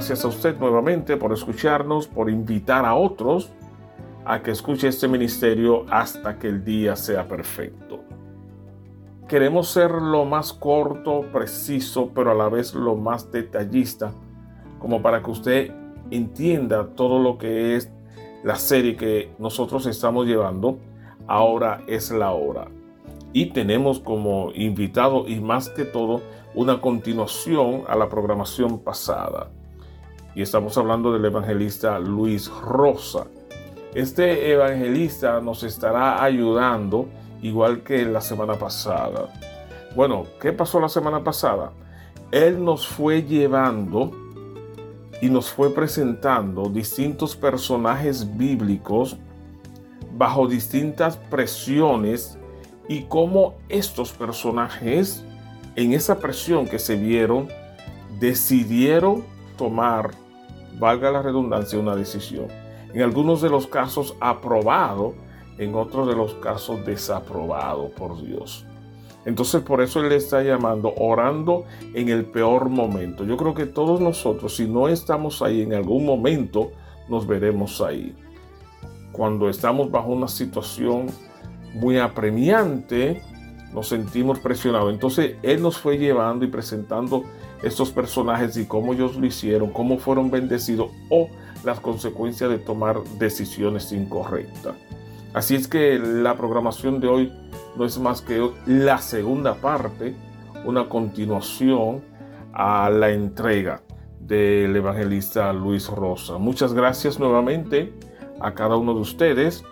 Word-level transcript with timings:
gracias 0.00 0.24
a 0.24 0.28
usted 0.28 0.58
nuevamente 0.58 1.18
por 1.18 1.30
escucharnos, 1.30 2.06
por 2.06 2.30
invitar 2.30 2.86
a 2.86 2.94
otros 2.94 3.50
a 4.24 4.42
que 4.42 4.50
escuche 4.50 4.88
este 4.88 5.06
ministerio 5.08 5.84
hasta 5.90 6.38
que 6.38 6.48
el 6.48 6.64
día 6.64 6.96
sea 6.96 7.28
perfecto. 7.28 8.00
Queremos 9.28 9.68
ser 9.68 9.90
lo 9.90 10.24
más 10.24 10.54
corto, 10.54 11.26
preciso, 11.30 12.12
pero 12.14 12.30
a 12.30 12.34
la 12.34 12.48
vez 12.48 12.72
lo 12.72 12.96
más 12.96 13.30
detallista, 13.30 14.10
como 14.78 15.02
para 15.02 15.22
que 15.22 15.30
usted 15.30 15.74
entienda 16.10 16.94
todo 16.96 17.18
lo 17.18 17.36
que 17.36 17.76
es 17.76 17.92
la 18.42 18.56
serie 18.56 18.96
que 18.96 19.30
nosotros 19.38 19.84
estamos 19.84 20.26
llevando. 20.26 20.78
Ahora 21.26 21.82
es 21.86 22.10
la 22.10 22.30
hora. 22.30 22.68
Y 23.34 23.50
tenemos 23.50 24.00
como 24.00 24.50
invitado 24.54 25.28
y 25.28 25.40
más 25.40 25.68
que 25.68 25.84
todo 25.84 26.22
una 26.54 26.80
continuación 26.80 27.82
a 27.86 27.96
la 27.96 28.08
programación 28.08 28.78
pasada. 28.78 29.50
Y 30.34 30.42
estamos 30.42 30.78
hablando 30.78 31.12
del 31.12 31.24
evangelista 31.24 31.98
Luis 31.98 32.48
Rosa. 32.48 33.26
Este 33.94 34.52
evangelista 34.52 35.40
nos 35.40 35.64
estará 35.64 36.22
ayudando 36.22 37.08
igual 37.42 37.82
que 37.82 38.04
la 38.04 38.20
semana 38.20 38.54
pasada. 38.54 39.28
Bueno, 39.96 40.26
¿qué 40.40 40.52
pasó 40.52 40.78
la 40.78 40.88
semana 40.88 41.24
pasada? 41.24 41.72
Él 42.30 42.64
nos 42.64 42.86
fue 42.86 43.24
llevando 43.24 44.12
y 45.20 45.28
nos 45.28 45.50
fue 45.50 45.74
presentando 45.74 46.68
distintos 46.68 47.34
personajes 47.34 48.36
bíblicos 48.36 49.16
bajo 50.16 50.46
distintas 50.46 51.16
presiones 51.16 52.38
y 52.88 53.02
cómo 53.02 53.54
estos 53.68 54.12
personajes 54.12 55.24
en 55.74 55.92
esa 55.92 56.18
presión 56.20 56.68
que 56.68 56.78
se 56.78 56.94
vieron 56.94 57.48
decidieron 58.20 59.24
tomar, 59.60 60.12
valga 60.78 61.10
la 61.10 61.20
redundancia, 61.20 61.78
una 61.78 61.94
decisión. 61.94 62.46
En 62.94 63.02
algunos 63.02 63.42
de 63.42 63.50
los 63.50 63.66
casos 63.66 64.16
aprobado, 64.18 65.14
en 65.58 65.74
otros 65.74 66.08
de 66.08 66.16
los 66.16 66.32
casos 66.36 66.82
desaprobado 66.86 67.90
por 67.90 68.22
Dios. 68.22 68.64
Entonces 69.26 69.60
por 69.60 69.82
eso 69.82 70.00
Él 70.00 70.08
le 70.08 70.16
está 70.16 70.42
llamando 70.42 70.94
orando 70.96 71.64
en 71.92 72.08
el 72.08 72.24
peor 72.24 72.70
momento. 72.70 73.26
Yo 73.26 73.36
creo 73.36 73.54
que 73.54 73.66
todos 73.66 74.00
nosotros, 74.00 74.56
si 74.56 74.66
no 74.66 74.88
estamos 74.88 75.42
ahí 75.42 75.60
en 75.60 75.74
algún 75.74 76.06
momento, 76.06 76.70
nos 77.10 77.26
veremos 77.26 77.82
ahí. 77.82 78.16
Cuando 79.12 79.50
estamos 79.50 79.90
bajo 79.90 80.10
una 80.10 80.28
situación 80.28 81.08
muy 81.74 81.98
apremiante, 81.98 83.20
nos 83.74 83.88
sentimos 83.88 84.38
presionados. 84.38 84.90
Entonces 84.90 85.36
Él 85.42 85.60
nos 85.60 85.76
fue 85.76 85.98
llevando 85.98 86.46
y 86.46 86.48
presentando 86.48 87.24
estos 87.62 87.90
personajes 87.90 88.56
y 88.56 88.66
cómo 88.66 88.92
ellos 88.94 89.16
lo 89.16 89.26
hicieron, 89.26 89.70
cómo 89.70 89.98
fueron 89.98 90.30
bendecidos 90.30 90.90
o 91.08 91.28
las 91.64 91.80
consecuencias 91.80 92.50
de 92.50 92.58
tomar 92.58 93.02
decisiones 93.18 93.92
incorrectas. 93.92 94.74
Así 95.32 95.54
es 95.54 95.68
que 95.68 95.98
la 95.98 96.36
programación 96.36 97.00
de 97.00 97.08
hoy 97.08 97.32
no 97.76 97.84
es 97.84 97.98
más 97.98 98.20
que 98.20 98.50
la 98.66 98.98
segunda 98.98 99.54
parte, 99.54 100.14
una 100.64 100.88
continuación 100.88 102.02
a 102.52 102.90
la 102.90 103.10
entrega 103.10 103.82
del 104.18 104.74
evangelista 104.74 105.52
Luis 105.52 105.88
Rosa. 105.88 106.38
Muchas 106.38 106.72
gracias 106.72 107.18
nuevamente 107.18 107.92
a 108.40 108.54
cada 108.54 108.76
uno 108.76 108.94
de 108.94 109.00
ustedes 109.00 109.64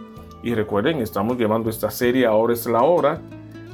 y 0.43 0.55
recuerden, 0.55 1.01
estamos 1.01 1.37
llevando 1.37 1.69
esta 1.71 1.91
serie 1.91 2.27
Ahora 2.27 2.53
es 2.53 2.67
la 2.67 2.83
hora. 2.83 3.21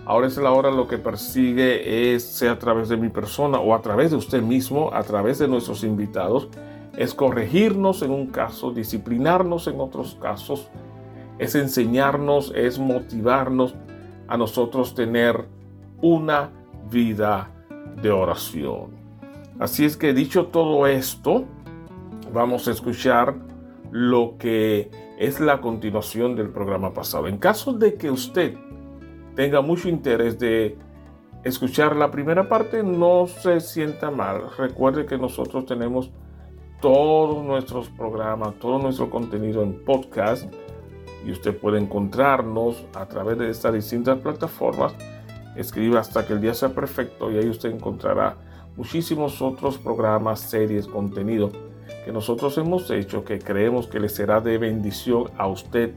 Ahora 0.06 0.26
es 0.26 0.36
la 0.36 0.52
hora 0.52 0.70
lo 0.70 0.86
que 0.86 0.98
persigue 0.98 2.14
es, 2.14 2.24
sea 2.24 2.52
a 2.52 2.58
través 2.58 2.90
de 2.90 2.98
mi 2.98 3.08
persona 3.08 3.58
o 3.58 3.74
a 3.74 3.80
través 3.80 4.10
de 4.10 4.18
usted 4.18 4.42
mismo, 4.42 4.92
a 4.92 5.02
través 5.02 5.38
de 5.38 5.48
nuestros 5.48 5.82
invitados, 5.82 6.48
es 6.96 7.14
corregirnos 7.14 8.02
en 8.02 8.10
un 8.10 8.26
caso, 8.26 8.70
disciplinarnos 8.70 9.66
en 9.66 9.80
otros 9.80 10.18
casos, 10.20 10.68
es 11.38 11.54
enseñarnos, 11.54 12.52
es 12.54 12.78
motivarnos 12.78 13.74
a 14.28 14.36
nosotros 14.36 14.94
tener 14.94 15.46
una 16.02 16.50
vida 16.90 17.50
de 18.02 18.10
oración. 18.10 18.90
Así 19.58 19.86
es 19.86 19.96
que 19.96 20.12
dicho 20.12 20.46
todo 20.46 20.86
esto, 20.86 21.44
vamos 22.32 22.68
a 22.68 22.72
escuchar 22.72 23.34
lo 23.90 24.36
que 24.38 24.90
es 25.18 25.40
la 25.40 25.60
continuación 25.60 26.36
del 26.36 26.50
programa 26.50 26.92
pasado. 26.92 27.28
En 27.28 27.38
caso 27.38 27.72
de 27.72 27.94
que 27.94 28.10
usted 28.10 28.56
tenga 29.34 29.60
mucho 29.60 29.88
interés 29.88 30.38
de 30.38 30.76
escuchar 31.42 31.96
la 31.96 32.10
primera 32.10 32.48
parte, 32.48 32.82
no 32.82 33.26
se 33.26 33.60
sienta 33.60 34.10
mal. 34.10 34.42
Recuerde 34.56 35.06
que 35.06 35.18
nosotros 35.18 35.66
tenemos 35.66 36.10
todos 36.80 37.44
nuestros 37.44 37.88
programas, 37.88 38.54
todo 38.58 38.78
nuestro 38.78 39.10
contenido 39.10 39.62
en 39.62 39.84
podcast 39.84 40.52
y 41.24 41.30
usted 41.30 41.56
puede 41.56 41.78
encontrarnos 41.78 42.84
a 42.94 43.06
través 43.06 43.38
de 43.38 43.50
estas 43.50 43.74
distintas 43.74 44.18
plataformas. 44.18 44.94
Escriba 45.56 46.00
hasta 46.00 46.26
que 46.26 46.32
el 46.32 46.40
día 46.40 46.54
sea 46.54 46.70
perfecto 46.70 47.30
y 47.30 47.38
ahí 47.38 47.48
usted 47.48 47.70
encontrará 47.70 48.36
muchísimos 48.76 49.40
otros 49.40 49.78
programas, 49.78 50.40
series, 50.40 50.86
contenido 50.86 51.50
que 52.04 52.12
nosotros 52.12 52.56
hemos 52.58 52.90
hecho 52.90 53.24
que 53.24 53.38
creemos 53.38 53.86
que 53.86 54.00
le 54.00 54.08
será 54.08 54.40
de 54.40 54.58
bendición 54.58 55.30
a 55.38 55.46
usted 55.46 55.94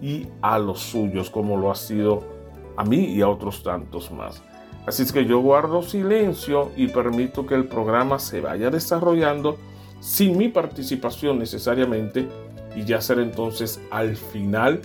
y 0.00 0.28
a 0.42 0.58
los 0.58 0.80
suyos 0.80 1.28
como 1.30 1.56
lo 1.56 1.70
ha 1.70 1.74
sido 1.74 2.39
a 2.76 2.84
mí 2.84 3.06
y 3.06 3.20
a 3.22 3.28
otros 3.28 3.62
tantos 3.62 4.10
más. 4.10 4.42
Así 4.86 5.02
es 5.02 5.12
que 5.12 5.26
yo 5.26 5.40
guardo 5.40 5.82
silencio 5.82 6.70
y 6.76 6.88
permito 6.88 7.46
que 7.46 7.54
el 7.54 7.66
programa 7.66 8.18
se 8.18 8.40
vaya 8.40 8.70
desarrollando 8.70 9.58
sin 10.00 10.38
mi 10.38 10.48
participación 10.48 11.38
necesariamente 11.38 12.26
y 12.74 12.84
ya 12.84 13.00
será 13.00 13.22
entonces 13.22 13.80
al 13.90 14.16
final 14.16 14.80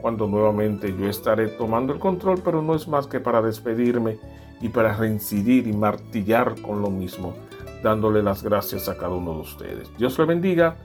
cuando 0.00 0.26
nuevamente 0.26 0.94
yo 0.98 1.08
estaré 1.08 1.48
tomando 1.48 1.92
el 1.92 1.98
control, 1.98 2.42
pero 2.44 2.60
no 2.62 2.74
es 2.74 2.86
más 2.86 3.06
que 3.06 3.20
para 3.20 3.40
despedirme 3.40 4.18
y 4.60 4.68
para 4.68 4.94
reincidir 4.94 5.66
y 5.66 5.72
martillar 5.72 6.60
con 6.60 6.82
lo 6.82 6.90
mismo, 6.90 7.34
dándole 7.82 8.22
las 8.22 8.42
gracias 8.42 8.88
a 8.88 8.96
cada 8.96 9.14
uno 9.14 9.34
de 9.34 9.40
ustedes. 9.40 9.90
Dios 9.96 10.18
le 10.18 10.26
bendiga, 10.26 10.76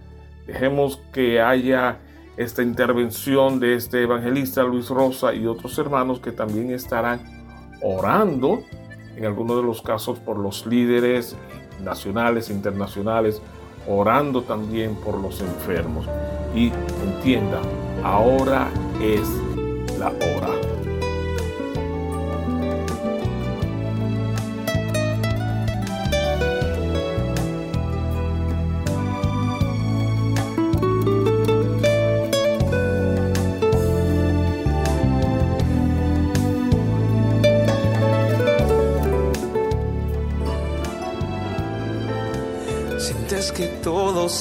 dejemos 0.47 1.01
que 1.11 1.41
haya 1.41 1.99
esta 2.39 2.63
intervención 2.63 3.59
de 3.59 3.75
este 3.75 4.03
evangelista 4.03 4.63
Luis 4.63 4.89
Rosa 4.89 5.33
y 5.33 5.45
otros 5.45 5.77
hermanos 5.77 6.21
que 6.21 6.31
también 6.31 6.71
estarán 6.71 7.19
orando, 7.81 8.63
en 9.17 9.25
algunos 9.25 9.57
de 9.57 9.63
los 9.63 9.81
casos 9.81 10.19
por 10.19 10.37
los 10.37 10.65
líderes 10.65 11.35
nacionales, 11.83 12.49
internacionales, 12.49 13.41
orando 13.89 14.41
también 14.43 14.95
por 14.95 15.19
los 15.19 15.41
enfermos. 15.41 16.05
Y 16.55 16.71
entienda, 17.03 17.59
ahora 18.03 18.69
es 19.01 19.27
la 19.99 20.07
hora. 20.07 20.58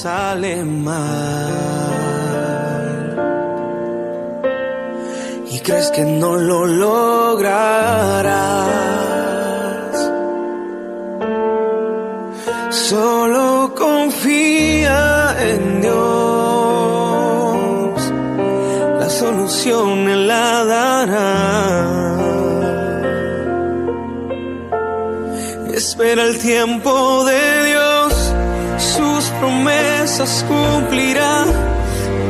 Sale 0.03 0.63
mal. 0.63 1.49
Y 5.51 5.59
crees 5.59 5.91
que 5.91 6.03
no 6.03 6.37
lo 6.37 6.65
lograrás. 6.65 7.49
Solo 12.69 13.73
confía 13.75 15.35
en 15.51 15.81
Dios. 15.81 15.99
La 19.01 19.09
solución 19.09 20.07
Él 20.07 20.27
la 20.27 20.63
dará. 20.75 21.29
Espera 25.73 26.23
el 26.23 26.37
tiempo 26.39 27.23
de 27.25 27.58
promesas 30.19 30.43
cumplirá. 30.47 31.45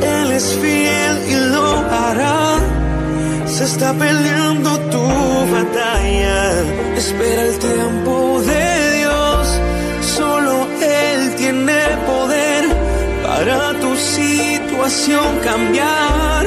Él 0.01 0.31
es 0.31 0.57
fiel 0.61 1.15
y 1.27 1.35
lo 1.51 1.67
hará. 1.89 2.59
Se 3.47 3.63
está 3.63 3.93
peleando 3.93 4.77
tu 4.91 5.07
batalla. 5.51 6.61
Espera 6.95 7.41
el 7.43 7.59
tiempo 7.59 8.41
de 8.41 8.97
Dios. 8.97 9.59
Solo 10.01 10.67
Él 10.81 11.35
tiene 11.35 11.81
poder 12.05 12.63
para 13.23 13.73
tu 13.79 13.95
situación 13.95 15.39
cambiar. 15.43 16.45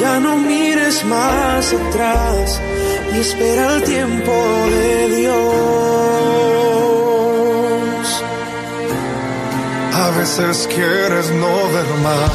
Ya 0.00 0.20
no 0.20 0.36
mires 0.36 1.04
más 1.04 1.72
atrás 1.72 2.60
y 3.14 3.18
espera 3.18 3.74
el 3.74 3.82
tiempo 3.82 4.32
de 4.70 5.16
Dios. 5.16 6.05
Veces 10.16 10.66
quieres 10.68 11.30
no 11.30 11.52
ver 11.74 11.86
más. 12.02 12.30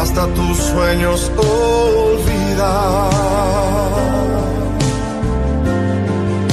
Hasta 0.00 0.26
tus 0.34 0.56
sueños 0.58 1.30
olvidar. 1.36 3.10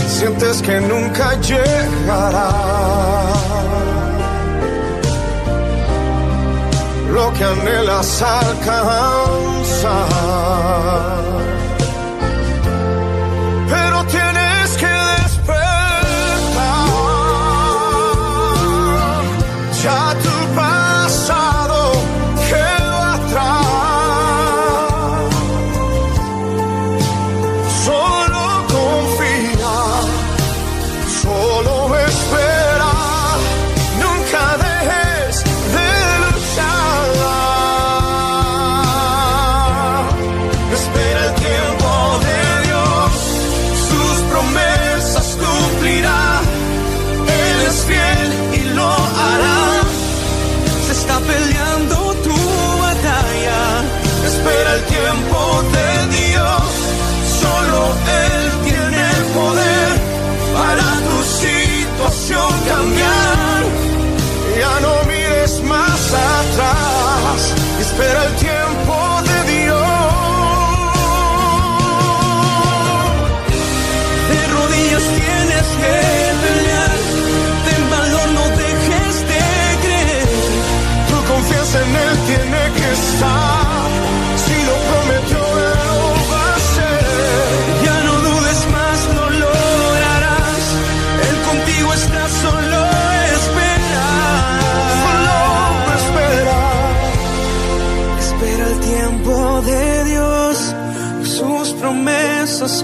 Sientes 0.08 0.62
que 0.62 0.80
nunca 0.82 1.40
llegará. 1.42 2.52
Lo 7.14 7.34
que 7.34 7.44
anhelas 7.44 8.22
alcanzar. 8.22 8.88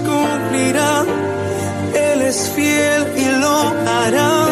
cumplirán. 0.00 1.06
Él 1.94 2.22
es 2.22 2.50
fiel 2.54 3.06
y 3.16 3.24
lo 3.40 3.72
hará. 3.86 4.46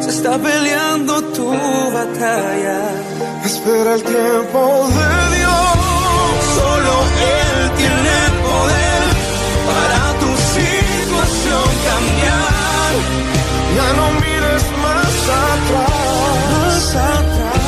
Se 0.00 0.10
está 0.10 0.38
peleando 0.38 1.22
tu 1.32 1.50
batalla. 1.50 2.80
Espera 3.44 3.94
el 3.94 4.02
tiempo 4.02 4.88
de 4.88 5.36
Dios. 5.36 5.76
Solo 6.58 6.94
Él 7.38 7.70
tiene 7.76 8.16
poder 8.46 9.04
para 9.68 10.02
tu 10.20 10.30
situación 10.56 11.66
cambiar. 11.88 12.92
Ya 13.76 13.88
no 13.98 14.06
mires 14.20 14.64
más 14.84 15.18
atrás. 15.50 16.36
Más 16.52 16.88
atrás. 17.18 17.60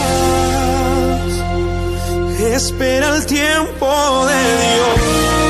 Espera 2.54 3.06
el 3.16 3.22
tiempo 3.26 3.90
de 4.26 4.40
Dios. 4.62 5.47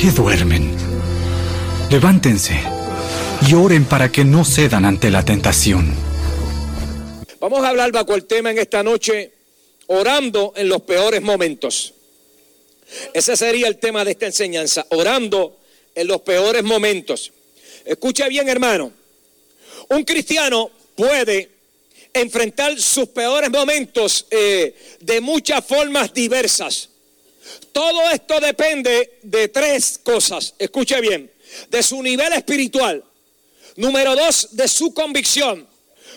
Qué 0.00 0.10
duermen? 0.12 0.74
Levántense 1.90 2.58
y 3.46 3.54
oren 3.54 3.84
para 3.84 4.10
que 4.10 4.24
no 4.24 4.44
cedan 4.46 4.86
ante 4.86 5.10
la 5.10 5.24
tentación. 5.24 5.92
Vamos 7.38 7.62
a 7.62 7.68
hablar 7.68 7.92
bajo 7.92 8.14
el 8.14 8.24
tema 8.24 8.50
en 8.50 8.58
esta 8.58 8.82
noche, 8.82 9.30
orando 9.88 10.54
en 10.56 10.68
los 10.70 10.82
peores 10.82 11.20
momentos. 11.20 11.92
Ese 13.12 13.36
sería 13.36 13.68
el 13.68 13.76
tema 13.76 14.04
de 14.04 14.12
esta 14.12 14.26
enseñanza, 14.26 14.86
orando 14.90 15.58
en 15.94 16.06
los 16.06 16.22
peores 16.22 16.62
momentos. 16.62 17.32
Escucha 17.84 18.26
bien, 18.28 18.48
hermano. 18.48 18.92
Un 19.90 20.04
cristiano 20.04 20.70
puede 20.94 21.50
enfrentar 22.14 22.80
sus 22.80 23.08
peores 23.08 23.50
momentos 23.50 24.26
eh, 24.30 24.74
de 25.00 25.20
muchas 25.20 25.64
formas 25.64 26.14
diversas. 26.14 26.88
Todo 27.72 28.10
esto 28.10 28.40
depende 28.40 29.18
de 29.22 29.48
tres 29.48 30.00
cosas. 30.02 30.54
Escuche 30.58 31.00
bien. 31.00 31.30
De 31.68 31.82
su 31.82 32.02
nivel 32.02 32.32
espiritual. 32.32 33.02
Número 33.76 34.14
dos, 34.14 34.48
de 34.52 34.68
su 34.68 34.92
convicción. 34.94 35.66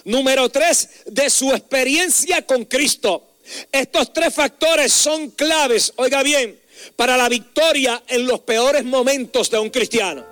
Número 0.06 0.50
tres, 0.50 0.90
de 1.06 1.30
su 1.30 1.52
experiencia 1.52 2.46
con 2.46 2.66
Cristo. 2.66 3.30
Estos 3.72 4.14
tres 4.14 4.34
factores 4.34 4.92
son 4.92 5.30
claves, 5.32 5.94
oiga 5.98 6.24
bien, 6.24 6.60
para 6.96 7.18
la 7.18 7.30
victoria 7.30 8.04
en 8.08 8.28
los 8.28 8.42
peores 8.42 8.84
momentos 8.84 9.50
de 9.50 9.60
un 9.60 9.70
cristiano. 9.70 10.26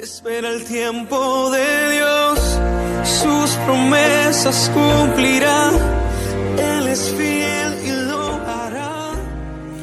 Espera 0.00 0.48
el 0.50 0.64
tiempo 0.64 1.50
de 1.50 1.90
Dios, 1.92 2.38
sus 3.04 3.50
promesas 3.66 4.70
cumplirá. 4.72 5.70
Él 6.58 6.88
es 6.88 7.12
fiel. 7.16 7.79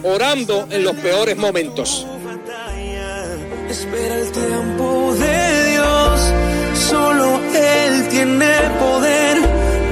Orando 0.03 0.67
en 0.69 0.83
los 0.83 0.95
peores 0.95 1.37
momentos. 1.37 2.05
Espera 3.69 4.15
el 4.15 4.31
tiempo 4.31 5.13
de 5.15 5.71
Dios, 5.71 6.33
solo 6.89 7.39
Él 7.53 8.07
tiene 8.09 8.55
poder 8.79 9.37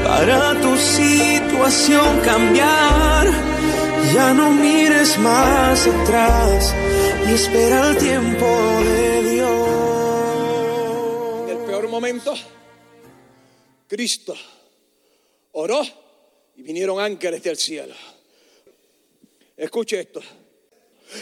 para 0.03 0.59
tu 0.62 0.75
situación 0.77 2.21
cambiar. 2.21 3.27
Ya 4.13 4.33
no 4.33 4.51
mires 4.51 5.17
más 5.19 5.85
atrás 5.88 6.74
y 7.27 7.33
espera 7.33 7.89
el 7.89 7.97
tiempo 7.97 8.45
de 8.45 9.29
Dios. 9.33 9.67
En 11.43 11.50
el 11.50 11.65
peor 11.65 11.89
momento, 11.89 12.33
Cristo 13.88 14.35
oró 15.51 15.81
y 16.55 16.62
vinieron 16.63 17.00
ángeles 17.00 17.43
del 17.43 17.57
cielo. 17.57 17.93
Escuche 19.57 20.00
esto. 20.00 20.21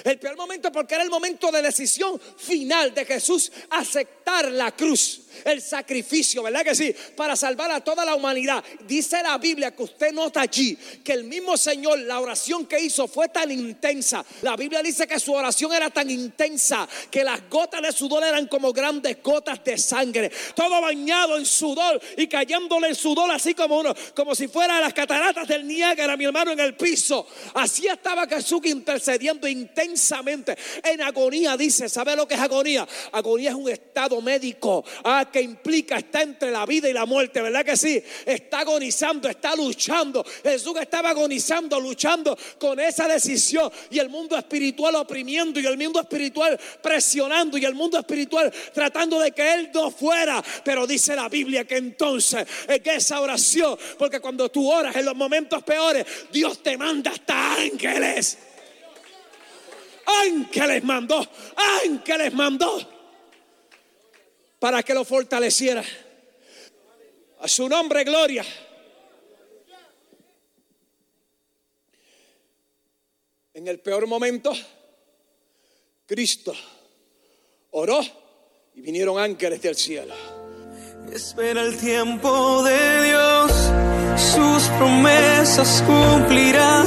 El 0.03 0.17
peor 0.17 0.37
momento 0.37 0.71
porque 0.71 0.95
era 0.95 1.03
el 1.03 1.09
momento 1.09 1.51
de 1.51 1.61
decisión 1.61 2.19
final 2.19 2.93
de 2.93 3.05
Jesús 3.05 3.51
aceptar 3.69 4.49
la 4.51 4.71
cruz, 4.71 5.22
el 5.45 5.61
sacrificio, 5.61 6.43
¿verdad 6.43 6.63
que 6.63 6.75
sí? 6.75 6.93
Para 7.15 7.35
salvar 7.35 7.71
a 7.71 7.81
toda 7.81 8.05
la 8.05 8.15
humanidad. 8.15 8.63
Dice 8.87 9.21
la 9.23 9.37
Biblia 9.37 9.75
que 9.75 9.83
usted 9.83 10.11
nota 10.11 10.41
allí 10.41 10.77
que 11.03 11.13
el 11.13 11.23
mismo 11.23 11.57
Señor, 11.57 11.99
la 11.99 12.19
oración 12.19 12.65
que 12.65 12.79
hizo 12.79 13.07
fue 13.07 13.29
tan 13.29 13.51
intensa. 13.51 14.25
La 14.41 14.55
Biblia 14.55 14.81
dice 14.81 15.07
que 15.07 15.19
su 15.19 15.33
oración 15.33 15.73
era 15.73 15.89
tan 15.89 16.09
intensa 16.09 16.87
que 17.09 17.23
las 17.23 17.49
gotas 17.49 17.81
de 17.81 17.91
sudor 17.91 18.23
eran 18.23 18.47
como 18.47 18.71
grandes 18.73 19.21
gotas 19.21 19.63
de 19.63 19.77
sangre. 19.77 20.31
Todo 20.55 20.81
bañado 20.81 21.37
en 21.37 21.45
sudor 21.45 22.01
y 22.17 22.27
cayéndole 22.27 22.89
en 22.89 22.95
sudor 22.95 23.31
así 23.31 23.53
como 23.53 23.79
uno, 23.79 23.93
como 24.15 24.35
si 24.35 24.47
fuera 24.47 24.79
las 24.79 24.93
cataratas 24.93 25.47
del 25.47 25.67
Niágara, 25.67 26.17
mi 26.17 26.25
hermano, 26.25 26.51
en 26.51 26.59
el 26.59 26.75
piso. 26.75 27.27
Así 27.53 27.87
estaba 27.87 28.27
Jesús 28.27 28.61
intercediendo 28.65 29.47
intensamente 29.47 30.57
en 30.83 31.01
agonía. 31.01 31.57
Dice, 31.57 31.89
¿sabe 31.89 32.15
lo 32.15 32.27
que 32.27 32.35
es 32.35 32.39
agonía? 32.39 32.87
Agonía 33.11 33.49
es 33.49 33.55
un 33.55 33.69
estado 33.69 34.21
médico, 34.21 34.83
ah, 35.03 35.22
que 35.25 35.41
implica, 35.41 35.97
está 35.97 36.21
entre 36.21 36.51
la 36.51 36.65
vida 36.65 36.89
y 36.89 36.93
la 36.93 37.05
muerte, 37.05 37.41
¿verdad 37.41 37.65
que 37.65 37.77
sí? 37.77 38.01
Está 38.25 38.59
agonizando, 38.59 39.29
está 39.29 39.55
luchando. 39.55 40.25
Jesús 40.43 40.75
estaba 40.79 41.09
agonizando, 41.09 41.79
luchando 41.79 42.37
con 42.59 42.79
esa 42.79 43.07
decisión 43.07 43.71
y 43.89 43.99
el 43.99 44.09
mundo 44.09 44.37
espiritual 44.37 44.95
oprimiendo 44.95 45.59
y 45.59 45.65
el 45.65 45.77
mundo 45.77 45.99
espiritual 45.99 46.59
presionando 46.81 47.57
y 47.57 47.65
el 47.65 47.75
mundo 47.75 47.99
espiritual 47.99 48.51
tratando 48.73 49.19
de 49.19 49.31
que 49.31 49.53
él 49.53 49.71
no 49.73 49.91
fuera. 49.91 50.43
Pero 50.63 50.87
dice 50.87 51.15
la 51.15 51.29
Biblia 51.29 51.65
que 51.65 51.77
entonces 51.77 52.45
en 52.67 52.81
esa 52.89 53.21
oración, 53.21 53.77
porque 53.97 54.19
cuando 54.19 54.49
tú 54.49 54.71
oras 54.71 54.95
en 54.95 55.05
los 55.05 55.15
momentos 55.15 55.63
peores, 55.63 56.05
Dios 56.31 56.61
te 56.61 56.77
manda 56.77 57.11
hasta 57.11 57.55
ángeles. 57.55 58.37
Ángeles 60.05 60.83
mandó, 60.83 61.25
ángeles 61.85 62.33
mandó 62.33 62.92
para 64.63 64.81
que 64.81 64.93
lo 64.93 65.03
fortaleciera. 65.03 65.83
A 67.41 67.47
su 67.49 67.67
nombre, 67.67 68.05
gloria. 68.05 68.45
En 73.53 73.67
el 73.67 73.81
peor 73.81 74.07
momento, 74.07 74.53
Cristo 76.05 76.53
oró 77.71 77.99
y 78.73 78.79
vinieron 78.79 79.19
ángeles 79.19 79.61
del 79.61 79.75
cielo. 79.75 80.15
Espera 81.11 81.61
el 81.63 81.77
tiempo 81.77 82.63
de 82.63 83.03
Dios, 83.03 83.51
sus 84.15 84.63
promesas 84.77 85.83
cumplirá. 85.85 86.85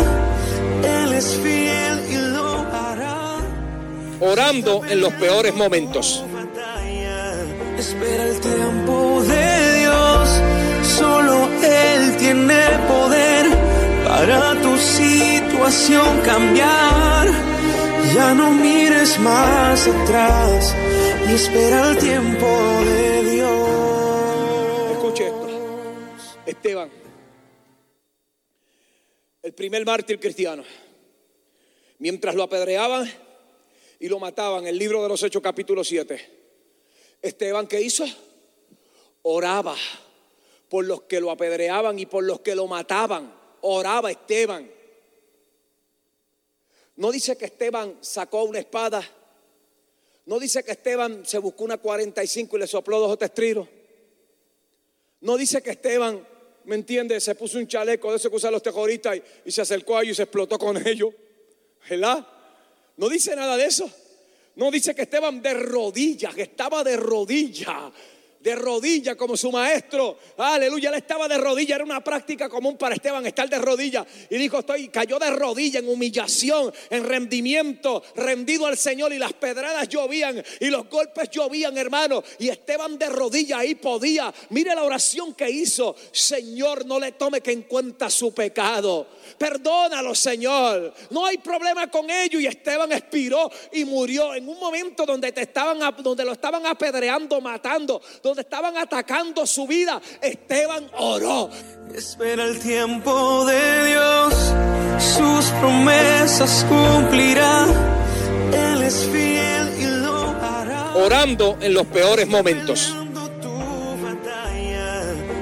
Él 0.83 1.12
es 1.12 1.26
fiel 1.42 2.11
y 2.11 2.16
lo 2.33 2.56
hará. 2.73 3.37
Orando 4.21 4.83
en 4.87 4.99
los 4.99 5.12
peores 5.12 5.54
momentos. 5.54 6.25
Espera 7.78 8.25
el 8.25 8.40
tiempo 8.40 9.23
de 9.23 9.80
Dios, 9.80 10.42
solo 10.99 11.49
Él 11.62 12.16
tiene 12.16 12.62
poder 12.88 13.47
para 14.06 14.61
tu 14.62 14.76
situación 14.78 16.21
cambiar. 16.23 17.28
Ya 18.14 18.33
no 18.35 18.50
mires 18.50 19.18
más 19.18 19.87
atrás 19.87 20.75
y 21.28 21.35
espera 21.35 21.90
el 21.90 21.99
tiempo 21.99 22.47
de 22.47 23.30
Dios. 23.30 24.90
Escuche 24.92 25.26
esto. 25.26 25.49
Esteban, 26.47 26.90
el 29.42 29.52
primer 29.52 29.85
mártir 29.85 30.18
cristiano, 30.18 30.64
mientras 31.99 32.35
lo 32.35 32.42
apedreaban 32.42 33.06
y 34.00 34.09
lo 34.09 34.18
mataban, 34.18 34.66
el 34.66 34.78
libro 34.78 35.02
de 35.02 35.09
los 35.11 35.23
Hechos 35.23 35.42
capítulo 35.42 35.85
7, 35.85 36.35
Esteban, 37.23 37.66
¿qué 37.66 37.80
hizo? 37.80 38.04
Oraba 39.23 39.76
por 40.68 40.85
los 40.85 41.02
que 41.02 41.20
lo 41.20 41.30
apedreaban 41.30 41.99
y 41.99 42.06
por 42.06 42.25
los 42.25 42.40
que 42.40 42.54
lo 42.54 42.66
mataban. 42.66 43.32
Oraba 43.62 44.11
Esteban. 44.11 44.70
No 46.96 47.12
dice 47.12 47.37
que 47.37 47.46
Esteban 47.46 47.99
sacó 48.00 48.44
una 48.44 48.58
espada. 48.58 49.02
No 50.26 50.38
dice 50.38 50.64
que 50.64 50.73
Esteban 50.73 51.25
se 51.25 51.38
buscó 51.38 51.64
una 51.64 51.76
45 51.76 52.56
y 52.56 52.61
le 52.61 52.66
sopló 52.66 52.99
dos 52.99 53.12
o 53.12 53.16
tres 53.16 53.32
tiros. 53.32 53.68
No 55.20 55.37
dice 55.37 55.62
que 55.62 55.70
Esteban, 55.70 56.26
¿me 56.64 56.75
entiende? 56.75 57.20
Se 57.20 57.35
puso 57.35 57.58
un 57.58 57.68
chaleco 57.68 58.11
de 58.11 58.16
esos 58.16 58.30
que 58.30 58.37
usan 58.37 58.52
los 58.52 58.62
terroristas 58.62 59.16
y, 59.16 59.23
y 59.44 59.52
se 59.52 59.62
acercó 59.62 59.96
a 59.96 60.02
ellos 60.02 60.12
y 60.12 60.16
se 60.16 60.23
explotó 60.23 60.58
con 60.58 60.85
ellos. 60.87 61.14
¿Verdad? 61.88 62.26
No 62.96 63.08
dice 63.08 63.37
nada 63.37 63.56
de 63.56 63.66
eso. 63.66 63.90
No 64.56 64.70
dice 64.70 64.94
que 64.94 65.02
Esteban 65.02 65.42
de 65.42 65.54
rodillas, 65.54 66.34
que 66.34 66.42
estaba 66.42 66.82
de 66.82 66.96
rodillas. 66.96 67.92
De 68.46 68.54
rodillas 68.54 69.16
como 69.16 69.36
su 69.36 69.50
maestro. 69.50 70.18
Aleluya, 70.36 70.90
él 70.90 70.94
estaba 70.94 71.26
de 71.26 71.36
rodillas. 71.36 71.74
Era 71.74 71.84
una 71.84 71.98
práctica 71.98 72.48
común 72.48 72.76
para 72.76 72.94
Esteban 72.94 73.26
estar 73.26 73.50
de 73.50 73.58
rodillas. 73.58 74.06
Y 74.30 74.36
dijo, 74.36 74.60
estoy, 74.60 74.86
cayó 74.86 75.18
de 75.18 75.30
rodillas 75.30 75.82
en 75.82 75.88
humillación, 75.88 76.72
en 76.88 77.02
rendimiento, 77.02 78.04
rendido 78.14 78.66
al 78.66 78.76
Señor. 78.76 79.12
Y 79.12 79.18
las 79.18 79.32
pedradas 79.32 79.88
llovían 79.88 80.44
y 80.60 80.66
los 80.66 80.88
golpes 80.88 81.28
llovían, 81.30 81.76
hermano. 81.76 82.22
Y 82.38 82.48
Esteban 82.48 82.96
de 82.96 83.08
rodillas 83.08 83.58
ahí 83.58 83.74
podía. 83.74 84.32
Mire 84.50 84.76
la 84.76 84.84
oración 84.84 85.34
que 85.34 85.50
hizo. 85.50 85.96
Señor, 86.12 86.86
no 86.86 87.00
le 87.00 87.10
tome 87.10 87.40
que 87.40 87.50
en 87.50 87.62
cuenta 87.62 88.08
su 88.08 88.32
pecado. 88.32 89.08
Perdónalo, 89.36 90.14
Señor. 90.14 90.94
No 91.10 91.26
hay 91.26 91.38
problema 91.38 91.90
con 91.90 92.08
ello. 92.08 92.38
Y 92.38 92.46
Esteban 92.46 92.92
expiró 92.92 93.50
y 93.72 93.84
murió 93.84 94.36
en 94.36 94.48
un 94.48 94.60
momento 94.60 95.04
donde 95.04 95.32
te 95.32 95.40
estaban, 95.40 95.80
donde 96.00 96.24
lo 96.24 96.30
estaban 96.30 96.64
apedreando, 96.64 97.40
matando, 97.40 98.00
estaban 98.42 98.76
atacando 98.76 99.46
su 99.46 99.66
vida. 99.66 100.00
Esteban 100.20 100.88
oró. 100.96 101.50
Espera 101.94 102.44
el 102.44 102.58
tiempo 102.58 103.44
de 103.46 103.86
Dios, 103.86 104.34
sus 104.98 105.44
promesas 105.60 106.66
cumplirá. 106.68 107.64
Él 108.52 108.82
es 108.82 109.08
fiel 109.12 109.80
y 109.80 110.02
lo 110.02 110.28
hará. 110.28 110.94
Orando 110.94 111.56
en 111.60 111.72
los 111.74 111.86
peores 111.86 112.28
momentos. 112.28 112.94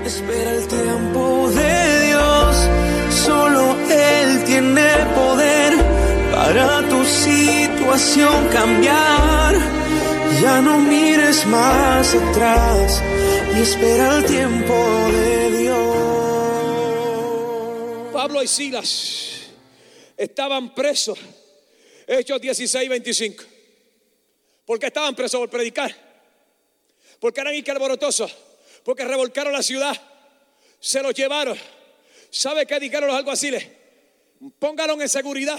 Espera 0.04 0.50
el 0.52 0.68
tiempo 0.68 1.50
de 1.50 2.06
Dios, 2.06 2.56
solo 3.24 3.74
Él 3.90 4.44
tiene 4.44 4.86
poder 5.14 5.74
para 6.30 6.86
tu 6.88 7.04
situación 7.04 8.48
cambiar. 8.52 9.83
Ya 10.42 10.60
no 10.60 10.78
mires 10.78 11.46
más 11.46 12.14
atrás 12.14 13.02
y 13.56 13.60
espera 13.60 14.16
el 14.18 14.26
tiempo 14.26 14.74
de 15.10 15.58
Dios. 15.58 15.96
Pablo 18.12 18.42
y 18.42 18.48
Silas 18.48 19.50
estaban 20.16 20.74
presos. 20.74 21.18
Hechos 22.06 22.40
16, 22.40 22.88
25. 22.88 23.44
¿Por 24.64 24.78
qué 24.78 24.86
estaban 24.86 25.14
presos? 25.14 25.40
Por 25.40 25.50
predicar. 25.50 25.94
Porque 27.20 27.40
eran 27.40 27.54
alborotosos. 27.54 28.34
Porque 28.84 29.04
revolcaron 29.04 29.52
la 29.52 29.62
ciudad. 29.62 29.94
Se 30.80 31.02
los 31.02 31.14
llevaron. 31.14 31.56
¿Sabe 32.30 32.66
qué 32.66 32.78
dijeron 32.78 33.08
los 33.08 33.16
alguaciles? 33.16 33.66
Pónganlo 34.58 35.00
en 35.00 35.08
seguridad. 35.08 35.58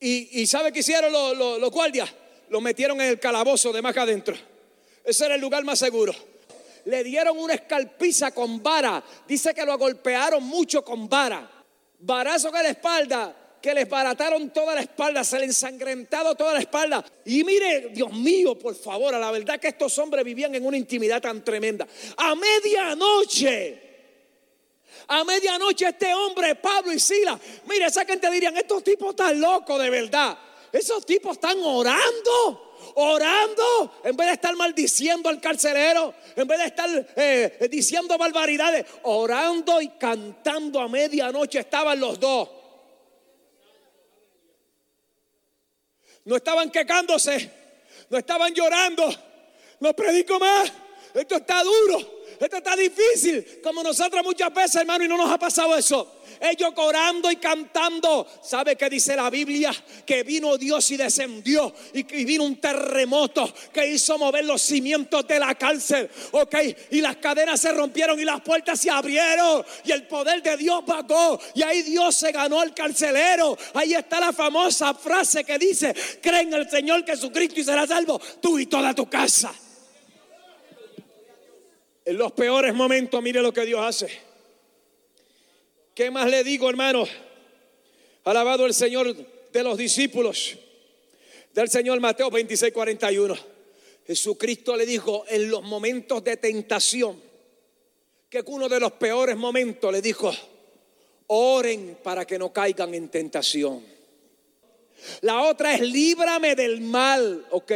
Y, 0.00 0.40
y 0.42 0.46
¿sabe 0.46 0.72
qué 0.72 0.80
hicieron 0.80 1.12
los 1.12 1.70
guardias? 1.70 2.12
Los 2.48 2.62
metieron 2.62 3.00
en 3.00 3.08
el 3.08 3.20
calabozo 3.20 3.72
de 3.72 3.82
más 3.82 3.96
adentro. 3.96 4.34
Ese 5.04 5.26
era 5.26 5.34
el 5.34 5.40
lugar 5.40 5.64
más 5.64 5.78
seguro. 5.78 6.14
Le 6.86 7.02
dieron 7.02 7.38
una 7.38 7.54
escalpiza 7.54 8.32
con 8.32 8.62
vara. 8.62 9.02
Dice 9.26 9.54
que 9.54 9.64
lo 9.64 9.76
golpearon 9.78 10.42
mucho 10.44 10.84
con 10.84 11.08
vara. 11.08 11.50
Varazo 11.98 12.48
en 12.48 12.62
la 12.62 12.68
espalda. 12.70 13.36
Que 13.60 13.72
les 13.72 13.88
barataron 13.88 14.50
toda 14.50 14.74
la 14.74 14.82
espalda. 14.82 15.24
Se 15.24 15.38
le 15.38 15.46
ensangrentado 15.46 16.34
toda 16.34 16.52
la 16.52 16.60
espalda. 16.60 17.04
Y 17.24 17.42
mire, 17.44 17.88
Dios 17.90 18.12
mío, 18.12 18.58
por 18.58 18.74
favor, 18.74 19.14
a 19.14 19.18
la 19.18 19.30
verdad 19.30 19.58
que 19.58 19.68
estos 19.68 19.96
hombres 19.98 20.24
vivían 20.24 20.54
en 20.54 20.66
una 20.66 20.76
intimidad 20.76 21.22
tan 21.22 21.42
tremenda. 21.42 21.86
A 22.16 22.34
medianoche. 22.34 23.84
A 25.08 25.24
medianoche 25.24 25.86
este 25.86 26.14
hombre, 26.14 26.54
Pablo 26.54 26.92
y 26.92 26.98
Sila, 26.98 27.38
mire, 27.66 27.86
esa 27.86 28.04
gente 28.06 28.30
dirían, 28.30 28.56
estos 28.56 28.82
tipos 28.82 29.10
están 29.10 29.38
locos 29.38 29.80
de 29.82 29.90
verdad. 29.90 30.38
Esos 30.74 31.06
tipos 31.06 31.34
están 31.34 31.56
orando, 31.62 32.74
orando, 32.96 34.00
en 34.02 34.16
vez 34.16 34.26
de 34.26 34.32
estar 34.32 34.56
maldiciendo 34.56 35.28
al 35.28 35.40
carcelero, 35.40 36.12
en 36.34 36.48
vez 36.48 36.58
de 36.58 36.64
estar 36.64 37.06
eh, 37.14 37.68
diciendo 37.70 38.18
barbaridades, 38.18 38.84
orando 39.04 39.80
y 39.80 39.90
cantando 39.90 40.80
a 40.80 40.88
medianoche 40.88 41.60
estaban 41.60 42.00
los 42.00 42.18
dos. 42.18 42.48
No 46.24 46.34
estaban 46.34 46.72
quejándose, 46.72 47.52
no 48.10 48.18
estaban 48.18 48.52
llorando. 48.52 49.08
No 49.78 49.94
predico 49.94 50.40
más. 50.40 50.72
Esto 51.14 51.36
está 51.36 51.62
duro. 51.62 52.23
Esto 52.40 52.56
está 52.56 52.76
difícil. 52.76 53.60
Como 53.62 53.82
nosotros 53.82 54.22
muchas 54.24 54.52
veces, 54.52 54.76
hermano, 54.76 55.04
y 55.04 55.08
no 55.08 55.16
nos 55.16 55.30
ha 55.30 55.38
pasado 55.38 55.76
eso. 55.76 56.20
Ellos 56.40 56.72
orando 56.76 57.30
y 57.30 57.36
cantando. 57.36 58.26
¿Sabe 58.42 58.76
qué 58.76 58.88
dice 58.90 59.16
la 59.16 59.30
Biblia? 59.30 59.72
Que 60.04 60.22
vino 60.22 60.56
Dios 60.58 60.90
y 60.90 60.96
descendió. 60.96 61.72
Y 61.92 62.04
que 62.04 62.24
vino 62.24 62.44
un 62.44 62.60
terremoto 62.60 63.52
que 63.72 63.86
hizo 63.86 64.18
mover 64.18 64.44
los 64.44 64.60
cimientos 64.60 65.26
de 65.26 65.38
la 65.38 65.54
cárcel. 65.54 66.10
Ok. 66.32 66.56
Y 66.90 67.00
las 67.00 67.16
cadenas 67.16 67.60
se 67.60 67.72
rompieron 67.72 68.18
y 68.18 68.24
las 68.24 68.40
puertas 68.40 68.80
se 68.80 68.90
abrieron. 68.90 69.64
Y 69.84 69.92
el 69.92 70.06
poder 70.06 70.42
de 70.42 70.56
Dios 70.56 70.84
bajó. 70.84 71.40
Y 71.54 71.62
ahí 71.62 71.82
Dios 71.82 72.14
se 72.14 72.32
ganó 72.32 72.60
al 72.60 72.74
carcelero. 72.74 73.56
Ahí 73.74 73.94
está 73.94 74.20
la 74.20 74.32
famosa 74.32 74.94
frase 74.94 75.44
que 75.44 75.58
dice: 75.58 75.94
Cree 76.20 76.42
en 76.42 76.54
el 76.54 76.68
Señor 76.68 77.04
Jesucristo 77.04 77.60
y 77.60 77.64
serás 77.64 77.88
salvo 77.88 78.20
tú 78.40 78.58
y 78.58 78.66
toda 78.66 78.94
tu 78.94 79.08
casa. 79.08 79.52
En 82.04 82.18
los 82.18 82.32
peores 82.32 82.74
momentos, 82.74 83.22
mire 83.22 83.40
lo 83.40 83.52
que 83.52 83.64
Dios 83.64 83.80
hace. 83.80 84.10
¿Qué 85.94 86.10
más 86.10 86.28
le 86.28 86.44
digo, 86.44 86.68
hermano? 86.68 87.04
Alabado 88.24 88.66
el 88.66 88.74
Señor 88.74 89.14
de 89.14 89.62
los 89.62 89.78
discípulos 89.78 90.56
del 91.54 91.70
Señor 91.70 92.00
Mateo 92.00 92.30
26, 92.30 92.72
41. 92.72 93.36
Jesucristo 94.06 94.76
le 94.76 94.84
dijo 94.84 95.24
en 95.28 95.48
los 95.48 95.62
momentos 95.62 96.22
de 96.24 96.36
tentación, 96.36 97.22
que 98.28 98.42
uno 98.46 98.68
de 98.68 98.80
los 98.80 98.92
peores 98.92 99.36
momentos 99.36 99.92
le 99.92 100.02
dijo, 100.02 100.32
oren 101.28 101.98
para 102.02 102.26
que 102.26 102.36
no 102.36 102.52
caigan 102.52 102.92
en 102.92 103.08
tentación. 103.08 103.84
La 105.20 105.42
otra 105.42 105.74
es 105.74 105.80
líbrame 105.80 106.56
del 106.56 106.80
mal, 106.80 107.46
¿ok? 107.50 107.72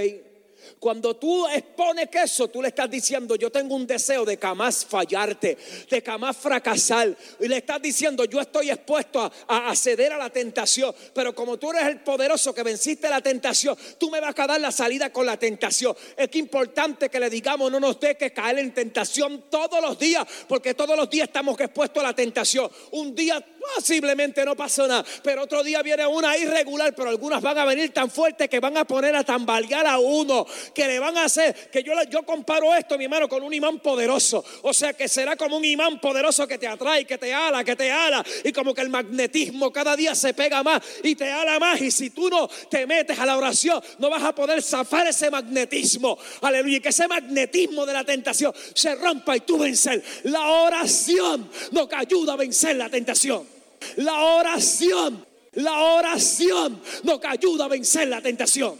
Cuando 0.80 1.16
tú 1.16 1.46
expones 1.48 2.08
eso, 2.12 2.48
tú 2.48 2.62
le 2.62 2.68
estás 2.68 2.90
diciendo, 2.90 3.36
yo 3.36 3.50
tengo 3.50 3.74
un 3.74 3.86
deseo 3.86 4.24
de 4.24 4.36
jamás 4.36 4.84
fallarte, 4.84 5.58
de 5.90 6.00
jamás 6.00 6.36
fracasar. 6.36 7.16
Y 7.40 7.48
le 7.48 7.58
estás 7.58 7.82
diciendo, 7.82 8.24
yo 8.24 8.40
estoy 8.40 8.70
expuesto 8.70 9.20
a, 9.20 9.70
a, 9.70 9.76
ceder 9.76 10.12
a 10.12 10.18
la 10.18 10.30
tentación. 10.30 10.94
Pero 11.14 11.34
como 11.34 11.58
tú 11.58 11.70
eres 11.70 11.86
el 11.86 12.00
poderoso 12.00 12.54
que 12.54 12.62
venciste 12.62 13.08
la 13.08 13.20
tentación, 13.20 13.76
tú 13.98 14.10
me 14.10 14.20
vas 14.20 14.38
a 14.38 14.46
dar 14.46 14.60
la 14.60 14.72
salida 14.72 15.12
con 15.12 15.26
la 15.26 15.36
tentación. 15.36 15.96
Es 16.16 16.34
importante 16.36 17.08
que 17.08 17.20
le 17.20 17.28
digamos, 17.28 17.70
no 17.70 17.80
nos 17.80 17.98
dejes 17.98 18.32
caer 18.32 18.58
en 18.58 18.72
tentación 18.72 19.44
todos 19.50 19.80
los 19.82 19.98
días, 19.98 20.26
porque 20.46 20.74
todos 20.74 20.96
los 20.96 21.10
días 21.10 21.28
estamos 21.28 21.58
expuestos 21.60 22.02
a 22.02 22.08
la 22.08 22.14
tentación. 22.14 22.70
Un 22.92 23.14
día 23.14 23.44
posiblemente 23.74 24.44
no 24.44 24.56
pasó 24.56 24.86
nada, 24.86 25.04
pero 25.22 25.42
otro 25.42 25.62
día 25.62 25.82
viene 25.82 26.06
una 26.06 26.36
irregular, 26.36 26.94
pero 26.94 27.10
algunas 27.10 27.42
van 27.42 27.58
a 27.58 27.64
venir 27.64 27.92
tan 27.92 28.10
fuertes 28.10 28.48
que 28.48 28.60
van 28.60 28.76
a 28.76 28.84
poner 28.84 29.14
a 29.16 29.24
tambalear 29.24 29.86
a 29.86 29.98
uno, 29.98 30.46
que 30.74 30.86
le 30.86 30.98
van 30.98 31.16
a 31.18 31.24
hacer, 31.24 31.70
que 31.70 31.82
yo, 31.82 31.92
yo 32.10 32.24
comparo 32.24 32.74
esto, 32.74 32.96
mi 32.98 33.04
hermano, 33.04 33.28
con 33.28 33.42
un 33.42 33.52
imán 33.52 33.78
poderoso, 33.80 34.44
o 34.62 34.72
sea 34.72 34.92
que 34.92 35.08
será 35.08 35.36
como 35.36 35.56
un 35.56 35.64
imán 35.64 36.00
poderoso 36.00 36.46
que 36.46 36.58
te 36.58 36.66
atrae, 36.66 37.04
que 37.04 37.18
te 37.18 37.32
ala, 37.32 37.64
que 37.64 37.76
te 37.76 37.90
ala, 37.90 38.24
y 38.44 38.52
como 38.52 38.74
que 38.74 38.82
el 38.82 38.88
magnetismo 38.88 39.72
cada 39.72 39.96
día 39.96 40.14
se 40.14 40.34
pega 40.34 40.62
más 40.62 40.82
y 41.02 41.14
te 41.14 41.30
ala 41.30 41.58
más, 41.58 41.80
y 41.80 41.90
si 41.90 42.10
tú 42.10 42.28
no 42.28 42.48
te 42.70 42.86
metes 42.86 43.18
a 43.18 43.26
la 43.26 43.36
oración, 43.36 43.82
no 43.98 44.10
vas 44.10 44.22
a 44.22 44.34
poder 44.34 44.62
zafar 44.62 45.06
ese 45.06 45.30
magnetismo, 45.30 46.18
aleluya, 46.42 46.80
que 46.80 46.88
ese 46.88 47.08
magnetismo 47.08 47.86
de 47.86 47.92
la 47.92 48.04
tentación 48.04 48.52
se 48.74 48.94
rompa 48.94 49.36
y 49.36 49.40
tú 49.40 49.58
vencer. 49.58 50.02
La 50.24 50.46
oración 50.46 51.50
nos 51.72 51.88
ayuda 51.92 52.34
a 52.34 52.36
vencer 52.36 52.76
la 52.76 52.88
tentación. 52.88 53.57
La 53.96 54.14
oración, 54.20 55.24
la 55.52 55.78
oración 55.78 56.80
nos 57.02 57.24
ayuda 57.24 57.66
a 57.66 57.68
vencer 57.68 58.08
la 58.08 58.20
tentación. 58.20 58.76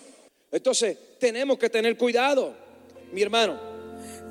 Entonces, 0.51 0.97
tenemos 1.19 1.59
que 1.59 1.69
tener 1.69 1.97
cuidado, 1.97 2.55
mi 3.13 3.23
hermano. 3.23 3.59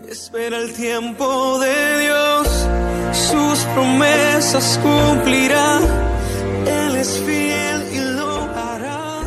Espera 0.07 0.57
el 0.57 0.73
tiempo 0.73 1.59
de 1.59 1.99
Dios, 1.99 2.47
sus 3.11 3.59
promesas 3.73 4.79
cumplirá. 4.81 5.79
Él 6.65 6.95
es 6.95 7.21
fiel 7.25 7.93
y 7.93 7.99
lo 8.15 8.41
hará. 8.55 9.21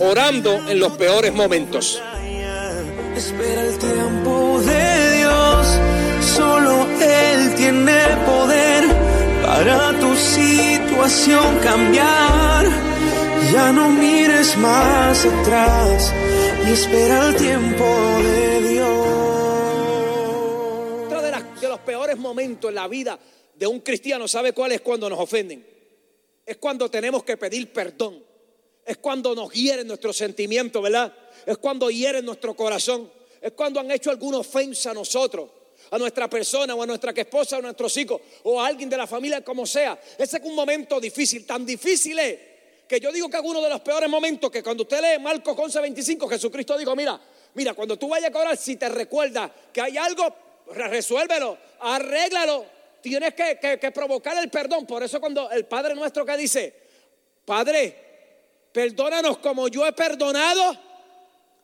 Orando 0.00 0.68
en 0.68 0.80
los 0.80 0.92
peores 0.92 1.32
momentos. 1.32 2.02
Espera 3.16 3.62
el 3.62 3.78
tiempo 3.78 4.60
de 4.62 5.16
Dios, 5.18 5.66
solo 6.34 6.86
Él 7.00 7.54
tiene 7.54 8.00
poder 8.26 8.81
para 9.54 9.92
tu 10.00 10.14
situación 10.16 11.58
cambiar. 11.60 12.64
Ya 13.52 13.70
no 13.72 13.90
mires 13.90 14.56
más 14.56 15.26
atrás 15.26 16.12
y 16.66 16.70
espera 16.72 17.28
el 17.28 17.36
tiempo 17.36 17.84
de 18.22 18.68
Dios. 18.70 19.06
Otro 21.06 21.20
de, 21.22 21.30
las- 21.30 21.60
de 21.60 21.68
los 21.68 21.80
peores 21.80 22.16
momentos 22.16 22.70
en 22.70 22.76
la 22.76 22.88
vida 22.88 23.18
de 23.54 23.66
un 23.66 23.80
cristiano, 23.80 24.26
¿sabe 24.26 24.52
cuál 24.54 24.72
es 24.72 24.80
cuando 24.80 25.10
nos 25.10 25.18
ofenden? 25.20 25.66
Es 26.46 26.56
cuando 26.56 26.90
tenemos 26.90 27.22
que 27.24 27.36
pedir 27.36 27.70
perdón. 27.72 28.24
Es 28.86 28.96
cuando 28.96 29.34
nos 29.34 29.52
hieren 29.52 29.86
nuestros 29.86 30.16
sentimientos, 30.16 30.82
¿verdad? 30.82 31.14
Es 31.46 31.58
cuando 31.58 31.90
hieren 31.90 32.24
nuestro 32.24 32.54
corazón. 32.54 33.10
Es 33.40 33.52
cuando 33.52 33.80
han 33.80 33.90
hecho 33.90 34.10
alguna 34.10 34.38
ofensa 34.38 34.92
a 34.92 34.94
nosotros, 34.94 35.50
a 35.92 35.98
nuestra 35.98 36.28
persona 36.28 36.74
o 36.74 36.82
a 36.82 36.86
nuestra 36.86 37.12
esposa 37.14 37.56
o 37.56 37.58
a 37.60 37.62
nuestros 37.62 37.96
hijos 37.98 38.20
o 38.42 38.60
a 38.60 38.66
alguien 38.66 38.88
de 38.90 38.96
la 38.96 39.06
familia, 39.06 39.42
como 39.44 39.64
sea. 39.66 39.96
Ese 40.18 40.38
es 40.38 40.42
un 40.42 40.54
momento 40.56 40.98
difícil, 40.98 41.46
tan 41.46 41.64
difícil 41.64 42.18
es 42.18 42.38
que 42.88 42.98
yo 42.98 43.12
digo 43.12 43.28
que 43.30 43.36
es 43.36 43.42
uno 43.44 43.60
de 43.62 43.70
los 43.70 43.80
peores 43.80 44.08
momentos 44.08 44.50
que 44.50 44.62
cuando 44.62 44.82
usted 44.82 45.00
lee 45.00 45.22
Marcos 45.22 45.56
11:25, 45.56 46.28
Jesucristo 46.28 46.76
dijo, 46.76 46.96
mira, 46.96 47.18
mira, 47.54 47.74
cuando 47.74 47.96
tú 47.98 48.08
vayas 48.08 48.34
a 48.34 48.38
orar, 48.38 48.56
si 48.56 48.76
te 48.76 48.88
recuerdas 48.88 49.50
que 49.72 49.80
hay 49.80 49.96
algo, 49.96 50.34
re- 50.72 50.88
resuélvelo, 50.88 51.56
arréglalo. 51.80 52.64
Tienes 53.02 53.34
que, 53.34 53.58
que- 53.60 53.78
que 53.78 53.90
provocar 53.90 54.36
el 54.38 54.48
perdón. 54.50 54.86
Por 54.86 55.02
eso 55.02 55.20
cuando 55.20 55.50
el 55.50 55.64
Padre 55.66 55.94
nuestro 55.94 56.24
que 56.26 56.36
dice, 56.36 56.74
Padre, 57.44 57.96
perdónanos 58.72 59.38
como 59.38 59.68
yo 59.68 59.86
he 59.86 59.92
perdonado 59.92 60.76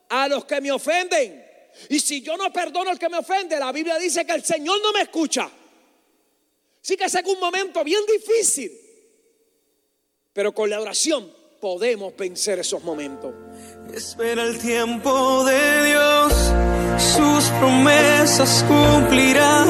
a 0.09 0.27
los 0.27 0.45
que 0.45 0.61
me 0.61 0.71
ofenden. 0.71 1.48
Y 1.89 1.99
si 1.99 2.21
yo 2.21 2.35
no 2.37 2.51
perdono 2.51 2.89
al 2.89 2.99
que 2.99 3.09
me 3.09 3.17
ofende, 3.17 3.59
la 3.59 3.71
Biblia 3.71 3.97
dice 3.97 4.25
que 4.25 4.33
el 4.33 4.43
Señor 4.43 4.79
no 4.81 4.91
me 4.91 5.01
escucha. 5.01 5.49
Sí 6.81 6.95
que 6.95 7.05
ese 7.05 7.19
es 7.19 7.25
un 7.25 7.39
momento 7.39 7.83
bien 7.83 8.01
difícil. 8.05 8.71
Pero 10.33 10.53
con 10.53 10.69
la 10.69 10.79
oración 10.79 11.31
podemos 11.59 12.15
vencer 12.15 12.59
esos 12.59 12.83
momentos. 12.83 13.33
Espera 13.93 14.43
el 14.43 14.59
tiempo 14.59 15.43
de 15.43 15.85
Dios, 15.89 16.33
sus 16.97 17.49
promesas 17.59 18.63
cumplirá. 18.67 19.65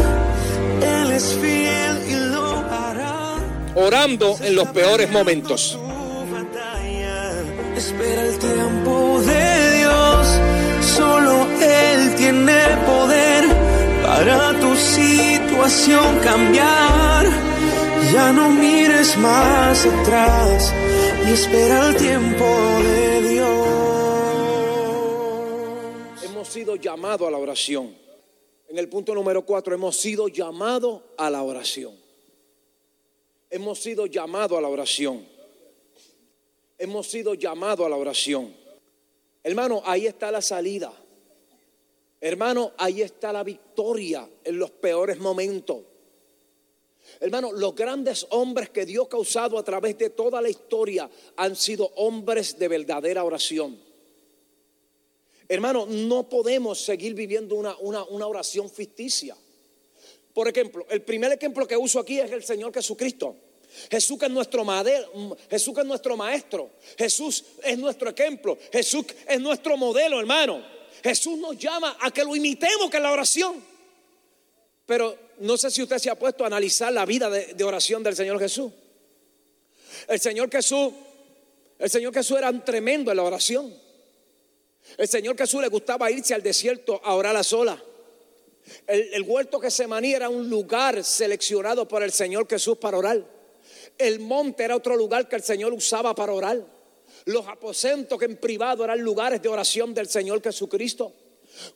Él 0.82 1.12
es 1.12 1.34
fiel 1.42 2.10
y 2.10 2.32
lo 2.32 2.46
hará. 2.46 3.38
Orando 3.76 4.38
en 4.42 4.56
los 4.56 4.68
peores 4.70 5.10
momentos. 5.10 5.78
Espera 7.76 8.26
el 8.26 8.38
tiempo 8.38 8.99
tiene 12.20 12.62
poder 12.86 13.46
para 14.04 14.60
tu 14.60 14.76
situación 14.76 16.20
cambiar. 16.20 17.26
Ya 18.14 18.34
no 18.34 18.50
mires 18.50 19.18
más 19.18 19.86
atrás 19.86 20.74
y 21.26 21.32
espera 21.32 21.88
el 21.88 21.96
tiempo 21.96 22.46
de 22.84 23.22
Dios. 23.30 23.68
Hemos 26.24 26.48
sido 26.50 26.76
llamados 26.76 27.28
a 27.28 27.32
la 27.32 27.38
oración. 27.38 27.96
En 28.68 28.78
el 28.78 28.90
punto 28.90 29.16
número 29.16 29.46
cuatro, 29.46 29.74
hemos 29.74 29.96
sido 29.96 30.28
llamados 30.28 31.02
a 31.18 31.30
la 31.30 31.42
oración. 31.42 31.96
Hemos 33.50 33.80
sido 33.80 34.06
llamados 34.06 34.58
a 34.58 34.62
la 34.62 34.68
oración. 34.68 35.26
Hemos 36.78 37.08
sido 37.08 37.34
llamados 37.34 37.86
a 37.86 37.90
la 37.90 37.96
oración. 37.96 38.54
Hermano, 39.42 39.82
ahí 39.86 40.06
está 40.06 40.32
la 40.32 40.42
salida. 40.42 40.92
Hermano, 42.22 42.74
ahí 42.78 43.02
está 43.02 43.32
la 43.32 43.44
victoria 43.44 44.28
en 44.44 44.60
los 44.60 44.72
peores 44.72 45.20
momentos. 45.20 45.80
Hermano, 47.20 47.52
los 47.52 47.74
grandes 47.76 48.28
hombres 48.32 48.70
que 48.70 48.86
Dios 48.86 49.08
ha 49.08 49.10
causado 49.10 49.58
a 49.58 49.64
través 49.64 49.98
de 49.98 50.10
toda 50.10 50.42
la 50.42 50.50
historia 50.50 51.10
han 51.38 51.56
sido 51.56 51.92
hombres 51.96 52.60
de 52.60 52.68
verdadera 52.68 53.24
oración. 53.24 53.80
Hermano, 55.48 55.86
no 55.88 56.30
podemos 56.30 56.80
seguir 56.80 57.16
viviendo 57.16 57.56
una, 57.56 57.76
una, 57.80 58.04
una 58.04 58.28
oración 58.28 58.70
ficticia. 58.70 59.36
Por 60.34 60.48
ejemplo, 60.48 60.86
el 60.90 61.02
primer 61.02 61.32
ejemplo 61.32 61.68
que 61.68 61.76
uso 61.76 62.00
aquí 62.00 62.20
es 62.20 62.32
el 62.32 62.44
Señor 62.44 62.74
Jesucristo. 62.74 63.36
Jesús 63.90 64.22
es 64.22 64.30
nuestro 64.30 64.64
madero, 64.66 65.10
Jesús 65.50 65.74
que 65.74 65.82
es 65.82 65.88
nuestro 65.88 66.18
maestro, 66.18 66.72
Jesús 66.98 67.44
es 67.64 67.78
nuestro 67.78 68.10
ejemplo, 68.10 68.58
Jesús 68.72 69.06
es 69.28 69.40
nuestro 69.40 69.78
modelo, 69.78 70.20
hermano. 70.20 70.79
Jesús 71.04 71.38
nos 71.38 71.58
llama 71.58 71.98
a 72.00 72.12
que 72.12 72.24
lo 72.24 72.36
imitemos, 72.36 72.90
que 72.90 73.00
la 73.00 73.12
oración. 73.12 73.64
Pero 74.86 75.18
no 75.40 75.58
sé 75.58 75.72
si 75.72 75.82
usted 75.82 75.98
se 75.98 76.10
ha 76.10 76.18
puesto 76.18 76.44
a 76.44 76.48
analizar 76.48 76.92
la 76.92 77.06
vida 77.06 77.30
de, 77.30 77.54
de 77.54 77.64
oración 77.64 78.04
del 78.04 78.16
Señor 78.16 78.40
Jesús. 78.40 78.72
El 80.08 80.20
Señor 80.20 80.50
Jesús, 80.52 80.94
el 81.78 81.90
Señor 81.90 82.14
Jesús 82.14 82.38
era 82.38 82.50
un 82.50 82.64
tremendo 82.64 83.12
en 83.12 83.18
la 83.18 83.24
oración. 83.24 83.74
El 84.98 85.08
Señor 85.08 85.38
Jesús 85.38 85.62
le 85.62 85.68
gustaba 85.68 86.10
irse 86.10 86.34
al 86.34 86.42
desierto 86.42 87.00
a 87.04 87.14
orar 87.14 87.36
a 87.36 87.44
sola. 87.44 87.82
El, 88.88 89.14
el 89.14 89.22
huerto 89.24 89.60
que 89.60 89.72
se 89.72 89.88
manía 89.88 90.18
era 90.18 90.30
un 90.30 90.50
lugar 90.50 91.04
seleccionado 91.04 91.88
por 91.88 92.04
el 92.04 92.12
Señor 92.12 92.48
Jesús 92.50 92.78
para 92.78 92.98
orar. 92.98 93.24
El 93.98 94.20
monte 94.20 94.64
era 94.64 94.76
otro 94.76 94.96
lugar 94.96 95.28
que 95.28 95.36
el 95.36 95.44
Señor 95.44 95.74
usaba 95.74 96.16
para 96.16 96.34
orar. 96.34 96.79
Los 97.26 97.48
aposentos 97.48 98.18
que 98.18 98.26
en 98.26 98.38
privado 98.38 98.84
eran 98.84 99.00
lugares 99.00 99.42
de 99.42 99.50
oración 99.50 99.94
del 99.94 100.08
Señor 100.08 100.42
Jesucristo. 100.42 101.14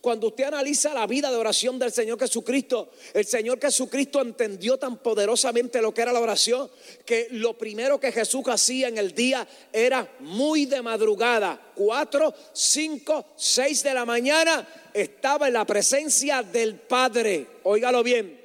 Cuando 0.02 0.28
usted 0.28 0.46
analiza 0.46 0.94
la 0.94 1.08
vida 1.08 1.30
de 1.30 1.38
oración 1.38 1.80
del 1.80 1.92
Señor 1.92 2.20
Jesucristo, 2.20 2.92
el 3.14 3.26
Señor 3.26 3.60
Jesucristo 3.60 4.22
entendió 4.22 4.78
tan 4.78 4.98
poderosamente 4.98 5.82
lo 5.82 5.94
que 5.94 6.02
era 6.02 6.14
la 6.14 6.20
oración, 6.20 6.70
que 7.06 7.28
lo 7.32 7.58
primero 7.58 8.00
que 8.00 8.12
Jesús 8.12 8.44
hacía 8.48 8.88
en 8.88 8.98
el 8.98 9.14
día 9.14 9.48
era 9.72 10.16
muy 10.20 10.66
de 10.66 10.82
madrugada, 10.82 11.60
4, 11.76 12.34
5, 12.54 13.26
6 13.36 13.84
de 13.84 13.94
la 13.94 14.06
mañana, 14.06 14.68
estaba 14.94 15.48
en 15.48 15.54
la 15.54 15.66
presencia 15.66 16.44
del 16.44 16.76
Padre. 16.76 17.48
Óigalo 17.64 18.04
bien, 18.04 18.43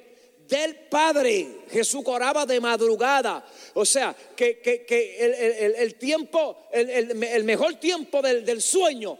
del 0.49 0.75
Padre. 0.75 1.47
Jesús 1.71 2.01
oraba 2.05 2.45
de 2.45 2.59
madrugada. 2.59 3.45
O 3.75 3.85
sea, 3.85 4.15
que, 4.35 4.59
que- 4.59 4.83
que 4.85 5.17
el, 5.25 5.33
el- 5.33 5.75
el- 5.75 5.95
tiempo, 5.95 6.57
el- 6.71 6.89
el 7.23 7.43
mejor 7.43 7.75
tiempo 7.75 8.21
del, 8.21 8.43
del 8.43 8.61
sueño 8.61 9.17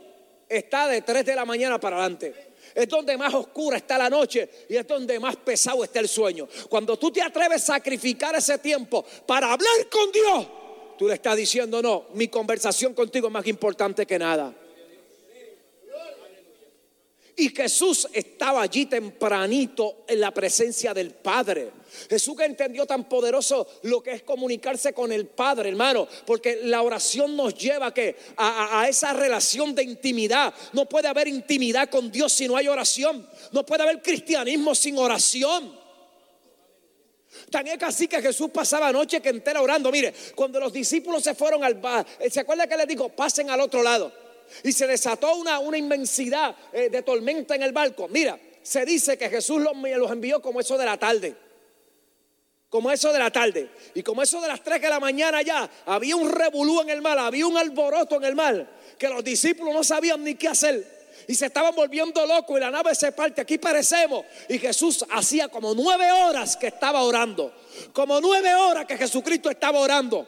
está 0.49 0.87
de 0.87 1.01
3 1.03 1.23
de 1.25 1.35
la 1.35 1.45
mañana 1.45 1.79
para 1.79 1.97
adelante. 1.97 2.33
Es 2.75 2.87
donde 2.87 3.17
más 3.17 3.33
oscura 3.33 3.77
está 3.77 3.97
la 3.97 4.09
noche 4.09 4.47
y 4.69 4.75
es 4.75 4.87
donde 4.87 5.19
más 5.19 5.35
pesado 5.37 5.83
está 5.83 5.99
el 5.99 6.07
sueño. 6.07 6.47
Cuando 6.69 6.97
tú 6.97 7.11
te 7.11 7.21
atreves 7.21 7.63
a 7.69 7.73
sacrificar 7.75 8.35
ese 8.35 8.57
tiempo 8.59 9.03
para 9.25 9.51
hablar 9.53 9.87
con 9.91 10.11
Dios, 10.11 10.47
tú 10.97 11.07
le 11.07 11.15
estás 11.15 11.35
diciendo, 11.35 11.81
no, 11.81 12.05
mi 12.13 12.27
conversación 12.27 12.93
contigo 12.93 13.27
es 13.27 13.33
más 13.33 13.47
importante 13.47 14.05
que 14.05 14.19
nada. 14.19 14.53
Y 17.39 17.55
Jesús 17.55 18.05
estaba 18.11 18.61
allí 18.61 18.87
tempranito 18.87 20.03
en 20.09 20.19
la 20.19 20.33
presencia 20.33 20.93
del 20.93 21.11
Padre. 21.11 21.71
Jesús 22.09 22.35
que 22.35 22.43
entendió 22.43 22.85
tan 22.85 23.07
poderoso 23.07 23.65
lo 23.83 24.03
que 24.03 24.11
es 24.11 24.23
comunicarse 24.23 24.91
con 24.91 25.09
el 25.13 25.25
Padre, 25.25 25.69
hermano, 25.69 26.05
porque 26.25 26.59
la 26.63 26.81
oración 26.81 27.37
nos 27.37 27.55
lleva 27.55 27.87
a, 27.87 27.93
que, 27.93 28.17
a, 28.35 28.81
a 28.81 28.89
esa 28.89 29.13
relación 29.13 29.73
de 29.73 29.83
intimidad. 29.83 30.53
No 30.73 30.89
puede 30.89 31.07
haber 31.07 31.29
intimidad 31.29 31.89
con 31.89 32.11
Dios 32.11 32.33
si 32.33 32.45
no 32.45 32.57
hay 32.57 32.67
oración. 32.67 33.25
No 33.53 33.65
puede 33.65 33.83
haber 33.83 34.01
cristianismo 34.01 34.75
sin 34.75 34.97
oración. 34.97 35.79
Tan 37.49 37.67
es 37.67 37.81
así 37.83 38.09
que 38.09 38.21
Jesús 38.21 38.49
pasaba 38.49 38.91
noche 38.91 39.21
que 39.21 39.29
entera 39.29 39.61
orando. 39.61 39.93
Mire, 39.93 40.13
cuando 40.35 40.59
los 40.59 40.73
discípulos 40.73 41.23
se 41.23 41.35
fueron 41.35 41.63
al 41.63 41.75
bar, 41.75 42.05
¿se 42.29 42.41
acuerda 42.41 42.67
que 42.67 42.75
les 42.75 42.87
dijo, 42.87 43.07
pasen 43.07 43.49
al 43.49 43.61
otro 43.61 43.81
lado? 43.81 44.28
Y 44.63 44.71
se 44.71 44.87
desató 44.87 45.35
una, 45.35 45.59
una 45.59 45.77
inmensidad 45.77 46.55
eh, 46.73 46.89
de 46.89 47.01
tormenta 47.01 47.55
en 47.55 47.63
el 47.63 47.71
barco. 47.71 48.07
Mira, 48.07 48.39
se 48.61 48.85
dice 48.85 49.17
que 49.17 49.29
Jesús 49.29 49.61
los, 49.61 50.11
envió 50.11 50.41
como 50.41 50.59
eso 50.59 50.77
de 50.77 50.85
la 50.85 50.97
tarde. 50.97 51.35
Como 52.69 52.91
eso 52.91 53.11
de 53.11 53.19
la 53.19 53.31
tarde. 53.31 53.69
Y 53.95 54.03
como 54.03 54.21
eso 54.21 54.39
de 54.41 54.47
las 54.47 54.63
3 54.63 54.81
de 54.81 54.89
la 54.89 54.99
mañana 54.99 55.41
ya, 55.41 55.69
había 55.85 56.15
un 56.15 56.29
revolú 56.29 56.81
en 56.81 56.89
el 56.89 57.01
mar, 57.01 57.17
había 57.17 57.47
un 57.47 57.57
alboroto 57.57 58.17
en 58.17 58.25
el 58.25 58.35
mar, 58.35 58.69
que 58.97 59.09
los 59.09 59.23
discípulos 59.23 59.73
no 59.73 59.83
sabían 59.83 60.23
ni 60.23 60.35
qué 60.35 60.49
hacer. 60.49 60.99
Y 61.27 61.35
se 61.35 61.47
estaban 61.47 61.75
volviendo 61.75 62.25
locos 62.25 62.57
y 62.57 62.59
la 62.59 62.71
nave 62.71 62.95
se 62.95 63.11
parte. 63.11 63.41
Aquí 63.41 63.57
parecemos. 63.57 64.25
Y 64.47 64.57
Jesús 64.57 65.05
hacía 65.11 65.47
como 65.47 65.73
nueve 65.73 66.11
horas 66.11 66.55
que 66.55 66.67
estaba 66.67 67.03
orando. 67.03 67.53
Como 67.93 68.21
nueve 68.21 68.53
horas 68.55 68.85
que 68.85 68.97
Jesucristo 68.97 69.49
estaba 69.49 69.79
orando. 69.79 70.27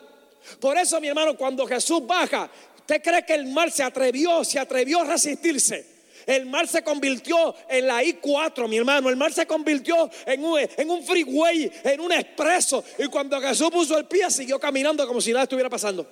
Por 0.60 0.78
eso, 0.78 1.00
mi 1.00 1.08
hermano, 1.08 1.38
cuando 1.38 1.66
Jesús 1.68 2.06
baja, 2.06 2.50
¿Usted 2.92 3.04
cree 3.10 3.26
que 3.26 3.36
el 3.36 3.46
mar 3.46 3.72
se 3.72 3.84
atrevió, 3.84 4.44
se 4.44 4.60
atrevió 4.60 5.00
a 5.00 5.06
resistirse? 5.06 5.86
El 6.26 6.46
mar 6.46 6.68
se 6.68 6.84
convirtió 6.84 7.56
en 7.70 7.88
la 7.88 8.04
I4, 8.04 8.68
mi 8.68 8.76
hermano. 8.76 9.08
El 9.08 9.16
mar 9.16 9.32
se 9.32 9.46
convirtió 9.46 10.10
en 10.26 10.44
un, 10.44 10.60
en 10.60 10.92
un 10.92 11.02
freeway, 11.02 11.72
en 11.86 12.02
un 12.02 12.12
expreso. 12.12 12.84
Y 13.00 13.06
cuando 13.06 13.40
Jesús 13.40 13.70
puso 13.72 13.98
el 13.98 14.08
pie, 14.08 14.30
siguió 14.30 14.60
caminando 14.60 15.08
como 15.08 15.22
si 15.22 15.32
nada 15.32 15.44
estuviera 15.44 15.70
pasando. 15.70 16.06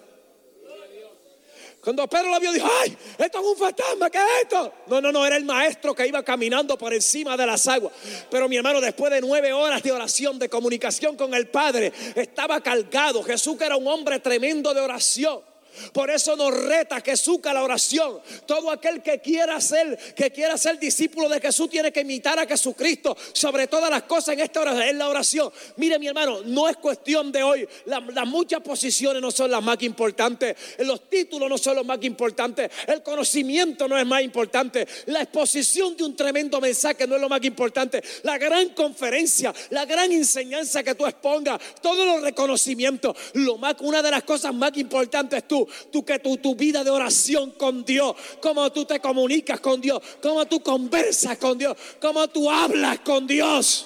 Cuando 1.82 2.08
Pedro 2.08 2.30
lo 2.30 2.40
vio, 2.40 2.54
dijo: 2.54 2.70
¡Ay, 2.82 2.98
esto 3.18 3.40
es 3.40 3.46
un 3.46 3.58
fantasma! 3.58 4.10
¿Qué 4.10 4.18
es 4.18 4.44
esto? 4.44 4.74
No, 4.88 5.02
no, 5.02 5.12
no, 5.12 5.26
era 5.26 5.36
el 5.36 5.44
maestro 5.44 5.94
que 5.94 6.08
iba 6.08 6.24
caminando 6.24 6.78
por 6.78 6.94
encima 6.94 7.36
de 7.36 7.46
las 7.46 7.68
aguas. 7.68 7.92
Pero 8.32 8.48
mi 8.48 8.56
hermano, 8.56 8.80
después 8.80 9.12
de 9.12 9.20
nueve 9.20 9.52
horas 9.52 9.84
de 9.84 9.92
oración, 9.92 10.40
de 10.40 10.48
comunicación 10.48 11.18
con 11.18 11.34
el 11.34 11.50
Padre, 11.50 11.92
estaba 12.16 12.62
cargado. 12.62 13.22
Jesús, 13.22 13.58
que 13.58 13.66
era 13.66 13.76
un 13.76 13.86
hombre 13.86 14.22
tremendo 14.22 14.74
de 14.74 14.80
oración. 14.80 15.49
Por 15.94 16.10
eso 16.10 16.36
nos 16.36 16.54
reta 16.54 17.02
Jesús 17.02 17.40
a 17.46 17.54
la 17.54 17.64
oración. 17.64 18.20
Todo 18.46 18.72
aquel 18.72 19.02
que 19.02 19.20
quiera 19.20 19.60
ser, 19.62 19.98
que 20.16 20.32
quiera 20.32 20.58
ser 20.58 20.80
discípulo 20.80 21.30
de 21.30 21.40
Jesús 21.40 21.70
tiene 21.70 21.92
que 21.92 22.02
imitar 22.02 22.40
a 22.40 22.46
Jesucristo 22.46 23.16
sobre 23.34 23.68
todas 23.68 23.90
las 23.90 24.04
cosas 24.04 24.34
en 24.34 24.42
esta 24.42 24.62
oración, 24.62 24.88
en 24.88 24.98
la 24.98 25.10
oración. 25.10 25.52
Mire 25.78 26.00
mi 26.00 26.08
hermano, 26.08 26.42
no 26.46 26.68
es 26.68 26.78
cuestión 26.78 27.32
de 27.32 27.44
hoy. 27.44 27.68
las 27.86 28.28
muchas 28.28 28.62
posiciones 28.62 29.22
no 29.22 29.32
son 29.32 29.52
las 29.52 29.64
más 29.64 29.82
importantes. 29.84 30.56
Los 30.80 31.10
títulos 31.10 31.50
no 31.50 31.58
son 31.58 31.76
los 31.76 31.86
más 31.86 32.04
importantes. 32.04 32.70
El 32.88 33.04
conocimiento 33.04 33.88
no 33.88 33.98
es 33.98 34.06
más 34.06 34.22
importante. 34.22 34.88
La 35.08 35.22
exposición 35.22 35.96
de 35.96 36.04
un 36.04 36.16
tremendo 36.16 36.60
mensaje 36.60 37.08
no 37.08 37.16
es 37.16 37.22
lo 37.22 37.30
más 37.30 37.44
importante. 37.44 38.04
La 38.24 38.38
gran 38.38 38.70
conferencia, 38.70 39.54
la 39.70 39.86
gran 39.86 40.12
enseñanza 40.12 40.84
que 40.84 40.96
tú 40.96 41.06
expongas, 41.06 41.60
todos 41.82 42.06
los 42.06 42.22
reconocimientos. 42.22 43.16
Lo 43.34 43.58
más, 43.58 43.76
una 43.80 44.02
de 44.02 44.12
las 44.12 44.24
cosas 44.24 44.54
más 44.54 44.76
importantes 44.78 45.40
es 45.40 45.48
tú 45.48 45.68
tú, 45.92 46.04
que 46.06 46.20
tu, 46.20 46.38
tu 46.38 46.56
vida 46.56 46.84
de 46.84 46.90
oración 46.90 47.52
con 47.52 47.84
Dios, 47.86 48.16
cómo 48.42 48.72
tú 48.72 48.86
te 48.86 49.00
comunicas 49.00 49.60
con 49.60 49.82
Dios, 49.82 50.02
cómo 50.22 50.46
tú 50.46 50.62
conversas 50.62 51.38
con 51.38 51.58
Dios, 51.58 51.76
cómo 52.00 52.28
tú 52.28 52.50
hablas 52.50 53.00
con 53.00 53.28
Dios. 53.28 53.86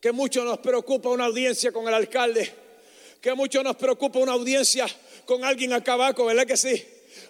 Que 0.00 0.12
mucho 0.12 0.44
nos 0.44 0.58
preocupa 0.58 1.10
una 1.10 1.26
audiencia 1.26 1.72
con 1.72 1.86
el 1.86 1.94
alcalde, 1.94 2.52
que 3.20 3.34
mucho 3.34 3.62
nos 3.62 3.76
preocupa 3.76 4.18
una 4.18 4.32
audiencia 4.32 4.86
con 5.26 5.44
alguien 5.44 5.72
acá 5.72 5.92
abajo, 5.92 6.24
¿verdad 6.24 6.46
que 6.46 6.56
sí? 6.56 6.82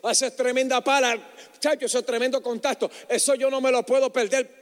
Haces 0.03 0.35
tremenda 0.37 0.81
pala, 0.83 1.19
chacho, 1.59 1.87
eso 1.87 1.99
es 1.99 2.07
tremendo 2.07 2.43
contacto, 2.43 2.91
eso 3.09 3.35
yo 3.35 3.51
no 3.51 3.61
me 3.61 3.71
lo 3.71 3.85
puedo 3.85 4.13
perder. 4.13 4.61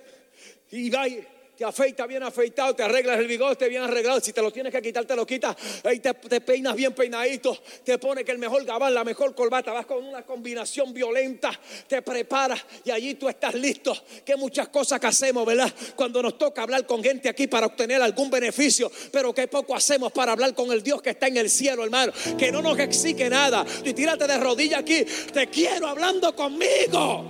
Y 0.70 0.90
vaya 0.90 1.26
te 1.58 1.64
afeitas 1.64 2.06
bien 2.06 2.22
afeitado, 2.22 2.72
te 2.72 2.84
arreglas 2.84 3.18
el 3.18 3.26
bigote 3.26 3.68
bien 3.68 3.82
arreglado. 3.82 4.20
Si 4.20 4.32
te 4.32 4.40
lo 4.40 4.52
tienes 4.52 4.72
que 4.72 4.80
quitar, 4.80 5.04
te 5.04 5.16
lo 5.16 5.26
quitas. 5.26 5.56
Y 5.92 5.98
te, 5.98 6.14
peinas 6.14 6.76
bien 6.76 6.92
peinadito. 6.92 7.58
Te 7.82 7.98
pone 7.98 8.24
que 8.24 8.30
el 8.30 8.38
mejor 8.38 8.64
gabán, 8.64 8.94
la 8.94 9.02
mejor 9.02 9.34
corbata. 9.34 9.72
Vas 9.72 9.84
con 9.84 10.04
una 10.04 10.22
combinación 10.22 10.94
violenta. 10.94 11.50
Te 11.88 12.00
preparas 12.00 12.64
y 12.84 12.92
allí 12.92 13.14
tú 13.14 13.28
estás 13.28 13.54
listo. 13.54 13.92
Que 14.24 14.36
muchas 14.36 14.68
cosas 14.68 15.00
que 15.00 15.08
hacemos, 15.08 15.44
¿verdad? 15.44 15.74
Cuando 15.96 16.22
nos 16.22 16.38
toca 16.38 16.62
hablar 16.62 16.86
con 16.86 17.02
gente 17.02 17.28
aquí 17.28 17.48
para 17.48 17.66
obtener 17.66 18.00
algún 18.02 18.30
beneficio. 18.30 18.88
Pero 19.10 19.34
que 19.34 19.48
poco 19.48 19.74
hacemos 19.74 20.12
para 20.12 20.30
hablar 20.30 20.54
con 20.54 20.70
el 20.70 20.80
Dios 20.80 21.02
que 21.02 21.10
está 21.10 21.26
en 21.26 21.38
el 21.38 21.50
cielo, 21.50 21.82
hermano. 21.82 22.12
Que 22.38 22.52
no 22.52 22.62
nos 22.62 22.78
exige 22.78 23.28
nada. 23.28 23.66
Y 23.84 23.94
tírate 23.94 24.28
de 24.28 24.38
rodilla 24.38 24.78
aquí. 24.78 25.04
Te 25.32 25.48
quiero 25.48 25.88
hablando 25.88 26.36
conmigo. 26.36 27.24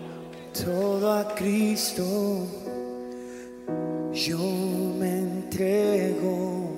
Todo 0.53 1.13
a 1.15 1.35
Cristo 1.35 2.68
yo 4.27 4.39
me 4.99 5.21
entrego 5.21 6.73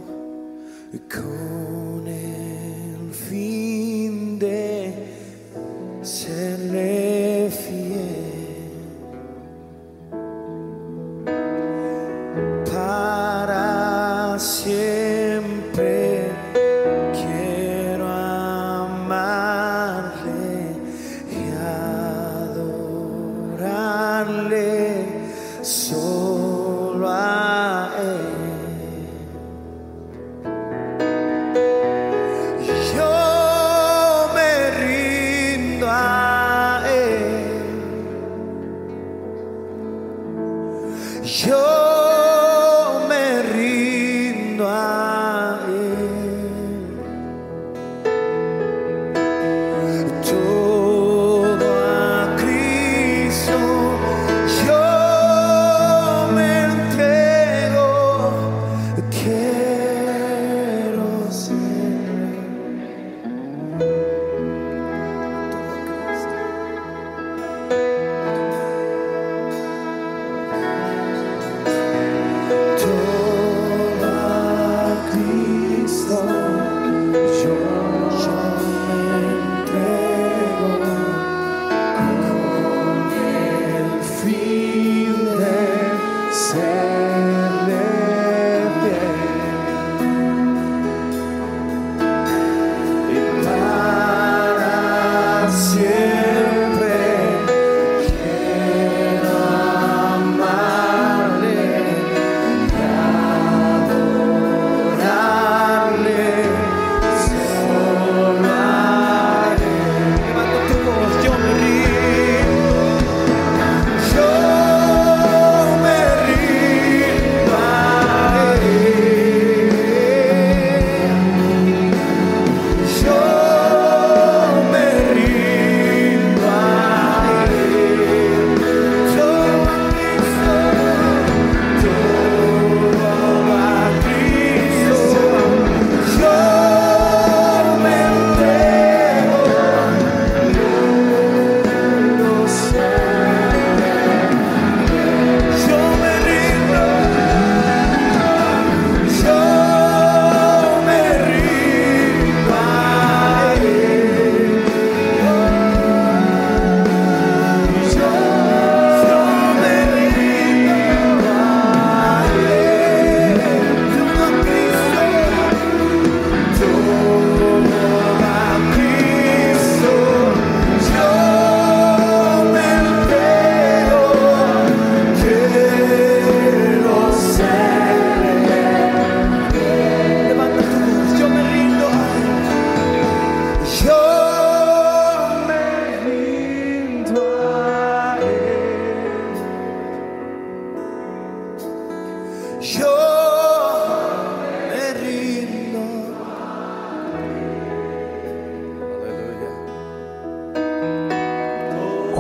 con 1.09 2.07
el 2.07 3.15
fin 3.15 4.39
de 4.39 4.93
serle 6.03 7.20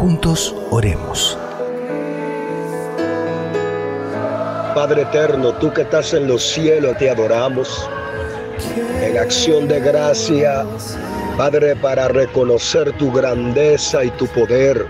Juntos 0.01 0.55
oremos. 0.71 1.37
Padre 4.75 5.03
eterno, 5.03 5.53
tú 5.59 5.71
que 5.75 5.83
estás 5.83 6.15
en 6.15 6.27
los 6.27 6.43
cielos, 6.43 6.97
te 6.97 7.11
adoramos 7.11 7.87
en 9.03 9.19
acción 9.19 9.69
de 9.69 9.79
gracia, 9.79 10.65
Padre, 11.37 11.77
para 11.77 12.09
reconocer 12.09 12.97
tu 12.97 13.13
grandeza 13.13 14.03
y 14.03 14.11
tu 14.13 14.27
poder, 14.29 14.87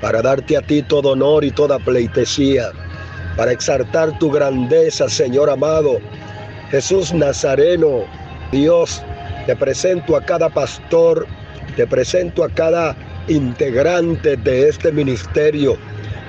para 0.00 0.22
darte 0.22 0.56
a 0.56 0.62
ti 0.62 0.80
todo 0.84 1.10
honor 1.10 1.44
y 1.44 1.50
toda 1.50 1.78
pleitesía, 1.78 2.70
para 3.36 3.52
exaltar 3.52 4.18
tu 4.18 4.30
grandeza, 4.30 5.06
Señor 5.10 5.50
amado. 5.50 5.98
Jesús 6.70 7.12
Nazareno, 7.12 8.04
Dios, 8.50 9.02
te 9.44 9.54
presento 9.54 10.16
a 10.16 10.22
cada 10.22 10.48
pastor, 10.48 11.26
te 11.76 11.86
presento 11.86 12.42
a 12.42 12.48
cada 12.48 12.96
integrante 13.30 14.36
de 14.36 14.68
este 14.68 14.92
ministerio. 14.92 15.76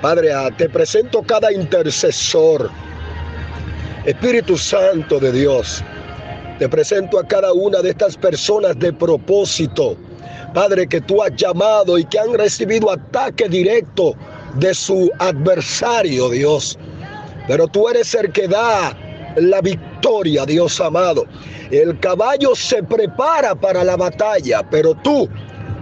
Padre, 0.01 0.29
te 0.57 0.69
presento 0.69 1.21
cada 1.23 1.51
intercesor. 1.51 2.69
Espíritu 4.05 4.57
Santo 4.57 5.19
de 5.19 5.31
Dios, 5.31 5.83
te 6.57 6.67
presento 6.67 7.19
a 7.19 7.27
cada 7.27 7.53
una 7.53 7.81
de 7.81 7.89
estas 7.89 8.17
personas 8.17 8.77
de 8.79 8.91
propósito. 8.93 9.95
Padre, 10.53 10.87
que 10.87 11.01
tú 11.01 11.21
has 11.21 11.35
llamado 11.35 11.97
y 11.97 12.05
que 12.05 12.19
han 12.19 12.33
recibido 12.33 12.91
ataque 12.91 13.47
directo 13.47 14.15
de 14.55 14.73
su 14.73 15.09
adversario, 15.19 16.29
Dios. 16.29 16.77
Pero 17.47 17.67
tú 17.67 17.87
eres 17.89 18.13
el 18.15 18.31
que 18.31 18.47
da 18.47 18.95
la 19.37 19.61
victoria, 19.61 20.45
Dios 20.45 20.79
amado. 20.81 21.25
El 21.69 21.99
caballo 21.99 22.53
se 22.55 22.83
prepara 22.83 23.55
para 23.55 23.83
la 23.83 23.95
batalla, 23.95 24.61
pero 24.69 24.93
tú 24.95 25.29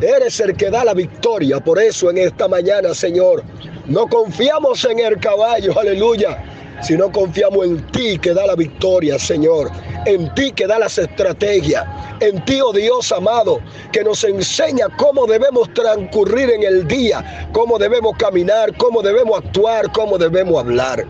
Eres 0.02 0.40
el 0.40 0.56
que 0.56 0.70
da 0.70 0.86
la 0.86 0.94
victoria. 0.94 1.60
Por 1.60 1.78
eso 1.78 2.10
en 2.10 2.20
esta 2.20 2.48
mañana, 2.48 2.94
Señor, 2.94 3.44
no 3.86 4.08
confiamos 4.08 4.86
en 4.86 5.00
el 5.00 5.20
caballo, 5.20 5.78
aleluya, 5.78 6.42
sino 6.82 7.12
confiamos 7.12 7.66
en 7.66 7.86
ti 7.92 8.18
que 8.18 8.34
da 8.34 8.46
la 8.46 8.56
victoria, 8.56 9.20
Señor. 9.20 9.70
En 10.06 10.34
ti 10.36 10.54
que 10.54 10.68
da 10.68 10.80
las 10.80 10.98
estrategias. 10.98 11.86
En 12.22 12.44
ti, 12.46 12.62
oh 12.62 12.72
Dios 12.72 13.12
amado, 13.12 13.60
que 13.92 14.02
nos 14.04 14.24
enseña 14.24 14.88
cómo 14.98 15.26
debemos 15.28 15.74
transcurrir 15.74 16.50
en 16.50 16.64
el 16.64 16.88
día, 16.88 17.50
cómo 17.52 17.78
debemos 17.78 18.16
caminar, 18.18 18.76
cómo 18.78 19.02
debemos 19.02 19.40
actuar, 19.40 19.92
cómo 19.92 20.18
debemos 20.18 20.60
hablar. 20.60 21.06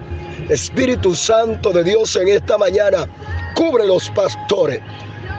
Espíritu 0.50 1.14
Santo 1.14 1.72
de 1.72 1.84
Dios 1.84 2.16
en 2.16 2.28
esta 2.28 2.58
mañana, 2.58 3.08
cubre 3.54 3.86
los 3.86 4.10
pastores 4.10 4.82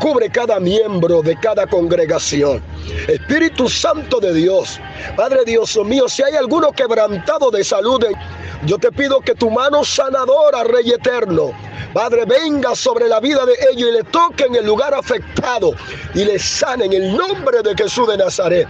cubre 0.01 0.31
cada 0.31 0.59
miembro 0.59 1.21
de 1.21 1.37
cada 1.37 1.67
congregación. 1.67 2.63
Espíritu 3.09 3.69
Santo 3.69 4.21
de 4.21 4.33
Dios, 4.35 4.81
Padre 5.17 5.45
Dios 5.45 5.77
mío, 5.85 6.09
si 6.09 6.23
hay 6.23 6.35
alguno 6.37 6.73
quebrantado 6.73 7.51
de 7.51 7.65
salud, 7.65 8.05
yo 8.67 8.79
te 8.79 8.93
pido 8.93 9.21
que 9.21 9.35
tu 9.35 9.51
mano 9.51 9.85
sanadora, 9.85 10.65
Rey 10.65 10.91
eterno, 10.91 11.53
Padre, 11.93 12.25
venga 12.25 12.75
sobre 12.77 13.09
la 13.09 13.19
vida 13.19 13.45
de 13.45 13.55
ellos 13.73 13.89
y 13.89 13.93
le 13.93 14.05
toque 14.05 14.45
en 14.45 14.55
el 14.55 14.67
lugar 14.67 14.95
afectado 14.95 15.73
y 16.15 16.25
le 16.25 16.39
sane 16.39 16.85
en 16.85 16.93
el 16.93 17.17
nombre 17.17 17.63
de 17.63 17.75
Jesús 17.75 18.07
de 18.09 18.17
Nazaret. 18.17 18.69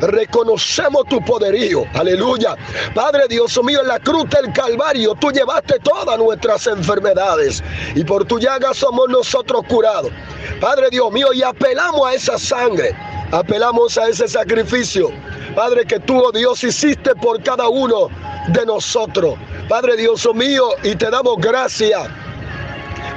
Reconocemos 0.00 1.04
tu 1.08 1.22
poderío. 1.24 1.84
Aleluya. 1.94 2.56
Padre 2.94 3.24
Dios 3.28 3.60
mío, 3.62 3.80
en 3.82 3.88
la 3.88 3.98
cruz 3.98 4.28
del 4.30 4.52
Calvario 4.52 5.14
tú 5.20 5.30
llevaste 5.30 5.78
todas 5.80 6.16
nuestras 6.18 6.66
enfermedades 6.66 7.62
y 7.94 8.04
por 8.04 8.24
tu 8.24 8.38
llaga 8.38 8.72
somos 8.72 9.08
nosotros 9.08 9.62
curados. 9.68 10.12
Padre 10.60 10.88
Dios 10.90 11.10
mío, 11.12 11.32
y 11.32 11.42
apelamos 11.42 12.06
a 12.06 12.14
esa 12.14 12.38
sangre. 12.38 12.96
Apelamos 13.34 13.98
a 13.98 14.08
ese 14.08 14.28
sacrificio. 14.28 15.10
Padre, 15.56 15.84
que 15.84 15.98
tú, 15.98 16.16
oh 16.22 16.30
Dios, 16.30 16.62
hiciste 16.62 17.16
por 17.16 17.42
cada 17.42 17.68
uno 17.68 18.08
de 18.52 18.64
nosotros. 18.64 19.34
Padre 19.68 19.96
Dios 19.96 20.24
mío, 20.32 20.68
y 20.84 20.94
te 20.94 21.10
damos 21.10 21.38
gracias 21.38 22.08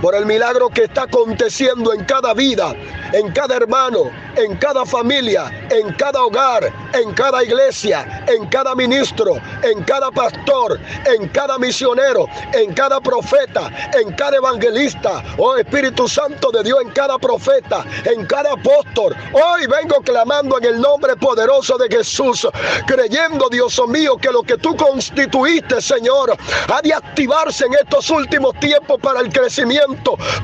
por 0.01 0.15
el 0.15 0.25
milagro 0.25 0.69
que 0.69 0.83
está 0.83 1.03
aconteciendo 1.03 1.93
en 1.93 2.03
cada 2.05 2.33
vida, 2.33 2.75
en 3.13 3.31
cada 3.31 3.55
hermano, 3.55 4.11
en 4.35 4.55
cada 4.57 4.85
familia, 4.85 5.51
en 5.71 5.93
cada 5.93 6.23
hogar, 6.23 6.71
en 6.93 7.13
cada 7.13 7.43
iglesia, 7.43 8.23
en 8.27 8.47
cada 8.47 8.75
ministro, 8.75 9.37
en 9.63 9.83
cada 9.83 10.11
pastor, 10.11 10.79
en 11.05 11.27
cada 11.29 11.57
misionero, 11.57 12.27
en 12.53 12.73
cada 12.73 12.99
profeta, 13.01 13.71
en 13.99 14.13
cada 14.13 14.37
evangelista, 14.37 15.23
oh 15.37 15.57
Espíritu 15.57 16.07
Santo 16.07 16.51
de 16.51 16.63
Dios, 16.63 16.79
en 16.81 16.89
cada 16.91 17.17
profeta, 17.17 17.83
en 18.05 18.25
cada 18.25 18.53
apóstol. 18.53 19.15
Hoy 19.33 19.65
vengo 19.67 20.01
clamando 20.01 20.57
en 20.59 20.65
el 20.65 20.81
nombre 20.81 21.15
poderoso 21.15 21.77
de 21.77 21.87
Jesús, 21.89 22.47
creyendo, 22.85 23.49
Dios 23.49 23.81
mío, 23.87 24.17
que 24.17 24.31
lo 24.31 24.43
que 24.43 24.57
tú 24.57 24.75
constituiste, 24.75 25.81
Señor, 25.81 26.35
ha 26.67 26.81
de 26.81 26.93
activarse 26.93 27.65
en 27.65 27.73
estos 27.73 28.09
últimos 28.09 28.53
tiempos 28.59 28.99
para 29.01 29.21
el 29.21 29.29
crecimiento 29.29 29.86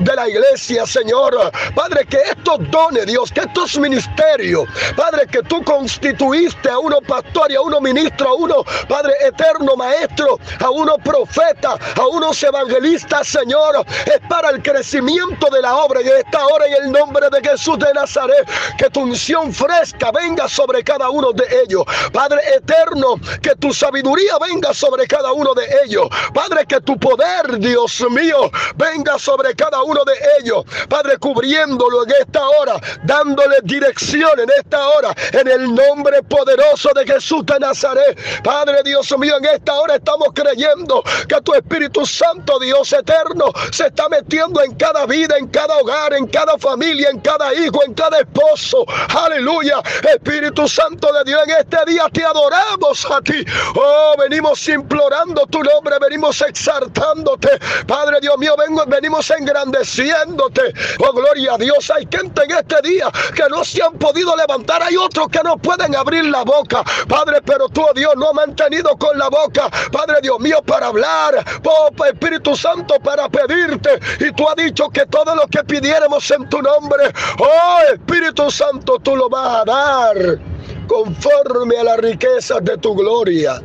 de 0.00 0.14
la 0.14 0.28
iglesia, 0.28 0.86
Señor. 0.86 1.34
Padre, 1.74 2.06
que 2.06 2.18
estos 2.18 2.58
dones, 2.70 3.06
Dios, 3.06 3.30
que 3.30 3.40
estos 3.40 3.78
ministerio. 3.78 4.66
Padre, 4.96 5.26
que 5.26 5.42
tú 5.42 5.62
constituiste 5.62 6.68
a 6.68 6.78
uno 6.78 7.00
pastor 7.00 7.50
y 7.50 7.56
a 7.56 7.60
uno 7.60 7.80
ministro, 7.80 8.28
a 8.28 8.34
uno, 8.34 8.64
Padre 8.88 9.12
eterno 9.26 9.76
maestro, 9.76 10.38
a 10.60 10.70
uno 10.70 10.96
profeta, 10.98 11.76
a 11.96 12.06
unos 12.06 12.42
evangelistas, 12.42 13.28
Señor. 13.28 13.84
Es 14.06 14.20
para 14.28 14.50
el 14.50 14.62
crecimiento 14.62 15.48
de 15.50 15.60
la 15.60 15.74
obra 15.76 16.00
y 16.02 16.08
en 16.08 16.18
esta 16.18 16.46
hora 16.46 16.66
en 16.66 16.84
el 16.84 16.92
nombre 16.92 17.28
de 17.30 17.48
Jesús 17.48 17.78
de 17.78 17.92
Nazaret, 17.92 18.48
que 18.78 18.88
tu 18.90 19.00
unción 19.00 19.52
fresca 19.52 20.10
venga 20.12 20.48
sobre 20.48 20.82
cada 20.82 21.10
uno 21.10 21.32
de 21.32 21.44
ellos. 21.64 21.84
Padre 22.12 22.40
eterno, 22.56 23.16
que 23.42 23.54
tu 23.56 23.72
sabiduría 23.72 24.38
venga 24.40 24.72
sobre 24.72 25.06
cada 25.06 25.32
uno 25.32 25.54
de 25.54 25.66
ellos. 25.84 26.08
Padre, 26.32 26.66
que 26.66 26.80
tu 26.80 26.96
poder, 26.96 27.58
Dios 27.58 28.04
mío, 28.10 28.50
venga 28.76 29.18
sobre 29.18 29.33
cada 29.56 29.82
uno 29.82 30.04
de 30.04 30.12
ellos. 30.40 30.64
Padre, 30.88 31.18
cubriéndolo 31.18 32.04
en 32.04 32.12
esta 32.20 32.48
hora, 32.48 32.80
dándole 33.02 33.56
dirección 33.62 34.38
en 34.38 34.48
esta 34.58 34.88
hora, 34.88 35.14
en 35.32 35.48
el 35.48 35.74
nombre 35.74 36.22
poderoso 36.22 36.90
de 36.94 37.06
Jesús 37.06 37.44
de 37.46 37.58
Nazaret. 37.58 38.18
Padre 38.42 38.82
Dios 38.84 39.16
mío, 39.18 39.36
en 39.38 39.44
esta 39.46 39.74
hora 39.74 39.96
estamos 39.96 40.28
creyendo 40.34 41.02
que 41.28 41.40
tu 41.42 41.54
Espíritu 41.54 42.06
Santo, 42.06 42.58
Dios 42.58 42.92
eterno, 42.92 43.52
se 43.70 43.86
está 43.86 44.08
metiendo 44.08 44.62
en 44.62 44.74
cada 44.76 45.06
vida, 45.06 45.36
en 45.38 45.48
cada 45.48 45.76
hogar, 45.78 46.14
en 46.14 46.26
cada 46.26 46.56
familia, 46.58 47.10
en 47.10 47.20
cada 47.20 47.52
hijo, 47.54 47.82
en 47.84 47.94
cada 47.94 48.18
esposo. 48.20 48.84
Aleluya. 49.08 49.82
Espíritu 50.14 50.68
Santo 50.68 51.12
de 51.12 51.24
Dios, 51.24 51.40
en 51.46 51.50
este 51.50 51.78
día 51.86 52.06
te 52.12 52.24
adoramos 52.24 53.06
a 53.10 53.20
ti. 53.20 53.44
Oh, 53.74 54.14
venimos 54.18 54.66
implorando 54.68 55.46
tu 55.46 55.62
nombre, 55.62 55.96
venimos 56.00 56.40
exaltándote. 56.40 57.48
Padre 57.86 58.18
Dios 58.20 58.36
mío, 58.38 58.54
vengo, 58.56 58.84
venimos 58.86 59.23
engrandeciéndote. 59.30 60.72
Oh, 60.98 61.12
gloria 61.12 61.54
a 61.54 61.58
Dios. 61.58 61.90
Hay 61.90 62.08
gente 62.10 62.44
en 62.44 62.50
este 62.52 62.76
día 62.82 63.10
que 63.34 63.44
no 63.50 63.64
se 63.64 63.82
han 63.82 63.94
podido 63.94 64.36
levantar. 64.36 64.82
Hay 64.82 64.96
otros 64.96 65.28
que 65.28 65.40
no 65.42 65.56
pueden 65.56 65.94
abrir 65.94 66.24
la 66.24 66.42
boca. 66.42 66.82
Padre, 67.08 67.40
pero 67.44 67.68
tú, 67.68 67.82
oh 67.82 67.92
Dios, 67.94 68.12
no 68.16 68.30
ha 68.30 68.32
mantenido 68.32 68.96
con 68.96 69.18
la 69.18 69.28
boca. 69.28 69.68
Padre 69.92 70.16
Dios 70.22 70.38
mío, 70.40 70.62
para 70.66 70.86
hablar. 70.88 71.44
Oh, 71.64 71.90
Espíritu 72.04 72.56
Santo, 72.56 72.94
para 73.02 73.28
pedirte. 73.28 73.98
Y 74.20 74.32
tú 74.32 74.48
has 74.48 74.56
dicho 74.56 74.88
que 74.88 75.06
todo 75.06 75.34
lo 75.34 75.46
que 75.46 75.62
pidiéramos 75.64 76.30
en 76.30 76.48
tu 76.48 76.60
nombre, 76.60 77.12
oh 77.38 77.78
Espíritu 77.92 78.50
Santo, 78.50 78.98
tú 78.98 79.16
lo 79.16 79.28
vas 79.28 79.62
a 79.62 79.64
dar 79.64 80.38
conforme 80.86 81.76
a 81.78 81.84
las 81.84 81.98
riquezas 81.98 82.64
de 82.64 82.76
tu 82.78 82.94
gloria. 82.94 83.62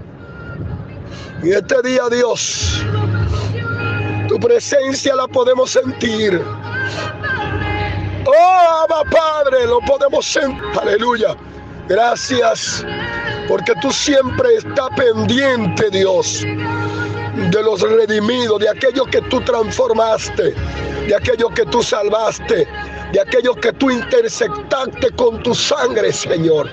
Y 1.43 1.51
este 1.51 1.81
día, 1.83 2.03
Dios, 2.11 2.83
tu 4.29 4.39
presencia 4.39 5.15
la 5.15 5.27
podemos 5.27 5.71
sentir. 5.71 6.39
Oh, 8.25 8.83
Abba 8.83 9.03
Padre, 9.09 9.65
lo 9.65 9.79
podemos 9.79 10.25
sentir. 10.25 10.63
Aleluya. 10.79 11.35
Gracias, 11.87 12.85
porque 13.47 13.73
tú 13.81 13.91
siempre 13.91 14.57
estás 14.57 14.89
pendiente, 14.95 15.89
Dios, 15.89 16.41
de 16.43 17.63
los 17.63 17.81
redimidos, 17.81 18.59
de 18.59 18.69
aquellos 18.69 19.07
que 19.07 19.21
tú 19.23 19.41
transformaste, 19.41 20.53
de 21.07 21.15
aquellos 21.15 21.51
que 21.55 21.65
tú 21.65 21.81
salvaste, 21.81 22.67
de 23.11 23.19
aquellos 23.19 23.57
que 23.57 23.73
tú 23.73 23.89
interceptaste 23.89 25.09
con 25.15 25.41
tu 25.41 25.55
sangre, 25.55 26.13
Señor. 26.13 26.69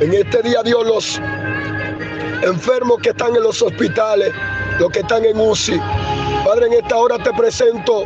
En 0.00 0.12
este 0.12 0.42
día, 0.42 0.60
Dios, 0.64 0.84
los 0.84 1.20
enfermos 2.42 2.98
que 3.00 3.10
están 3.10 3.36
en 3.36 3.44
los 3.44 3.62
hospitales, 3.62 4.32
los 4.78 4.90
que 4.90 5.00
están 5.00 5.24
en 5.24 5.38
UCI. 5.40 5.80
Padre, 6.44 6.66
en 6.66 6.72
esta 6.74 6.96
hora 6.96 7.18
te 7.18 7.32
presento 7.32 8.04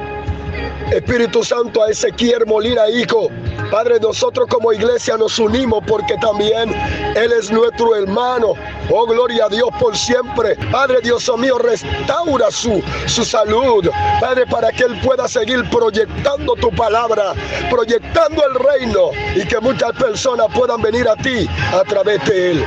Espíritu 0.93 1.43
Santo, 1.43 1.83
a 1.83 1.91
Ezequiel 1.91 2.47
Molina, 2.47 2.89
hijo. 2.89 3.29
Padre, 3.71 3.99
nosotros 4.01 4.47
como 4.49 4.73
iglesia 4.73 5.17
nos 5.17 5.39
unimos 5.39 5.83
porque 5.87 6.15
también 6.19 6.73
Él 7.17 7.33
es 7.33 7.51
nuestro 7.51 7.97
hermano. 7.97 8.55
Oh, 8.91 9.05
gloria 9.07 9.47
a 9.47 9.49
Dios 9.49 9.69
por 9.81 9.97
siempre. 9.97 10.55
Padre 10.71 11.01
Dios 11.03 11.29
mío, 11.39 11.59
restaura 11.59 12.51
su, 12.51 12.83
su 13.07 13.25
salud. 13.25 13.89
Padre, 14.21 14.47
para 14.47 14.71
que 14.71 14.85
Él 14.85 15.01
pueda 15.01 15.27
seguir 15.27 15.69
proyectando 15.71 16.55
tu 16.55 16.71
palabra, 16.71 17.33
proyectando 17.69 18.45
el 18.47 18.55
reino 18.55 19.11
y 19.35 19.45
que 19.45 19.59
muchas 19.59 19.93
personas 19.93 20.47
puedan 20.55 20.81
venir 20.81 21.09
a 21.09 21.17
ti 21.17 21.49
a 21.73 21.83
través 21.83 22.25
de 22.27 22.53
Él. 22.53 22.65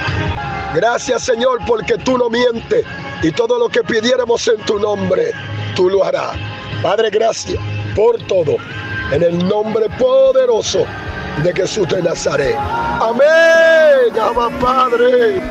Gracias 0.74 1.24
Señor 1.24 1.60
porque 1.66 1.98
tú 1.98 2.18
no 2.18 2.30
mientes 2.30 2.86
y 3.22 3.32
todo 3.32 3.58
lo 3.58 3.70
que 3.70 3.84
pidiéramos 3.84 4.48
en 4.48 4.58
tu 4.66 4.80
nombre, 4.80 5.32
tú 5.76 5.90
lo 5.90 6.04
harás. 6.04 6.38
Padre, 6.82 7.10
gracias 7.10 7.62
por 7.96 8.18
todo. 8.28 8.58
En 9.12 9.24
el 9.24 9.38
nombre 9.48 9.90
poderoso 9.98 10.86
de 11.44 11.54
Jesús 11.54 11.88
de 11.90 12.02
Nazaret. 12.04 12.56
Amén. 12.58 14.20
Ama 14.22 14.50
Padre. 14.60 15.42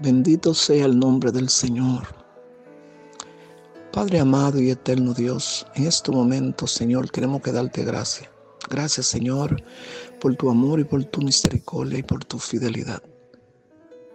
Bendito 0.00 0.54
sea 0.54 0.86
el 0.86 0.98
nombre 0.98 1.32
del 1.32 1.48
Señor. 1.48 2.06
Padre 3.92 4.20
amado 4.20 4.60
y 4.60 4.70
eterno 4.70 5.12
Dios, 5.12 5.66
en 5.74 5.86
este 5.86 6.10
momento, 6.10 6.66
Señor, 6.66 7.10
queremos 7.10 7.42
que 7.42 7.52
darte 7.52 7.84
gracias. 7.84 8.30
Gracias, 8.70 9.06
Señor, 9.06 9.62
por 10.20 10.36
tu 10.36 10.48
amor 10.48 10.80
y 10.80 10.84
por 10.84 11.04
tu 11.04 11.20
misericordia 11.20 11.98
y 11.98 12.02
por 12.02 12.24
tu 12.24 12.38
fidelidad. 12.38 13.02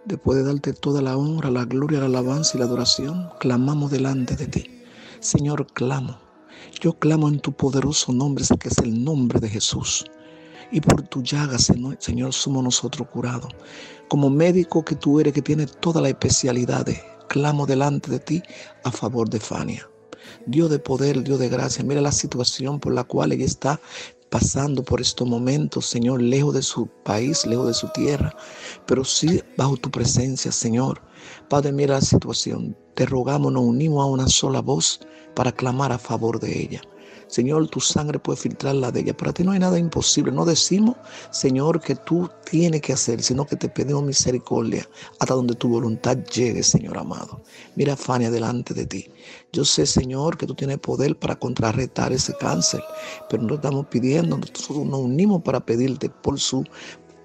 Después 0.04 0.38
de 0.38 0.44
darte 0.44 0.72
toda 0.72 1.02
la 1.02 1.16
honra, 1.16 1.50
la 1.50 1.64
gloria, 1.64 2.00
la 2.00 2.06
alabanza 2.06 2.56
y 2.56 2.58
la 2.58 2.66
adoración, 2.66 3.30
clamamos 3.38 3.90
delante 3.90 4.34
de 4.36 4.46
ti. 4.46 4.82
Señor, 5.20 5.66
clamo. 5.72 6.18
Yo 6.80 6.98
clamo 6.98 7.28
en 7.28 7.40
tu 7.40 7.52
poderoso 7.52 8.12
nombre, 8.12 8.44
que 8.58 8.68
es 8.68 8.78
el 8.78 9.04
nombre 9.04 9.40
de 9.40 9.48
Jesús 9.48 10.04
y 10.72 10.80
por 10.80 11.02
tu 11.02 11.22
llaga, 11.22 11.58
Señor, 11.58 12.32
somos 12.32 12.62
nosotros 12.62 13.08
curados. 13.08 13.52
Como 14.08 14.30
médico 14.30 14.84
que 14.84 14.94
tú 14.94 15.20
eres, 15.20 15.32
que 15.32 15.42
tiene 15.42 15.66
toda 15.66 16.00
la 16.00 16.08
especialidad, 16.08 16.86
clamo 17.28 17.66
delante 17.66 18.10
de 18.10 18.18
ti 18.20 18.42
a 18.84 18.90
favor 18.90 19.28
de 19.28 19.40
Fania. 19.40 19.88
Dios 20.46 20.70
de 20.70 20.78
poder, 20.78 21.22
Dios 21.22 21.38
de 21.38 21.48
gracia, 21.48 21.84
mira 21.84 22.00
la 22.00 22.12
situación 22.12 22.78
por 22.80 22.92
la 22.92 23.04
cual 23.04 23.32
ella 23.32 23.44
está 23.44 23.80
pasando 24.30 24.84
por 24.84 25.00
estos 25.00 25.28
momentos, 25.28 25.86
Señor, 25.86 26.22
lejos 26.22 26.54
de 26.54 26.62
su 26.62 26.86
país, 27.04 27.44
lejos 27.46 27.66
de 27.66 27.74
su 27.74 27.88
tierra, 27.88 28.34
pero 28.86 29.04
sí 29.04 29.42
bajo 29.56 29.76
tu 29.76 29.90
presencia, 29.90 30.52
Señor. 30.52 31.02
Padre, 31.48 31.72
mira 31.72 31.94
la 31.94 32.00
situación. 32.00 32.76
Te 32.94 33.06
rogamos, 33.06 33.52
nos 33.52 33.62
unimos 33.62 34.02
a 34.02 34.06
una 34.06 34.28
sola 34.28 34.60
voz 34.60 35.00
para 35.34 35.52
clamar 35.52 35.92
a 35.92 35.98
favor 35.98 36.38
de 36.38 36.60
ella. 36.62 36.80
Señor, 37.30 37.68
tu 37.68 37.78
sangre 37.78 38.18
puede 38.18 38.38
filtrar 38.38 38.74
la 38.74 38.90
de 38.90 39.00
ella. 39.00 39.16
Para 39.16 39.32
ti 39.32 39.44
no 39.44 39.52
hay 39.52 39.60
nada 39.60 39.78
imposible. 39.78 40.32
No 40.32 40.44
decimos, 40.44 40.96
Señor, 41.30 41.80
que 41.80 41.94
tú 41.94 42.28
tienes 42.50 42.80
que 42.82 42.92
hacer, 42.92 43.22
sino 43.22 43.46
que 43.46 43.54
te 43.54 43.68
pedimos 43.68 44.02
misericordia 44.02 44.86
hasta 45.20 45.34
donde 45.34 45.54
tu 45.54 45.68
voluntad 45.68 46.18
llegue, 46.24 46.64
Señor 46.64 46.98
amado. 46.98 47.40
Mira, 47.76 47.96
Fania, 47.96 48.32
delante 48.32 48.74
de 48.74 48.84
ti. 48.84 49.10
Yo 49.52 49.64
sé, 49.64 49.86
Señor, 49.86 50.36
que 50.36 50.46
tú 50.46 50.56
tienes 50.56 50.78
poder 50.78 51.16
para 51.16 51.36
contrarrestar 51.36 52.12
ese 52.12 52.34
cáncer, 52.34 52.82
pero 53.28 53.44
no 53.44 53.54
estamos 53.54 53.86
pidiendo, 53.86 54.36
nosotros 54.36 54.84
nos 54.86 55.00
unimos 55.00 55.42
para 55.42 55.64
pedirte 55.64 56.10
por 56.10 56.40
su 56.40 56.64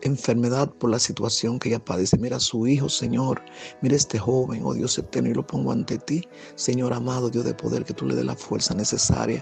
enfermedad 0.01 0.69
por 0.69 0.91
la 0.91 0.99
situación 0.99 1.57
que 1.57 1.69
ella 1.69 1.83
padece. 1.83 2.17
Mira 2.17 2.37
a 2.37 2.39
su 2.39 2.67
hijo, 2.67 2.89
Señor. 2.89 3.41
Mira 3.81 3.93
a 3.93 3.97
este 3.97 4.19
joven, 4.19 4.61
oh 4.63 4.75
Dios 4.75 4.97
eterno, 4.99 5.31
y 5.31 5.33
lo 5.33 5.45
pongo 5.45 5.71
ante 5.71 5.97
ti, 5.97 6.21
Señor 6.53 6.93
amado, 6.93 7.31
Dios 7.31 7.45
de 7.45 7.55
poder, 7.55 7.83
que 7.83 7.93
tú 7.93 8.05
le 8.05 8.13
dé 8.13 8.23
la 8.23 8.35
fuerza 8.35 8.75
necesaria 8.75 9.41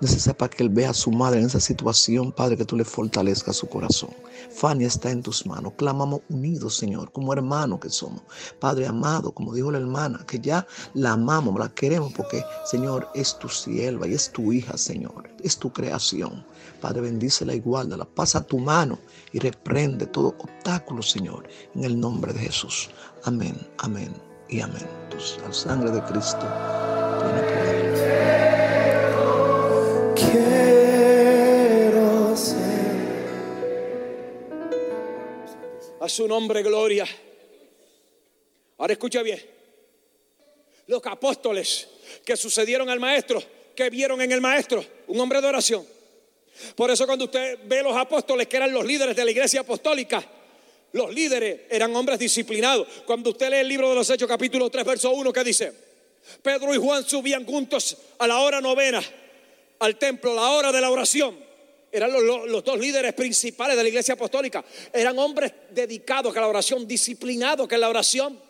Necesaria 0.00 0.36
para 0.36 0.50
que 0.50 0.62
él 0.62 0.68
vea 0.68 0.90
a 0.90 0.94
su 0.94 1.10
madre 1.10 1.40
en 1.40 1.46
esa 1.46 1.60
situación, 1.60 2.30
Padre, 2.30 2.56
que 2.56 2.64
tú 2.64 2.76
le 2.76 2.84
fortalezcas 2.84 3.56
su 3.56 3.66
corazón. 3.66 4.10
Fania 4.50 4.86
está 4.86 5.10
en 5.10 5.22
tus 5.22 5.46
manos. 5.46 5.72
Clamamos 5.76 6.20
unidos, 6.28 6.76
Señor, 6.76 7.10
como 7.12 7.32
hermanos 7.32 7.80
que 7.80 7.88
somos. 7.88 8.22
Padre 8.60 8.86
amado, 8.86 9.32
como 9.32 9.54
dijo 9.54 9.70
la 9.70 9.78
hermana, 9.78 10.24
que 10.26 10.38
ya 10.38 10.66
la 10.94 11.12
amamos, 11.12 11.58
la 11.58 11.70
queremos 11.70 12.12
porque, 12.12 12.44
Señor, 12.64 13.08
es 13.14 13.38
tu 13.38 13.48
sierva 13.48 14.06
y 14.06 14.14
es 14.14 14.30
tu 14.30 14.52
hija, 14.52 14.76
Señor. 14.76 15.30
Es 15.42 15.56
tu 15.56 15.72
creación. 15.72 16.44
Padre, 16.80 17.00
bendícela 17.00 17.54
y 17.54 17.60
guárdala. 17.60 18.04
Pasa 18.04 18.46
tu 18.46 18.58
mano 18.58 18.98
y 19.32 19.38
reprende 19.38 20.06
todo 20.06 20.34
obstáculo, 20.38 21.02
Señor, 21.02 21.48
en 21.74 21.84
el 21.84 21.98
nombre 21.98 22.32
de 22.34 22.40
Jesús. 22.40 22.90
Amén, 23.24 23.56
amén 23.78 24.12
y 24.48 24.60
amén. 24.60 24.86
La 25.42 25.52
sangre 25.52 25.90
de 25.90 26.02
Cristo 26.04 26.46
A 36.06 36.08
su 36.08 36.28
nombre, 36.28 36.62
gloria. 36.62 37.04
Ahora 38.78 38.92
escucha 38.92 39.22
bien. 39.22 39.44
Los 40.86 41.04
apóstoles 41.04 41.88
que 42.24 42.36
sucedieron 42.36 42.88
al 42.88 43.00
maestro, 43.00 43.42
que 43.74 43.90
vieron 43.90 44.22
en 44.22 44.30
el 44.30 44.40
maestro 44.40 44.84
un 45.08 45.18
hombre 45.18 45.40
de 45.40 45.48
oración. 45.48 45.84
Por 46.76 46.92
eso 46.92 47.06
cuando 47.06 47.24
usted 47.24 47.58
ve 47.64 47.82
los 47.82 47.96
apóstoles 47.96 48.46
que 48.46 48.56
eran 48.56 48.72
los 48.72 48.86
líderes 48.86 49.16
de 49.16 49.24
la 49.24 49.32
iglesia 49.32 49.62
apostólica, 49.62 50.24
los 50.92 51.12
líderes 51.12 51.62
eran 51.68 51.96
hombres 51.96 52.20
disciplinados. 52.20 52.86
Cuando 53.04 53.30
usted 53.30 53.50
lee 53.50 53.56
el 53.56 53.68
libro 53.68 53.88
de 53.88 53.96
los 53.96 54.08
Hechos 54.08 54.28
capítulo 54.28 54.70
3, 54.70 54.84
verso 54.84 55.10
1, 55.10 55.32
que 55.32 55.42
dice, 55.42 55.72
Pedro 56.40 56.72
y 56.72 56.78
Juan 56.78 57.02
subían 57.04 57.44
juntos 57.44 57.96
a 58.18 58.28
la 58.28 58.38
hora 58.38 58.60
novena 58.60 59.02
al 59.80 59.96
templo, 59.96 60.36
la 60.36 60.50
hora 60.50 60.70
de 60.70 60.80
la 60.80 60.88
oración 60.88 61.45
eran 61.96 62.12
los, 62.12 62.64
dos 62.64 62.78
líderes 62.78 63.12
principales 63.14 63.76
de 63.76 63.82
la 63.82 63.88
iglesia 63.88 64.14
apostólica. 64.14 64.64
Eran 64.92 65.18
hombres 65.18 65.52
dedicados 65.70 66.36
a 66.36 66.40
la 66.40 66.48
oración, 66.48 66.86
disciplinados 66.86 67.66
que 67.66 67.78
la 67.78 67.88
oración. 67.88 68.45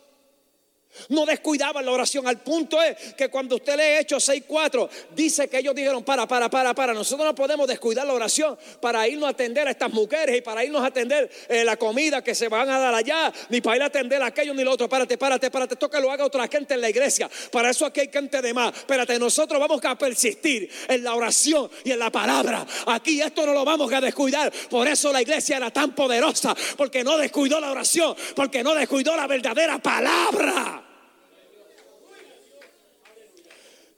No 1.09 1.27
descuidaban 1.27 1.85
la 1.85 1.93
oración. 1.93 2.27
Al 2.27 2.39
punto 2.39 2.83
es 2.83 3.15
que 3.15 3.29
cuando 3.29 3.57
usted 3.57 3.77
lee 3.77 4.01
Hechos 4.01 4.29
6.4, 4.29 4.89
dice 5.15 5.49
que 5.49 5.59
ellos 5.59 5.75
dijeron, 5.75 6.05
para, 6.05 6.27
para, 6.27 6.49
para, 6.49 6.75
para. 6.75 6.95
Nosotros 6.95 7.27
no 7.27 7.35
podemos 7.35 7.67
descuidar 7.67 8.07
la 8.07 8.13
oración 8.13 8.59
para 8.81 9.07
irnos 9.09 9.27
a 9.27 9.31
atender 9.31 9.69
a 9.69 9.71
estas 9.71 9.93
mujeres 9.93 10.37
y 10.37 10.41
para 10.41 10.65
irnos 10.65 10.83
a 10.83 10.87
atender 10.87 11.31
eh, 11.49 11.65
la 11.65 11.77
comida 11.77 12.23
que 12.23 12.35
se 12.35 12.49
van 12.49 12.69
a 12.71 12.79
dar 12.79 12.95
allá, 12.95 13.33
ni 13.49 13.61
para 13.61 13.77
ir 13.77 13.83
a 13.83 13.87
atender 13.87 14.23
a 14.23 14.27
aquello 14.27 14.55
ni 14.55 14.65
lo 14.65 14.73
otro. 14.73 14.89
Párate, 14.89 15.19
párate, 15.19 15.51
párate. 15.51 15.75
Esto 15.75 15.91
que 15.91 16.01
lo 16.01 16.11
haga 16.11 16.25
otra 16.25 16.49
gente 16.49 16.75
en 16.75 16.81
la 16.81 16.91
iglesia. 16.91 17.29
Para 17.51 17.71
eso 17.71 17.87
aquí 17.87 18.01
hay 18.01 18.11
gente 18.13 18.41
de 18.41 18.55
más. 18.55 18.75
Espérate, 18.77 19.19
nosotros 19.19 19.61
vamos 19.61 19.85
a 19.85 19.97
persistir 19.97 20.71
en 20.89 21.05
la 21.05 21.15
oración 21.15 21.71
y 21.85 21.93
en 21.93 21.99
la 21.99 22.11
palabra. 22.11 22.67
Aquí 22.87 23.21
esto 23.21 23.47
no 23.47 23.53
lo 23.53 23.65
vamos 23.65 23.93
a 23.93 24.01
descuidar. 24.01 24.53
Por 24.71 24.87
eso 24.89 25.13
la 25.13 25.23
iglesia 25.23 25.57
era 25.57 25.71
tan 25.71 25.95
poderosa. 25.95 26.55
Porque 26.77 27.05
no 27.05 27.17
descuidó 27.17 27.61
la 27.61 27.71
oración. 27.71 28.15
Porque 28.35 28.63
no 28.63 28.75
descuidó 28.75 29.17
la 29.17 29.27
verdadera 29.27 29.79
palabra. 29.79 30.86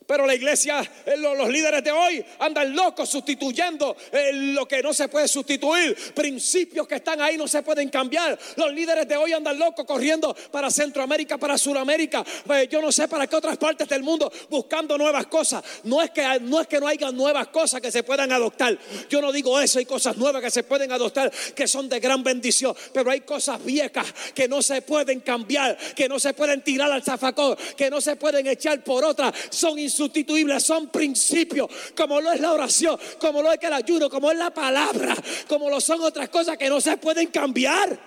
Pero 0.09 0.27
la 0.27 0.35
iglesia, 0.35 0.81
eh, 1.05 1.19
los 1.19 1.51
líderes 1.51 1.85
de 1.85 1.93
hoy 1.93 2.25
andan 2.39 2.75
locos 2.75 3.11
sustituyendo 3.11 3.95
eh, 4.11 4.31
lo 4.33 4.67
que 4.67 4.83
no 4.83 4.95
se 4.95 5.07
puede 5.07 5.29
sustituir. 5.29 5.95
Principios 6.15 6.89
que 6.89 6.95
están 6.95 7.21
ahí 7.21 7.37
no 7.37 7.47
se 7.47 7.63
pueden 7.63 7.91
cambiar. 7.91 8.39
Los 8.57 8.73
líderes 8.73 9.07
de 9.07 9.19
hoy 9.19 9.35
andan 9.35 9.59
locos 9.59 9.85
corriendo 9.85 10.35
para 10.51 10.71
Centroamérica, 10.71 11.37
para 11.37 11.59
Sudamérica. 11.59 12.25
Eh, 12.55 12.69
yo 12.71 12.81
no 12.81 12.91
sé 12.91 13.07
para 13.07 13.27
qué 13.27 13.37
otras 13.37 13.59
partes 13.59 13.87
del 13.87 14.03
mundo 14.03 14.33
buscando 14.49 14.97
nuevas 14.97 15.27
cosas. 15.27 15.63
No 15.85 16.01
es 16.01 16.11
que 16.11 16.23
no, 16.41 16.59
es 16.63 16.69
haya 16.87 17.13
nuevas 17.13 17.49
cosas 17.49 17.83
que 17.83 17.93
se 17.93 18.03
puedan 18.03 18.33
adoptar. 18.33 18.79
Yo 19.11 19.21
no 19.21 19.31
digo 19.31 19.61
eso. 19.61 19.79
Hay 19.79 19.85
cosas 19.85 20.17
nuevas 20.17 20.41
que 20.41 20.51
se 20.51 20.63
pueden 20.63 20.91
adoptar 20.91 21.31
que 21.55 21.69
son 21.69 21.87
de 21.87 22.01
gran 22.01 22.23
bendición. 22.23 22.75
Pero 22.95 23.11
hay 23.11 23.21
cosas 23.21 23.63
viejas 23.63 24.07
que 24.35 24.49
no 24.49 24.63
se 24.63 24.81
pueden 24.81 25.21
cambiar, 25.21 25.77
que 25.95 26.09
no 26.09 26.19
se 26.19 26.33
pueden 26.33 26.63
tirar 26.63 26.91
al 26.91 27.03
zafacón, 27.03 27.59
que 27.77 27.91
no 27.91 28.01
se 28.01 28.17
pueden 28.17 28.47
echar 28.47 28.83
por 28.83 29.05
otra. 29.05 29.35
Son 29.51 29.79
sustituibles, 29.99 30.63
son 30.63 30.89
principios, 30.89 31.69
como 31.95 32.21
lo 32.21 32.33
es 32.33 32.41
la 32.41 32.53
oración, 32.53 32.99
como 33.21 33.43
lo 33.43 33.53
es 33.53 33.59
el 33.61 33.73
ayuno, 33.73 34.09
como 34.09 34.31
es 34.31 34.39
la 34.39 34.51
palabra, 34.55 35.15
como 35.49 35.69
lo 35.69 35.81
son 35.81 36.01
otras 36.01 36.29
cosas 36.31 36.57
que 36.57 36.69
no 36.69 36.81
se 36.81 36.97
pueden 36.97 37.27
cambiar. 37.29 37.99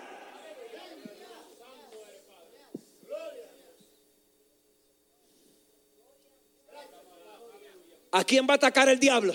¿A 8.14 8.24
quién 8.26 8.46
va 8.48 8.54
a 8.54 8.56
atacar 8.56 8.89
el 8.89 9.00
diablo? 9.00 9.34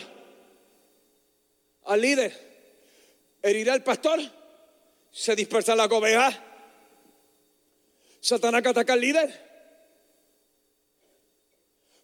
Al 1.84 2.00
líder. 2.00 2.46
¿Herirá 3.42 3.72
al 3.72 3.82
pastor? 3.82 4.20
¿Se 5.10 5.34
dispersa 5.34 5.74
la 5.74 5.86
ovejas? 5.86 6.36
¿Satanás 8.20 8.60
que 8.60 8.68
ataca 8.68 8.92
al 8.92 9.00
líder? 9.00 9.45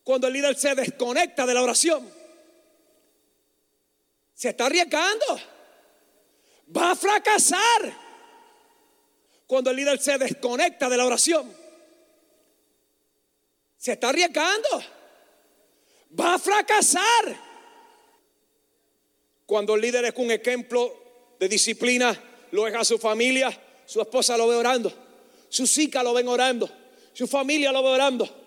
Cuando 0.05 0.27
el 0.27 0.33
líder 0.33 0.57
se 0.57 0.75
desconecta 0.75 1.47
de 1.47 1.55
la 1.55 1.63
oración, 1.63 2.09
se 4.35 4.49
está 4.49 4.67
arriesgando. 4.67 5.41
Va 6.77 6.91
a 6.91 6.97
fracasar. 6.97 8.03
Cuando 9.47 9.71
el 9.71 9.77
líder 9.77 10.01
se 10.01 10.19
desconecta 10.19 10.89
de 10.89 10.97
la 10.97 11.07
oración, 11.07 11.55
se 13.77 13.93
está 13.93 14.09
arriesgando. 14.09 14.83
Va 16.19 16.35
a 16.35 16.39
fracasar. 16.39 17.53
Cuando 19.47 19.75
el 19.75 19.81
líder 19.81 20.07
es 20.07 20.15
un 20.17 20.31
ejemplo 20.31 21.35
de 21.39 21.49
disciplina, 21.49 22.21
lo 22.51 22.67
es 22.67 22.75
a 22.75 22.85
su 22.85 22.99
familia, 22.99 23.57
su 23.87 24.01
esposa 24.01 24.37
lo 24.37 24.49
ve 24.49 24.57
orando, 24.57 24.93
sus 25.49 25.77
hijas 25.79 26.03
lo 26.03 26.15
ven 26.15 26.27
orando, 26.27 26.71
su 27.13 27.27
familia 27.29 27.71
lo 27.71 27.83
ve 27.83 27.91
orando. 27.91 28.42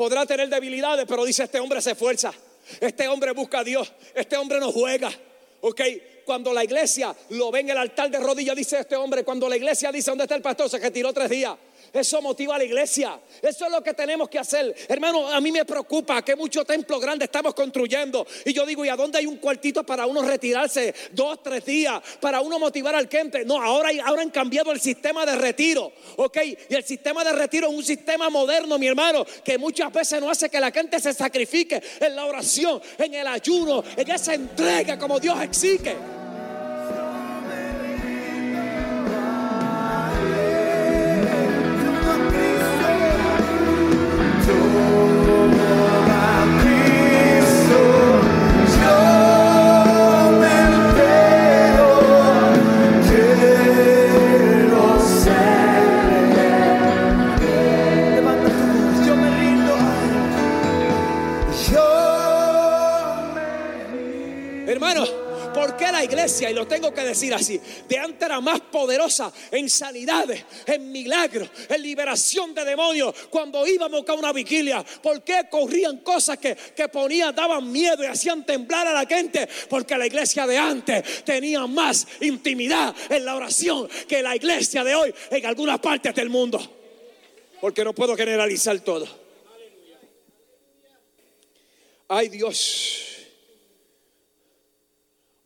Podrá 0.00 0.24
tener 0.24 0.48
debilidades, 0.48 1.04
pero 1.06 1.26
dice 1.26 1.44
este 1.44 1.60
hombre 1.60 1.82
se 1.82 1.90
esfuerza. 1.90 2.32
Este 2.80 3.06
hombre 3.06 3.32
busca 3.32 3.58
a 3.58 3.64
Dios. 3.64 3.92
Este 4.14 4.34
hombre 4.34 4.58
no 4.58 4.72
juega. 4.72 5.12
Ok, 5.60 5.78
cuando 6.24 6.54
la 6.54 6.64
iglesia 6.64 7.14
lo 7.28 7.50
ve 7.50 7.60
en 7.60 7.68
el 7.68 7.76
altar 7.76 8.10
de 8.10 8.18
rodillas, 8.18 8.56
dice 8.56 8.78
este 8.78 8.96
hombre, 8.96 9.24
cuando 9.24 9.46
la 9.46 9.58
iglesia 9.58 9.92
dice, 9.92 10.10
¿dónde 10.10 10.24
está 10.24 10.36
el 10.36 10.40
pastor? 10.40 10.70
Se 10.70 10.78
retiró 10.78 11.12
tres 11.12 11.28
días. 11.28 11.54
Eso 11.92 12.22
motiva 12.22 12.54
a 12.54 12.58
la 12.58 12.64
iglesia. 12.64 13.20
Eso 13.42 13.66
es 13.66 13.70
lo 13.70 13.82
que 13.82 13.94
tenemos 13.94 14.28
que 14.28 14.38
hacer. 14.38 14.74
Hermano, 14.88 15.28
a 15.28 15.40
mí 15.40 15.50
me 15.50 15.64
preocupa 15.64 16.22
que 16.22 16.36
muchos 16.36 16.66
templos 16.66 17.00
grandes 17.00 17.26
estamos 17.26 17.54
construyendo. 17.54 18.26
Y 18.44 18.52
yo 18.52 18.64
digo, 18.64 18.84
¿y 18.84 18.88
a 18.88 18.96
dónde 18.96 19.18
hay 19.18 19.26
un 19.26 19.38
cuartito 19.38 19.84
para 19.84 20.06
uno 20.06 20.22
retirarse 20.22 20.94
dos, 21.12 21.42
tres 21.42 21.64
días? 21.64 22.00
Para 22.20 22.40
uno 22.40 22.58
motivar 22.58 22.94
al 22.94 23.08
gente. 23.08 23.44
No, 23.44 23.60
ahora, 23.60 23.90
ahora 24.04 24.22
han 24.22 24.30
cambiado 24.30 24.72
el 24.72 24.80
sistema 24.80 25.26
de 25.26 25.36
retiro. 25.36 25.92
¿Ok? 26.16 26.38
Y 26.68 26.74
el 26.74 26.84
sistema 26.84 27.24
de 27.24 27.32
retiro 27.32 27.68
es 27.68 27.74
un 27.74 27.84
sistema 27.84 28.30
moderno, 28.30 28.78
mi 28.78 28.86
hermano, 28.86 29.26
que 29.44 29.58
muchas 29.58 29.92
veces 29.92 30.20
no 30.20 30.30
hace 30.30 30.48
que 30.48 30.60
la 30.60 30.70
gente 30.70 31.00
se 31.00 31.12
sacrifique 31.12 31.82
en 32.00 32.16
la 32.16 32.26
oración, 32.26 32.80
en 32.98 33.14
el 33.14 33.26
ayuno, 33.26 33.82
en 33.96 34.10
esa 34.10 34.34
entrega 34.34 34.98
como 34.98 35.18
Dios 35.18 35.40
exige. 35.42 36.19
Y 66.48 66.54
lo 66.54 66.66
tengo 66.66 66.94
que 66.94 67.02
decir 67.02 67.34
así, 67.34 67.60
de 67.88 67.98
antes 67.98 68.22
era 68.22 68.40
más 68.40 68.60
poderosa 68.60 69.32
en 69.50 69.68
sanidades, 69.68 70.44
en 70.66 70.90
milagros, 70.92 71.50
en 71.68 71.82
liberación 71.82 72.54
de 72.54 72.64
demonios, 72.64 73.14
cuando 73.28 73.66
íbamos 73.66 74.08
a 74.08 74.12
una 74.14 74.32
vigilia. 74.32 74.84
¿Por 75.02 75.22
qué 75.22 75.48
corrían 75.50 75.98
cosas 75.98 76.38
que, 76.38 76.54
que 76.54 76.88
ponían, 76.88 77.34
daban 77.34 77.70
miedo 77.70 78.04
y 78.04 78.06
hacían 78.06 78.46
temblar 78.46 78.86
a 78.86 78.92
la 78.92 79.06
gente? 79.06 79.48
Porque 79.68 79.98
la 79.98 80.06
iglesia 80.06 80.46
de 80.46 80.56
antes 80.56 81.24
tenía 81.24 81.66
más 81.66 82.06
intimidad 82.20 82.94
en 83.08 83.24
la 83.24 83.34
oración 83.36 83.88
que 84.08 84.22
la 84.22 84.36
iglesia 84.36 84.84
de 84.84 84.94
hoy 84.94 85.14
en 85.30 85.46
algunas 85.46 85.80
partes 85.80 86.14
del 86.14 86.30
mundo. 86.30 86.60
Porque 87.60 87.84
no 87.84 87.94
puedo 87.94 88.16
generalizar 88.16 88.78
todo. 88.80 89.06
Ay 92.08 92.28
Dios. 92.28 93.09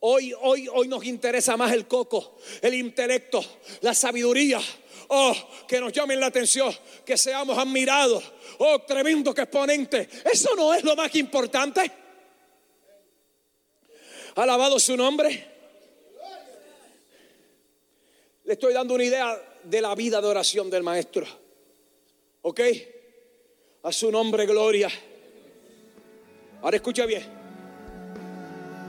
Hoy, 0.07 0.35
hoy, 0.39 0.67
hoy 0.71 0.87
nos 0.87 1.03
interesa 1.03 1.57
más 1.57 1.73
el 1.73 1.87
coco, 1.87 2.37
el 2.61 2.75
intelecto, 2.75 3.43
la 3.81 3.95
sabiduría. 3.95 4.61
Oh, 5.07 5.35
que 5.67 5.79
nos 5.79 5.91
llamen 5.91 6.19
la 6.19 6.27
atención, 6.27 6.71
que 7.03 7.17
seamos 7.17 7.57
admirados. 7.57 8.23
Oh, 8.59 8.77
tremendo 8.83 9.33
que 9.33 9.41
exponente. 9.41 10.07
Eso 10.31 10.55
no 10.55 10.75
es 10.75 10.83
lo 10.83 10.95
más 10.95 11.15
importante. 11.15 11.91
Alabado 14.35 14.79
su 14.79 14.95
nombre. 14.95 15.43
Le 18.43 18.53
estoy 18.53 18.75
dando 18.75 18.93
una 18.93 19.05
idea 19.05 19.59
de 19.63 19.81
la 19.81 19.95
vida 19.95 20.21
de 20.21 20.27
oración 20.27 20.69
del 20.69 20.83
maestro. 20.83 21.25
¿Ok? 22.43 22.61
A 23.81 23.91
su 23.91 24.11
nombre, 24.11 24.45
gloria. 24.45 24.87
Ahora 26.61 26.75
escucha 26.75 27.07
bien. 27.07 27.34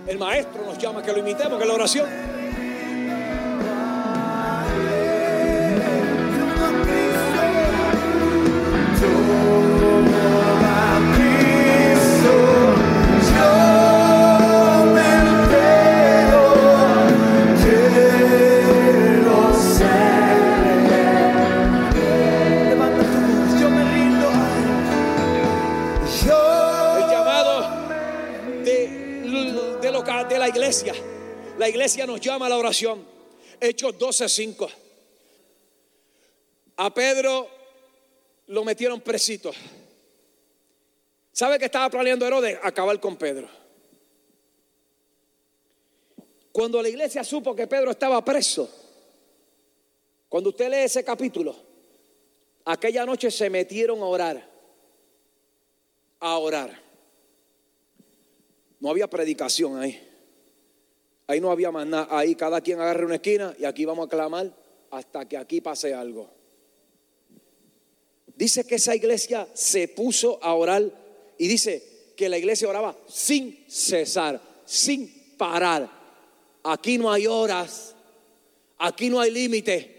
El 0.06 0.18
maestro 0.18 0.64
nos 0.64 0.78
llama 0.78 1.02
que 1.02 1.12
lo 1.12 1.18
imitemos, 1.18 1.58
que 1.58 1.66
la 1.66 1.74
oración. 1.74 2.35
Iglesia 31.86 32.04
nos 32.04 32.20
llama 32.20 32.46
a 32.46 32.48
la 32.48 32.58
oración. 32.58 33.06
Hechos 33.60 33.96
12:5. 33.96 34.68
A 36.78 36.92
Pedro 36.92 37.48
lo 38.48 38.64
metieron 38.64 39.00
presito. 39.00 39.52
¿Sabe 41.30 41.60
que 41.60 41.66
estaba 41.66 41.88
planeando 41.88 42.26
Herodes? 42.26 42.58
Acabar 42.60 42.98
con 42.98 43.16
Pedro. 43.16 43.48
Cuando 46.50 46.82
la 46.82 46.88
iglesia 46.88 47.22
supo 47.22 47.54
que 47.54 47.68
Pedro 47.68 47.92
estaba 47.92 48.24
preso, 48.24 48.68
cuando 50.28 50.50
usted 50.50 50.68
lee 50.68 50.86
ese 50.86 51.04
capítulo, 51.04 51.54
aquella 52.64 53.06
noche 53.06 53.30
se 53.30 53.48
metieron 53.48 54.00
a 54.00 54.06
orar. 54.06 54.50
A 56.18 56.38
orar. 56.38 56.82
No 58.80 58.90
había 58.90 59.08
predicación 59.08 59.78
ahí. 59.78 60.05
Ahí 61.26 61.40
no 61.40 61.50
había 61.50 61.70
más 61.70 61.86
nada. 61.86 62.08
Ahí 62.10 62.34
cada 62.34 62.60
quien 62.60 62.80
agarre 62.80 63.04
una 63.04 63.16
esquina 63.16 63.54
y 63.58 63.64
aquí 63.64 63.84
vamos 63.84 64.06
a 64.06 64.10
clamar 64.10 64.52
hasta 64.90 65.28
que 65.28 65.36
aquí 65.36 65.60
pase 65.60 65.92
algo. 65.92 66.30
Dice 68.36 68.66
que 68.66 68.76
esa 68.76 68.94
iglesia 68.94 69.48
se 69.54 69.88
puso 69.88 70.38
a 70.42 70.54
orar 70.54 70.82
y 71.38 71.48
dice 71.48 72.12
que 72.16 72.28
la 72.28 72.38
iglesia 72.38 72.68
oraba 72.68 72.96
sin 73.08 73.64
cesar, 73.66 74.40
sin 74.64 75.34
parar. 75.36 75.90
Aquí 76.62 76.98
no 76.98 77.10
hay 77.10 77.26
horas, 77.26 77.94
aquí 78.78 79.08
no 79.08 79.20
hay 79.20 79.30
límite. 79.30 79.95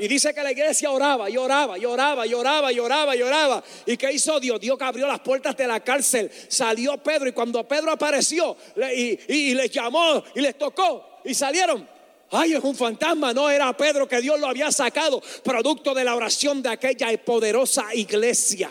Y 0.00 0.08
dice 0.08 0.32
que 0.32 0.42
la 0.42 0.50
iglesia 0.50 0.90
oraba 0.90 1.28
y 1.28 1.36
oraba 1.36 1.78
y 1.78 1.84
oraba 1.84 2.26
y 2.26 2.32
oraba 2.32 2.72
y 2.72 2.78
oraba 2.78 3.14
y 3.14 3.20
oraba. 3.20 3.62
¿Y 3.84 3.98
qué 3.98 4.10
hizo 4.10 4.40
Dios? 4.40 4.58
Dios 4.58 4.78
que 4.78 4.84
abrió 4.84 5.06
las 5.06 5.20
puertas 5.20 5.54
de 5.58 5.66
la 5.66 5.80
cárcel. 5.80 6.30
Salió 6.48 6.96
Pedro 6.96 7.28
y 7.28 7.32
cuando 7.32 7.68
Pedro 7.68 7.92
apareció 7.92 8.56
y, 8.96 9.18
y, 9.28 9.54
les 9.54 9.70
llamó 9.70 10.24
y 10.34 10.40
les 10.40 10.56
tocó 10.56 11.20
y 11.22 11.34
salieron. 11.34 11.86
Ay, 12.30 12.54
es 12.54 12.64
un 12.64 12.74
fantasma. 12.74 13.34
No 13.34 13.50
era 13.50 13.76
Pedro 13.76 14.08
que 14.08 14.22
Dios 14.22 14.40
lo 14.40 14.46
había 14.46 14.72
sacado, 14.72 15.22
producto 15.44 15.92
de 15.92 16.02
la 16.02 16.16
oración 16.16 16.62
de 16.62 16.70
aquella 16.70 17.08
poderosa 17.22 17.94
iglesia. 17.94 18.70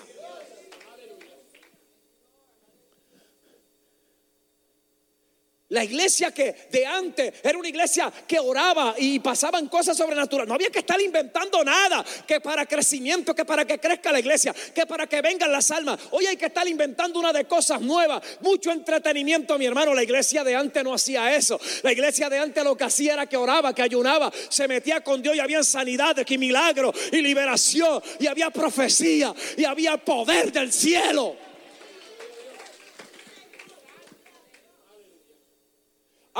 La 5.70 5.84
iglesia 5.84 6.32
que 6.32 6.56
de 6.72 6.84
antes 6.84 7.32
era 7.44 7.56
una 7.56 7.70
iglesia 7.70 8.12
que 8.28 8.40
oraba 8.40 8.96
y 8.98 9.20
pasaban 9.20 9.68
cosas 9.68 9.96
sobrenaturales. 9.96 10.48
No 10.48 10.56
había 10.56 10.72
que 10.72 10.80
estar 10.80 11.00
inventando 11.00 11.64
nada. 11.64 12.04
Que 12.28 12.42
para 12.42 12.66
crecimiento, 12.66 13.36
que 13.36 13.46
para 13.46 13.66
que 13.66 13.80
crezca 13.80 14.12
la 14.12 14.20
iglesia, 14.20 14.54
que 14.74 14.88
para 14.88 15.06
que 15.06 15.22
vengan 15.22 15.52
las 15.52 15.70
almas. 15.70 16.00
Hoy 16.10 16.26
hay 16.26 16.38
que 16.38 16.48
estar 16.48 16.68
inventando 16.68 17.20
una 17.20 17.32
de 17.32 17.46
cosas 17.46 17.82
nuevas. 17.82 18.24
Mucho 18.42 18.72
entretenimiento, 18.72 19.60
mi 19.60 19.68
hermano. 19.68 19.94
La 19.94 20.02
iglesia 20.02 20.44
de 20.44 20.56
antes 20.56 20.84
no 20.84 20.92
hacía 20.92 21.36
eso. 21.36 21.60
La 21.84 21.92
iglesia 21.92 22.30
de 22.30 22.40
antes 22.40 22.64
lo 22.64 22.76
que 22.76 22.86
hacía 22.86 23.14
era 23.14 23.28
que 23.28 23.38
oraba, 23.38 23.76
que 23.76 23.84
ayunaba, 23.84 24.32
se 24.50 24.68
metía 24.68 25.02
con 25.02 25.22
Dios 25.22 25.36
y 25.36 25.40
había 25.40 25.64
sanidades 25.64 26.26
y 26.32 26.38
milagros 26.40 26.96
y 27.12 27.22
liberación 27.22 28.02
y 28.20 28.26
había 28.26 28.50
profecía 28.50 29.36
y 29.56 29.66
había 29.66 29.98
poder 29.98 30.52
del 30.52 30.74
cielo. 30.74 31.49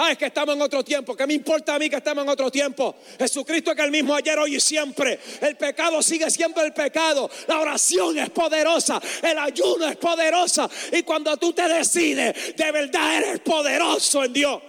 Ah, 0.02 0.14
es 0.14 0.18
que 0.18 0.28
estamos 0.28 0.56
en 0.56 0.62
otro 0.62 0.82
tiempo. 0.82 1.14
¿Qué 1.14 1.28
me 1.28 1.34
importa 1.34 1.76
a 1.76 1.80
mí 1.80 1.90
que 1.90 1.98
estamos 1.98 2.24
en 2.24 2.30
otro 2.30 2.50
tiempo? 2.50 2.96
Jesucristo 3.18 3.74
es 3.74 3.80
el 3.80 3.92
mismo 3.92 4.16
ayer, 4.16 4.40
hoy 4.40 4.56
y 4.56 4.60
siempre. 4.62 5.20
El 5.42 5.58
pecado 5.58 6.02
sigue 6.02 6.32
siendo 6.32 6.62
el 6.62 6.72
pecado. 6.72 7.30
La 7.48 7.60
oración 7.60 8.18
es 8.18 8.30
poderosa. 8.30 9.02
El 9.22 9.38
ayuno 9.38 9.90
es 9.90 9.98
poderosa. 9.98 10.70
Y 10.94 11.04
cuando 11.04 11.36
tú 11.36 11.52
te 11.52 11.68
decides, 11.68 12.56
de 12.56 12.72
verdad 12.72 13.18
eres 13.18 13.40
poderoso 13.42 14.24
en 14.24 14.32
Dios. 14.32 14.62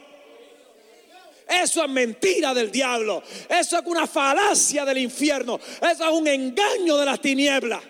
Eso 1.48 1.84
es 1.84 1.90
mentira 1.90 2.52
del 2.52 2.72
diablo. 2.72 3.22
Eso 3.48 3.78
es 3.78 3.86
una 3.86 4.08
falacia 4.08 4.84
del 4.84 4.98
infierno. 4.98 5.60
Eso 5.80 6.08
es 6.08 6.10
un 6.10 6.26
engaño 6.26 6.96
de 6.96 7.06
las 7.06 7.20
tinieblas. 7.20 7.84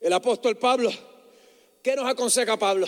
El 0.00 0.12
apóstol 0.12 0.56
Pablo 0.56 1.09
¿Qué 1.82 1.96
nos 1.96 2.06
aconseja 2.06 2.58
Pablo? 2.58 2.86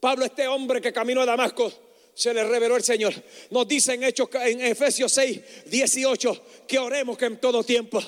Pablo, 0.00 0.24
este 0.24 0.46
hombre 0.46 0.80
que 0.80 0.92
caminó 0.92 1.22
a 1.22 1.26
Damasco, 1.26 1.72
se 2.14 2.32
le 2.32 2.44
reveló 2.44 2.76
el 2.76 2.82
Señor. 2.82 3.14
Nos 3.50 3.68
dice 3.68 3.94
en 3.94 4.04
Hechos, 4.04 4.28
en 4.34 4.60
Efesios 4.62 5.12
6, 5.12 5.64
18, 5.66 6.42
que 6.66 6.78
oremos 6.78 7.16
que 7.16 7.26
en 7.26 7.38
todo 7.38 7.62
tiempo. 7.62 8.02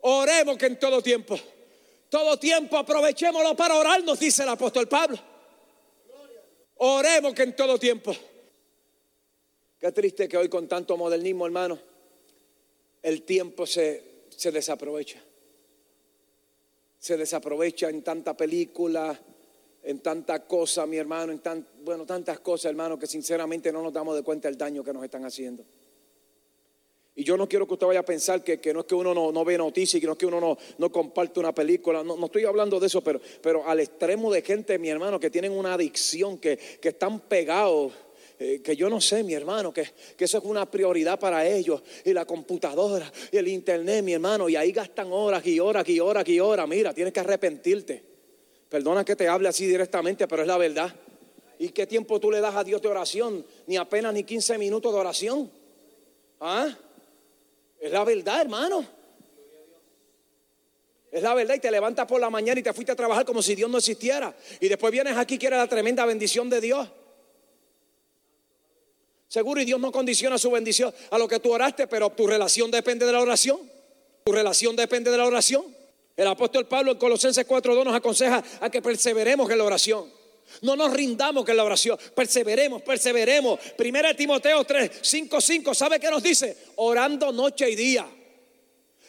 Oremos 0.00 0.56
que 0.56 0.66
en 0.66 0.78
todo 0.78 1.02
tiempo. 1.02 1.38
Todo 2.08 2.38
tiempo 2.38 2.76
aprovechémoslo 2.76 3.56
para 3.56 3.74
orar, 3.74 4.02
nos 4.04 4.18
dice 4.20 4.42
el 4.42 4.48
apóstol 4.48 4.88
Pablo. 4.88 5.18
Oremos 6.76 7.34
que 7.34 7.42
en 7.42 7.56
todo 7.56 7.78
tiempo. 7.78 8.14
Qué 9.80 9.92
triste 9.92 10.28
que 10.28 10.36
hoy 10.36 10.48
con 10.48 10.66
tanto 10.68 10.96
modernismo, 10.96 11.44
hermano, 11.46 11.78
el 13.02 13.22
tiempo 13.22 13.66
se, 13.66 14.26
se 14.30 14.50
desaprovecha 14.50 15.20
se 17.04 17.18
desaprovecha 17.18 17.90
en 17.90 18.00
tanta 18.00 18.34
película, 18.34 19.20
en 19.82 19.98
tanta 19.98 20.46
cosa, 20.46 20.86
mi 20.86 20.96
hermano, 20.96 21.32
en 21.32 21.40
tan, 21.40 21.68
bueno, 21.84 22.06
tantas 22.06 22.40
cosas, 22.40 22.70
hermano, 22.70 22.98
que 22.98 23.06
sinceramente 23.06 23.70
no 23.70 23.82
nos 23.82 23.92
damos 23.92 24.16
de 24.16 24.22
cuenta 24.22 24.48
del 24.48 24.56
daño 24.56 24.82
que 24.82 24.94
nos 24.94 25.04
están 25.04 25.22
haciendo. 25.22 25.62
Y 27.14 27.22
yo 27.22 27.36
no 27.36 27.46
quiero 27.46 27.66
que 27.66 27.74
usted 27.74 27.86
vaya 27.86 28.00
a 28.00 28.04
pensar 28.06 28.42
que, 28.42 28.72
no 28.72 28.80
es 28.80 28.86
que 28.86 28.94
uno 28.94 29.12
no, 29.12 29.44
ve 29.44 29.58
noticias, 29.58 30.00
que 30.00 30.06
no 30.06 30.12
es 30.14 30.18
que 30.18 30.24
uno 30.24 30.40
no, 30.40 30.56
no 30.78 30.90
comparte 30.90 31.40
una 31.40 31.54
película. 31.54 32.02
No, 32.02 32.16
no, 32.16 32.24
estoy 32.24 32.46
hablando 32.46 32.80
de 32.80 32.86
eso, 32.86 33.02
pero, 33.04 33.20
pero 33.42 33.68
al 33.68 33.80
extremo 33.80 34.32
de 34.32 34.40
gente, 34.40 34.78
mi 34.78 34.88
hermano, 34.88 35.20
que 35.20 35.28
tienen 35.28 35.52
una 35.52 35.74
adicción, 35.74 36.38
que, 36.38 36.56
que 36.56 36.88
están 36.88 37.20
pegados 37.20 37.92
eh, 38.38 38.60
que 38.62 38.74
yo 38.74 38.90
no 38.90 39.00
sé, 39.00 39.22
mi 39.22 39.32
hermano, 39.32 39.72
que, 39.72 39.82
eso 40.18 40.38
es 40.38 40.44
una 40.44 40.68
prioridad 40.68 41.18
para 41.18 41.46
ellos. 41.46 41.82
Y 42.04 42.12
la 42.12 42.24
computadora 42.24 43.10
y 43.30 43.36
el 43.36 43.48
internet, 43.48 44.02
mi 44.02 44.12
hermano, 44.12 44.48
y 44.48 44.56
ahí 44.56 44.72
gastan 44.72 45.12
horas 45.12 45.46
y 45.46 45.60
horas 45.60 45.88
y 45.88 46.00
horas 46.00 46.28
y 46.28 46.40
horas. 46.40 46.68
Mira, 46.68 46.92
tienes 46.92 47.12
que 47.12 47.20
arrepentirte. 47.20 48.02
Perdona 48.68 49.04
que 49.04 49.14
te 49.14 49.28
hable 49.28 49.48
así 49.48 49.66
directamente, 49.66 50.26
pero 50.26 50.42
es 50.42 50.48
la 50.48 50.58
verdad. 50.58 50.92
¿Y 51.60 51.68
qué 51.68 51.86
tiempo 51.86 52.18
tú 52.18 52.30
le 52.30 52.40
das 52.40 52.56
a 52.56 52.64
Dios 52.64 52.82
de 52.82 52.88
oración? 52.88 53.46
Ni 53.66 53.76
apenas 53.76 54.12
ni 54.12 54.24
15 54.24 54.58
minutos 54.58 54.92
de 54.92 54.98
oración. 54.98 55.50
¿Ah? 56.40 56.76
Es 57.78 57.92
la 57.92 58.02
verdad, 58.02 58.40
hermano. 58.40 58.84
Es 61.12 61.22
la 61.22 61.32
verdad 61.34 61.54
y 61.54 61.60
te 61.60 61.70
levantas 61.70 62.08
por 62.08 62.20
la 62.20 62.28
mañana 62.28 62.58
y 62.58 62.62
te 62.64 62.72
fuiste 62.72 62.90
a 62.90 62.96
trabajar 62.96 63.24
como 63.24 63.40
si 63.40 63.54
Dios 63.54 63.70
no 63.70 63.78
existiera. 63.78 64.34
Y 64.58 64.68
después 64.68 64.90
vienes 64.90 65.16
aquí 65.16 65.36
y 65.36 65.38
quieres 65.38 65.60
la 65.60 65.68
tremenda 65.68 66.04
bendición 66.04 66.50
de 66.50 66.60
Dios. 66.60 66.88
Seguro 69.28 69.60
y 69.60 69.64
Dios 69.64 69.80
no 69.80 69.90
condiciona 69.90 70.38
su 70.38 70.50
bendición 70.50 70.94
a 71.10 71.18
lo 71.18 71.26
que 71.26 71.40
tú 71.40 71.52
oraste, 71.52 71.86
pero 71.86 72.10
tu 72.10 72.26
relación 72.26 72.70
depende 72.70 73.04
de 73.06 73.12
la 73.12 73.20
oración. 73.20 73.58
Tu 74.24 74.32
relación 74.32 74.76
depende 74.76 75.10
de 75.10 75.18
la 75.18 75.26
oración. 75.26 75.64
El 76.16 76.28
apóstol 76.28 76.66
Pablo 76.66 76.92
en 76.92 76.98
Colosenses 76.98 77.46
4.2 77.46 77.84
nos 77.84 77.94
aconseja 77.94 78.42
a 78.60 78.70
que 78.70 78.80
perseveremos 78.80 79.50
en 79.50 79.58
la 79.58 79.64
oración. 79.64 80.10
No 80.62 80.76
nos 80.76 80.92
rindamos 80.92 81.48
en 81.48 81.56
la 81.56 81.64
oración, 81.64 81.98
perseveremos, 82.14 82.82
perseveremos. 82.82 83.58
Primera 83.76 84.14
Timoteo 84.14 84.62
3, 84.62 84.90
5, 85.00 85.40
5, 85.40 85.74
¿sabe 85.74 85.98
qué 85.98 86.10
nos 86.10 86.22
dice? 86.22 86.56
Orando 86.76 87.32
noche 87.32 87.68
y 87.68 87.74
día. 87.74 88.06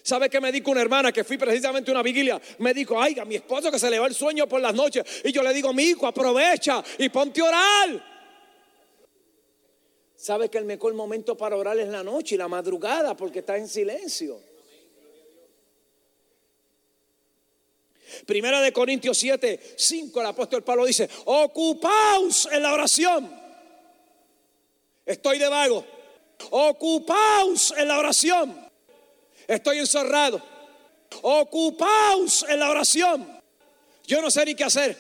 ¿Sabe 0.01 0.29
qué 0.29 0.39
me 0.39 0.51
dijo 0.51 0.69
una 0.69 0.81
hermana 0.81 1.11
que 1.11 1.23
fui 1.23 1.37
precisamente 1.37 1.89
a 1.89 1.93
una 1.93 2.03
vigilia? 2.03 2.39
Me 2.59 2.73
dijo, 2.73 3.01
ay, 3.01 3.17
a 3.19 3.25
mi 3.25 3.35
esposo 3.35 3.71
que 3.71 3.79
se 3.79 3.89
le 3.89 3.97
va 3.97 4.07
el 4.07 4.13
sueño 4.13 4.47
por 4.47 4.61
las 4.61 4.73
noches. 4.73 5.03
Y 5.23 5.31
yo 5.31 5.41
le 5.41 5.53
digo, 5.53 5.73
mi 5.73 5.83
hijo, 5.83 6.05
aprovecha 6.05 6.83
y 6.99 7.09
ponte 7.09 7.41
a 7.41 7.45
orar. 7.45 8.14
Sabe 10.25 10.49
que 10.49 10.57
el 10.57 10.65
mejor 10.65 10.91
momento 10.95 11.37
para 11.37 11.55
orar 11.55 11.77
es 11.77 11.87
la 11.87 12.03
noche 12.03 12.33
y 12.33 12.37
la 12.39 12.47
madrugada 12.47 13.15
porque 13.15 13.39
está 13.41 13.57
en 13.57 13.69
silencio. 13.69 14.41
Primera 18.25 18.59
de 18.59 18.73
Corintios 18.73 19.19
7, 19.19 19.75
5, 19.77 20.19
el 20.19 20.25
apóstol 20.25 20.63
Pablo 20.63 20.83
dice, 20.83 21.07
ocupaos 21.25 22.49
en 22.51 22.63
la 22.63 22.73
oración. 22.73 23.39
Estoy 25.05 25.37
de 25.37 25.47
vago. 25.47 25.85
Ocupaos 26.49 27.75
en 27.77 27.87
la 27.87 27.99
oración. 27.99 28.67
Estoy 29.45 29.77
encerrado. 29.77 30.41
Ocupaos 31.21 32.43
en 32.49 32.59
la 32.61 32.71
oración. 32.71 33.41
Yo 34.07 34.23
no 34.23 34.31
sé 34.31 34.43
ni 34.43 34.55
qué 34.55 34.63
hacer. 34.63 34.97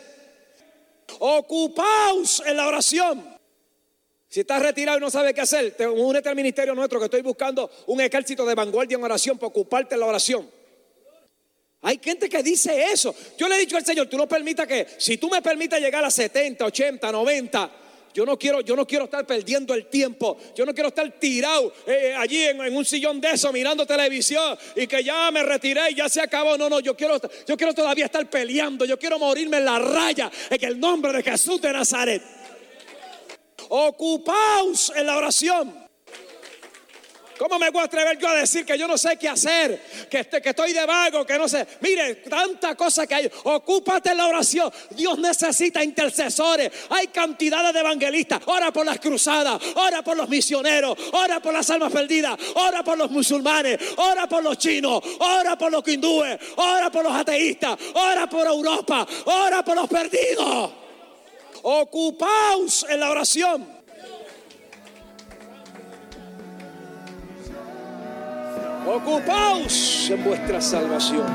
Ocupaos 1.17 2.43
en 2.45 2.57
la 2.57 2.67
oración. 2.67 3.34
Si 4.35 4.41
estás 4.41 4.61
retirado 4.61 4.97
y 4.97 4.99
no 4.99 5.09
sabes 5.09 5.33
qué 5.33 5.39
hacer, 5.39 5.71
te 5.77 5.87
únete 5.87 6.27
al 6.27 6.35
ministerio 6.35 6.75
nuestro 6.75 6.99
que 6.99 7.05
estoy 7.05 7.21
buscando 7.21 7.71
un 7.85 8.01
ejército 8.01 8.45
de 8.45 8.53
vanguardia 8.53 8.97
en 8.97 9.03
oración 9.05 9.37
para 9.37 9.47
ocuparte 9.47 9.95
la 9.95 10.07
oración. 10.07 10.51
Hay 11.83 12.01
gente 12.03 12.27
que 12.27 12.43
dice 12.43 12.91
eso. 12.91 13.15
Yo 13.37 13.47
le 13.47 13.55
he 13.55 13.59
dicho 13.59 13.77
al 13.77 13.85
Señor, 13.85 14.07
tú 14.07 14.17
no 14.17 14.27
permitas 14.27 14.67
que, 14.67 14.87
si 14.97 15.17
tú 15.17 15.29
me 15.29 15.41
permites 15.41 15.79
llegar 15.79 16.03
a 16.03 16.11
70, 16.11 16.65
80, 16.65 17.13
90, 17.13 17.71
yo 18.13 18.25
no 18.25 18.37
quiero, 18.37 18.59
yo 18.59 18.75
no 18.75 18.85
quiero 18.85 19.05
estar 19.05 19.25
perdiendo 19.25 19.73
el 19.73 19.85
tiempo. 19.85 20.37
Yo 20.53 20.65
no 20.65 20.73
quiero 20.73 20.89
estar 20.89 21.09
tirado 21.11 21.71
eh, 21.87 22.13
allí 22.17 22.43
en, 22.43 22.59
en, 22.59 22.75
un 22.75 22.83
sillón 22.83 23.21
de 23.21 23.31
eso 23.31 23.53
mirando 23.53 23.85
televisión 23.85 24.57
y 24.75 24.85
que 24.85 25.01
ya 25.01 25.31
me 25.31 25.43
retiré 25.43 25.91
y 25.91 25.95
ya 25.95 26.09
se 26.09 26.19
acabó. 26.19 26.57
No, 26.57 26.67
no, 26.67 26.81
yo 26.81 26.93
quiero, 26.97 27.21
yo 27.47 27.55
quiero 27.55 27.73
todavía 27.73 28.03
estar 28.03 28.29
peleando. 28.29 28.83
Yo 28.83 28.99
quiero 28.99 29.17
morirme 29.17 29.59
en 29.59 29.65
la 29.65 29.79
raya 29.79 30.29
en 30.49 30.61
el 30.61 30.77
nombre 30.77 31.13
de 31.13 31.23
Jesús 31.23 31.61
de 31.61 31.71
Nazaret. 31.71 32.21
Ocupaos 33.69 34.91
en 34.95 35.05
la 35.07 35.17
oración. 35.17 35.85
¿Cómo 37.37 37.59
me 37.59 37.69
voy 37.69 37.81
a 37.81 37.85
atrever 37.85 38.17
yo 38.17 38.27
a 38.29 38.33
decir 38.35 38.65
que 38.65 38.77
yo 38.77 38.87
no 38.87 38.97
sé 38.97 39.17
qué 39.17 39.27
hacer? 39.27 40.07
Que, 40.09 40.19
este, 40.19 40.41
que 40.41 40.49
estoy 40.49 40.71
de 40.73 40.85
vago, 40.85 41.25
que 41.25 41.37
no 41.37 41.47
sé. 41.47 41.67
Mire, 41.81 42.15
tanta 42.15 42.75
cosa 42.75 43.05
que 43.05 43.15
hay. 43.15 43.31
Ocúpate 43.43 44.11
en 44.11 44.17
la 44.17 44.27
oración. 44.27 44.71
Dios 44.91 45.17
necesita 45.19 45.83
intercesores. 45.83 46.71
Hay 46.89 47.07
cantidades 47.07 47.73
de 47.73 47.79
evangelistas. 47.79 48.41
Ora 48.45 48.71
por 48.71 48.85
las 48.85 48.99
cruzadas. 48.99 49.61
Ora 49.75 50.01
por 50.01 50.15
los 50.15 50.29
misioneros. 50.29 50.97
Ora 51.11 51.39
por 51.41 51.53
las 51.53 51.69
almas 51.69 51.91
perdidas. 51.91 52.37
Ora 52.55 52.83
por 52.83 52.97
los 52.97 53.11
musulmanes. 53.11 53.79
Ora 53.97 54.27
por 54.27 54.43
los 54.43 54.57
chinos. 54.57 55.01
Ora 55.19 55.57
por 55.57 55.71
los 55.71 55.85
hindúes. 55.87 56.39
Ora 56.55 56.89
por 56.89 57.03
los 57.03 57.13
ateístas. 57.13 57.77
Ora 57.95 58.27
por 58.27 58.47
Europa. 58.47 59.05
Ora 59.25 59.63
por 59.63 59.75
los 59.75 59.89
perdidos. 59.89 60.84
Ocupaos 61.67 62.85
en 62.87 62.99
la 62.99 63.09
oración. 63.09 63.67
Ocupaos 68.85 70.07
en 70.11 70.23
vuestra 70.23 70.61
salvación. 70.61 71.25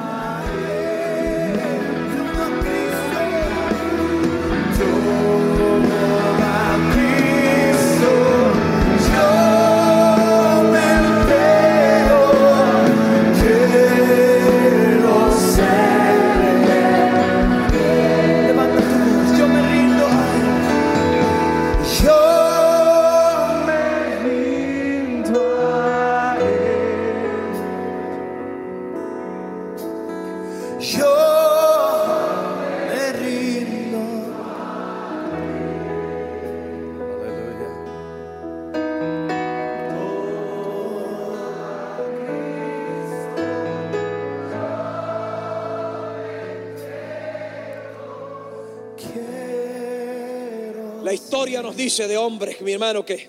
De 51.96 52.16
hombres, 52.16 52.60
mi 52.60 52.72
hermano, 52.72 53.04
que 53.04 53.28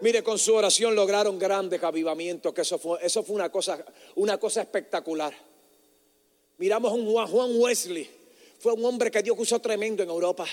mire, 0.00 0.22
con 0.22 0.38
su 0.38 0.54
oración 0.54 0.94
lograron 0.94 1.38
grandes 1.38 1.82
avivamientos, 1.82 2.54
que 2.54 2.62
eso 2.62 2.78
fue, 2.78 2.98
eso 3.02 3.22
fue 3.22 3.36
una, 3.36 3.50
cosa, 3.50 3.84
una 4.14 4.38
cosa 4.38 4.62
espectacular. 4.62 5.34
Miramos 6.56 6.90
a 6.90 6.94
un 6.94 7.26
Juan 7.26 7.50
Wesley, 7.54 8.08
fue 8.58 8.72
un 8.72 8.84
hombre 8.84 9.10
que 9.10 9.22
Dios 9.22 9.36
usó 9.38 9.60
tremendo 9.60 10.02
en 10.02 10.08
Europa. 10.08 10.46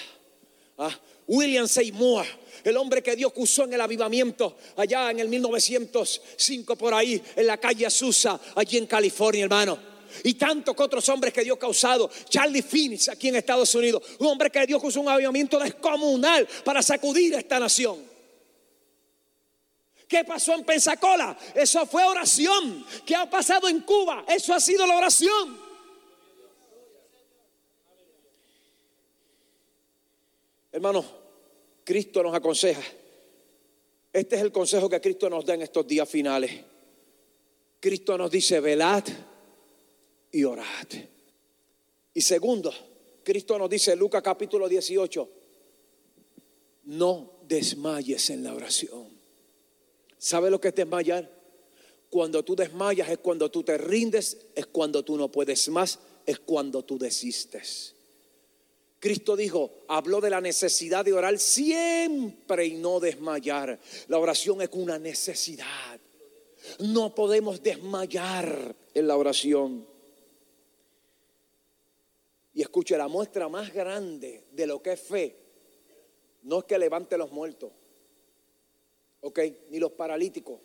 Ah, 0.77 0.99
William 1.27 1.67
Seymour, 1.67 2.25
el 2.63 2.75
hombre 2.75 3.01
que 3.01 3.15
Dios 3.15 3.31
usó 3.37 3.63
en 3.63 3.73
el 3.73 3.81
avivamiento 3.81 4.57
allá 4.75 5.11
en 5.11 5.19
el 5.19 5.29
1905 5.29 6.75
por 6.75 6.93
ahí, 6.93 7.21
en 7.37 7.47
la 7.47 7.57
calle 7.57 7.85
Azusa, 7.85 8.39
allí 8.55 8.77
en 8.77 8.85
California, 8.85 9.45
hermano. 9.45 9.90
Y 10.23 10.33
tantos 10.35 10.75
otros 10.77 11.07
hombres 11.09 11.33
que 11.33 11.43
Dios 11.43 11.57
ha 11.57 11.59
causado. 11.59 12.09
Charlie 12.29 12.61
Phoenix 12.61 13.09
aquí 13.09 13.29
en 13.29 13.35
Estados 13.35 13.73
Unidos. 13.75 14.03
Un 14.19 14.27
hombre 14.27 14.49
que 14.49 14.65
Dios 14.65 14.81
usó 14.83 15.01
un 15.01 15.09
avivamiento 15.09 15.59
descomunal 15.59 16.47
para 16.63 16.81
sacudir 16.81 17.35
a 17.35 17.39
esta 17.39 17.59
nación. 17.59 18.11
¿Qué 20.07 20.25
pasó 20.25 20.53
en 20.55 20.65
Pensacola? 20.65 21.37
Eso 21.55 21.85
fue 21.85 22.03
oración. 22.03 22.85
¿Qué 23.05 23.15
ha 23.15 23.29
pasado 23.29 23.69
en 23.69 23.79
Cuba? 23.79 24.25
Eso 24.27 24.53
ha 24.53 24.59
sido 24.59 24.85
la 24.85 24.97
oración. 24.97 25.57
Hermanos, 30.71 31.05
Cristo 31.83 32.21
nos 32.23 32.35
aconseja. 32.35 32.81
Este 34.11 34.35
es 34.35 34.41
el 34.41 34.51
consejo 34.51 34.89
que 34.89 34.99
Cristo 34.99 35.29
nos 35.29 35.45
da 35.45 35.53
en 35.53 35.61
estos 35.61 35.87
días 35.87 36.09
finales. 36.09 36.51
Cristo 37.79 38.17
nos 38.17 38.29
dice, 38.29 38.59
velad 38.59 39.03
y 40.31 40.43
orad. 40.43 40.87
Y 42.13 42.21
segundo, 42.21 42.73
Cristo 43.23 43.57
nos 43.57 43.69
dice 43.69 43.95
Lucas 43.95 44.21
capítulo 44.21 44.67
18, 44.67 45.29
no 46.85 47.39
desmayes 47.47 48.29
en 48.29 48.43
la 48.43 48.53
oración. 48.53 49.09
¿Sabe 50.17 50.49
lo 50.49 50.59
que 50.59 50.69
es 50.69 50.75
desmayar? 50.75 51.29
Cuando 52.09 52.43
tú 52.43 52.55
desmayas 52.55 53.09
es 53.09 53.19
cuando 53.19 53.49
tú 53.49 53.63
te 53.63 53.77
rindes, 53.77 54.37
es 54.55 54.65
cuando 54.67 55.03
tú 55.03 55.17
no 55.17 55.31
puedes 55.31 55.69
más, 55.69 55.99
es 56.25 56.39
cuando 56.39 56.83
tú 56.83 56.97
desistes. 56.97 57.95
Cristo 58.99 59.35
dijo, 59.35 59.71
habló 59.87 60.21
de 60.21 60.29
la 60.29 60.41
necesidad 60.41 61.03
de 61.03 61.13
orar 61.13 61.39
siempre 61.39 62.67
y 62.67 62.73
no 62.75 62.99
desmayar. 62.99 63.79
La 64.07 64.19
oración 64.19 64.61
es 64.61 64.69
una 64.73 64.99
necesidad. 64.99 65.99
No 66.79 67.15
podemos 67.15 67.63
desmayar 67.63 68.75
en 68.93 69.07
la 69.07 69.17
oración. 69.17 69.87
Y 72.53 72.61
escuche, 72.61 72.97
la 72.97 73.07
muestra 73.07 73.47
más 73.47 73.73
grande 73.73 74.45
de 74.51 74.67
lo 74.67 74.81
que 74.81 74.93
es 74.93 75.01
fe 75.01 75.35
no 76.43 76.59
es 76.59 76.65
que 76.65 76.77
levante 76.77 77.17
los 77.17 77.31
muertos, 77.31 77.71
¿ok? 79.21 79.39
Ni 79.69 79.79
los 79.79 79.91
paralíticos. 79.91 80.59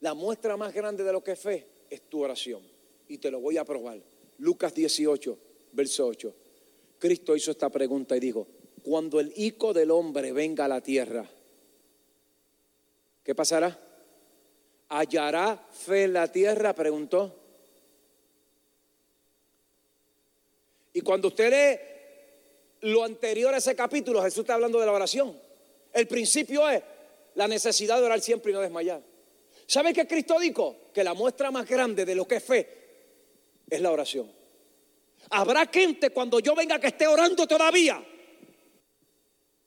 La 0.00 0.14
muestra 0.14 0.56
más 0.56 0.74
grande 0.74 1.04
de 1.04 1.12
lo 1.12 1.22
que 1.22 1.32
es 1.32 1.40
fe 1.40 1.66
es 1.90 2.02
tu 2.02 2.22
oración. 2.22 2.62
Y 3.08 3.18
te 3.18 3.30
lo 3.30 3.40
voy 3.40 3.56
a 3.58 3.64
probar. 3.64 4.00
Lucas 4.38 4.74
18, 4.74 5.38
verso 5.72 6.06
8. 6.06 6.34
Cristo 6.98 7.36
hizo 7.36 7.50
esta 7.50 7.70
pregunta 7.70 8.16
y 8.16 8.20
dijo, 8.20 8.46
cuando 8.82 9.20
el 9.20 9.32
Hijo 9.36 9.72
del 9.72 9.90
Hombre 9.90 10.32
venga 10.32 10.64
a 10.64 10.68
la 10.68 10.80
tierra, 10.80 11.28
¿qué 13.22 13.34
pasará? 13.34 13.78
¿Hallará 14.88 15.56
fe 15.70 16.04
en 16.04 16.12
la 16.14 16.30
tierra? 16.30 16.74
Preguntó. 16.74 17.45
Y 20.96 21.02
cuando 21.02 21.28
usted 21.28 21.50
lee 22.80 22.90
lo 22.90 23.04
anterior 23.04 23.52
a 23.52 23.58
ese 23.58 23.76
capítulo, 23.76 24.22
Jesús 24.22 24.38
está 24.38 24.54
hablando 24.54 24.80
de 24.80 24.86
la 24.86 24.92
oración. 24.92 25.38
El 25.92 26.08
principio 26.08 26.66
es 26.70 26.82
la 27.34 27.46
necesidad 27.46 27.98
de 27.98 28.06
orar 28.06 28.18
siempre 28.22 28.50
y 28.50 28.54
no 28.54 28.62
desmayar. 28.62 29.02
¿Sabe 29.66 29.92
qué 29.92 30.06
Cristo 30.06 30.40
dijo? 30.40 30.74
Que 30.94 31.04
la 31.04 31.12
muestra 31.12 31.50
más 31.50 31.68
grande 31.68 32.06
de 32.06 32.14
lo 32.14 32.26
que 32.26 32.36
es 32.36 32.42
fe 32.42 32.68
es 33.68 33.78
la 33.78 33.90
oración. 33.90 34.32
¿Habrá 35.28 35.66
gente 35.66 36.08
cuando 36.08 36.40
yo 36.40 36.54
venga 36.54 36.80
que 36.80 36.86
esté 36.86 37.06
orando 37.06 37.46
todavía? 37.46 38.02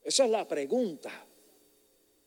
Esa 0.03 0.25
es 0.25 0.31
la 0.31 0.47
pregunta. 0.47 1.11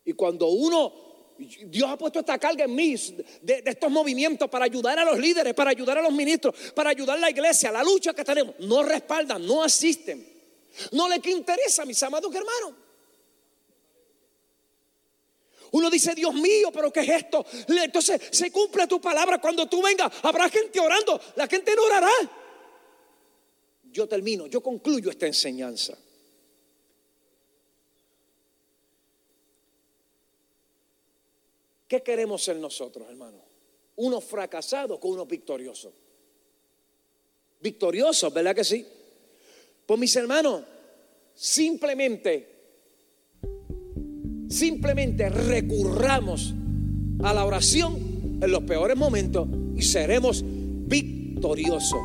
Y 0.04 0.12
cuando 0.12 0.46
uno, 0.46 0.92
Dios 1.38 1.90
ha 1.90 1.96
puesto 1.96 2.20
esta 2.20 2.38
carga 2.38 2.64
en 2.64 2.74
mí 2.74 2.94
de, 3.40 3.62
estos 3.66 3.90
movimientos 3.90 4.48
para 4.48 4.64
ayudar 4.64 4.98
a 4.98 5.04
los 5.04 5.18
líderes, 5.18 5.54
para 5.54 5.70
ayudar 5.70 5.98
a 5.98 6.02
los 6.02 6.12
ministros, 6.12 6.54
para 6.74 6.90
ayudar 6.90 7.16
a 7.18 7.20
la 7.20 7.30
iglesia, 7.30 7.72
la 7.72 7.82
lucha 7.82 8.14
que 8.14 8.24
tenemos, 8.24 8.54
no 8.60 8.82
respaldan, 8.82 9.44
no 9.46 9.62
asisten. 9.62 10.32
No 10.92 11.08
les 11.08 11.24
interesa, 11.26 11.84
mis 11.84 12.02
amados 12.02 12.34
hermanos. 12.34 12.74
Uno 15.72 15.88
dice, 15.88 16.14
Dios 16.14 16.34
mío, 16.34 16.70
pero 16.72 16.92
¿qué 16.92 17.00
es 17.00 17.08
esto? 17.08 17.44
Entonces 17.68 18.20
se 18.30 18.50
cumple 18.50 18.86
tu 18.86 19.00
palabra. 19.00 19.40
Cuando 19.40 19.66
tú 19.66 19.82
vengas, 19.82 20.12
habrá 20.22 20.48
gente 20.50 20.78
orando. 20.78 21.18
La 21.36 21.46
gente 21.46 21.74
no 21.74 21.84
orará. 21.84 22.12
Yo 23.84 24.06
termino, 24.06 24.46
yo 24.46 24.62
concluyo 24.62 25.10
esta 25.10 25.26
enseñanza. 25.26 25.96
¿Qué 31.92 32.02
queremos 32.02 32.42
ser 32.42 32.56
nosotros, 32.56 33.06
hermano? 33.06 33.36
Unos 33.96 34.24
fracasados 34.24 34.98
con 34.98 35.10
unos 35.10 35.28
victoriosos. 35.28 35.92
Victoriosos, 37.60 38.32
¿verdad 38.32 38.54
que 38.54 38.64
sí? 38.64 38.86
Pues 39.84 40.00
mis 40.00 40.16
hermanos, 40.16 40.62
simplemente 41.34 42.48
Simplemente 44.48 45.28
recurramos 45.28 46.54
a 47.22 47.34
la 47.34 47.44
oración 47.44 48.38
en 48.42 48.50
los 48.50 48.62
peores 48.62 48.96
momentos 48.96 49.46
y 49.76 49.82
seremos 49.82 50.42
victoriosos. 50.44 52.00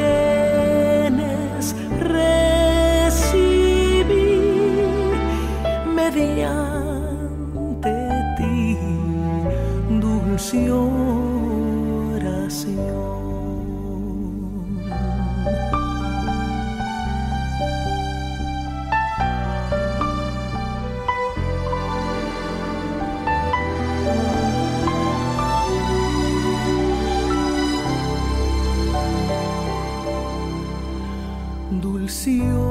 Dulce 32.23 32.41
oración, 32.41 32.62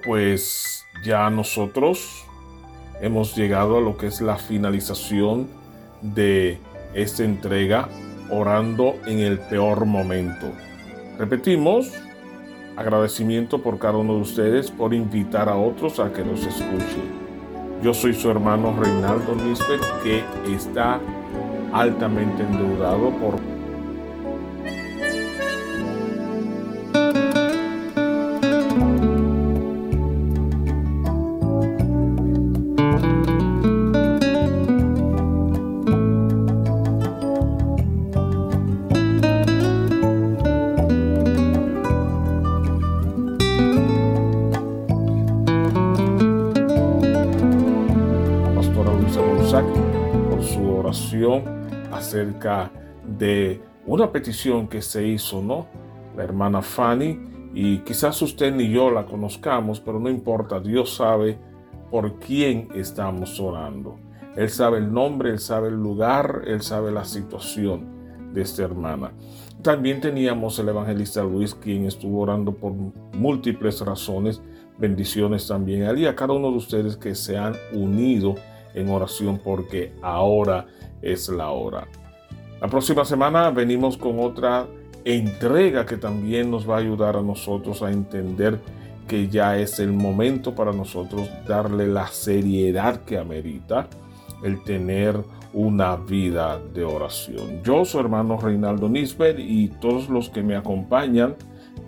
Pues 0.00 0.86
ya 1.04 1.28
nosotros 1.30 2.24
hemos 3.00 3.34
llegado 3.34 3.78
a 3.78 3.80
lo 3.80 3.96
que 3.96 4.06
es 4.06 4.20
la 4.20 4.36
finalización 4.36 5.48
de 6.00 6.58
esta 6.94 7.24
entrega, 7.24 7.88
orando 8.30 8.94
en 9.06 9.18
el 9.18 9.38
peor 9.38 9.84
momento. 9.84 10.46
Repetimos, 11.18 11.92
agradecimiento 12.76 13.62
por 13.62 13.78
cada 13.78 13.98
uno 13.98 14.14
de 14.14 14.20
ustedes 14.20 14.70
por 14.70 14.94
invitar 14.94 15.48
a 15.48 15.56
otros 15.56 16.00
a 16.00 16.12
que 16.12 16.24
nos 16.24 16.44
escuchen. 16.46 17.22
Yo 17.82 17.92
soy 17.92 18.14
su 18.14 18.30
hermano 18.30 18.74
Reinaldo 18.78 19.34
Nisbet, 19.34 19.80
que 20.02 20.22
está 20.54 21.00
altamente 21.72 22.42
endeudado 22.42 23.10
por 23.18 23.51
una 54.02 54.10
petición 54.10 54.66
que 54.66 54.82
se 54.82 55.06
hizo, 55.06 55.40
¿no? 55.40 55.68
La 56.16 56.24
hermana 56.24 56.60
Fanny, 56.60 57.20
y 57.54 57.78
quizás 57.78 58.20
usted 58.20 58.52
ni 58.52 58.68
yo 58.68 58.90
la 58.90 59.06
conozcamos, 59.06 59.78
pero 59.78 60.00
no 60.00 60.10
importa, 60.10 60.58
Dios 60.58 60.96
sabe 60.96 61.38
por 61.88 62.18
quién 62.18 62.68
estamos 62.74 63.38
orando. 63.38 64.00
Él 64.34 64.50
sabe 64.50 64.78
el 64.78 64.92
nombre, 64.92 65.30
Él 65.30 65.38
sabe 65.38 65.68
el 65.68 65.76
lugar, 65.76 66.42
Él 66.48 66.62
sabe 66.62 66.90
la 66.90 67.04
situación 67.04 68.32
de 68.34 68.42
esta 68.42 68.64
hermana. 68.64 69.12
También 69.62 70.00
teníamos 70.00 70.58
el 70.58 70.70
evangelista 70.70 71.22
Luis, 71.22 71.54
quien 71.54 71.84
estuvo 71.86 72.22
orando 72.22 72.52
por 72.52 72.72
múltiples 73.12 73.80
razones. 73.82 74.42
Bendiciones 74.78 75.46
también 75.46 75.84
a 75.84 75.90
él 75.90 75.98
y 75.98 76.06
a 76.06 76.16
cada 76.16 76.32
uno 76.32 76.50
de 76.50 76.56
ustedes 76.56 76.96
que 76.96 77.14
se 77.14 77.38
han 77.38 77.54
unido 77.72 78.34
en 78.74 78.88
oración 78.88 79.38
porque 79.38 79.92
ahora 80.02 80.66
es 81.02 81.28
la 81.28 81.50
hora. 81.50 81.86
La 82.62 82.68
próxima 82.68 83.04
semana 83.04 83.50
venimos 83.50 83.96
con 83.96 84.20
otra 84.20 84.68
entrega 85.04 85.84
que 85.84 85.96
también 85.96 86.48
nos 86.48 86.70
va 86.70 86.76
a 86.76 86.78
ayudar 86.78 87.16
a 87.16 87.20
nosotros 87.20 87.82
a 87.82 87.90
entender 87.90 88.60
que 89.08 89.26
ya 89.26 89.58
es 89.58 89.80
el 89.80 89.92
momento 89.92 90.54
para 90.54 90.72
nosotros 90.72 91.28
darle 91.44 91.88
la 91.88 92.06
seriedad 92.06 93.00
que 93.00 93.18
amerita 93.18 93.88
el 94.44 94.62
tener 94.62 95.16
una 95.52 95.96
vida 95.96 96.60
de 96.72 96.84
oración. 96.84 97.64
Yo, 97.64 97.84
su 97.84 97.98
hermano 97.98 98.38
Reinaldo 98.38 98.88
Nisbet 98.88 99.40
y 99.40 99.66
todos 99.66 100.08
los 100.08 100.30
que 100.30 100.44
me 100.44 100.54
acompañan 100.54 101.34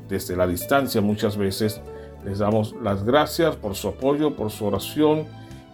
desde 0.09 0.35
la 0.35 0.49
distancia 0.49 1.01
muchas 1.01 1.37
veces 1.37 1.81
les 2.25 2.41
damos 2.41 2.75
las 2.83 3.05
gracias 3.05 3.55
por 3.55 3.77
su 3.77 3.87
apoyo, 3.91 4.35
por 4.35 4.51
su 4.51 4.67
oración 4.67 5.25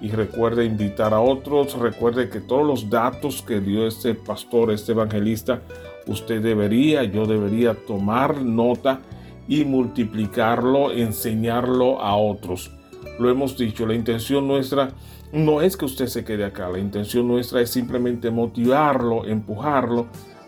y 0.01 0.11
recuerde 0.11 0.64
invitar 0.64 1.12
a 1.14 1.20
otros. 1.20 1.78
Recuerde 1.78 2.28
que 2.28 2.40
todos 2.40 2.66
los 2.66 2.90
datos 2.90 3.42
que 3.42 3.61
dio 3.61 3.86
este 3.86 4.14
pastor, 4.14 4.70
este 4.70 4.92
evangelista, 4.92 5.62
usted 6.07 6.42
debería, 6.42 7.05
yo 7.05 7.26
debería 7.26 7.74
tomar 7.74 8.42
nota 8.42 9.01
y 9.46 9.64
multiplicarlo, 9.64 10.92
enseñarlo 10.92 12.01
a 12.01 12.16
otros. 12.16 12.70
Lo 13.18 13.30
hemos 13.30 13.57
dicho, 13.57 13.86
la 13.86 13.94
intención 13.94 14.46
nuestra 14.46 14.92
no 15.32 15.61
es 15.61 15.76
que 15.76 15.84
usted 15.84 16.07
se 16.07 16.24
quede 16.24 16.44
acá, 16.44 16.68
la 16.68 16.78
intención 16.78 17.28
nuestra 17.28 17.61
es 17.61 17.70
simplemente 17.70 18.30
motivarlo, 18.30 19.26
empujarlo 19.26 20.07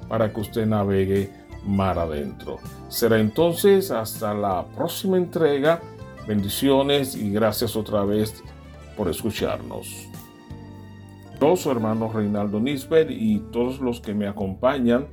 para 0.08 0.32
que 0.32 0.40
usted 0.40 0.66
navegue 0.66 1.30
mar 1.64 1.98
adentro. 1.98 2.58
Será 2.88 3.18
entonces 3.18 3.90
hasta 3.90 4.34
la 4.34 4.64
próxima 4.74 5.16
entrega. 5.16 5.80
Bendiciones 6.26 7.16
y 7.16 7.30
gracias 7.30 7.76
otra 7.76 8.04
vez 8.04 8.42
por 8.96 9.08
escucharnos. 9.08 10.08
Yo, 11.40 11.56
su 11.56 11.70
hermano 11.70 12.10
Reinaldo 12.12 12.60
Nisbet 12.60 13.10
y 13.10 13.38
todos 13.50 13.80
los 13.80 14.00
que 14.00 14.14
me 14.14 14.28
acompañan 14.28 15.08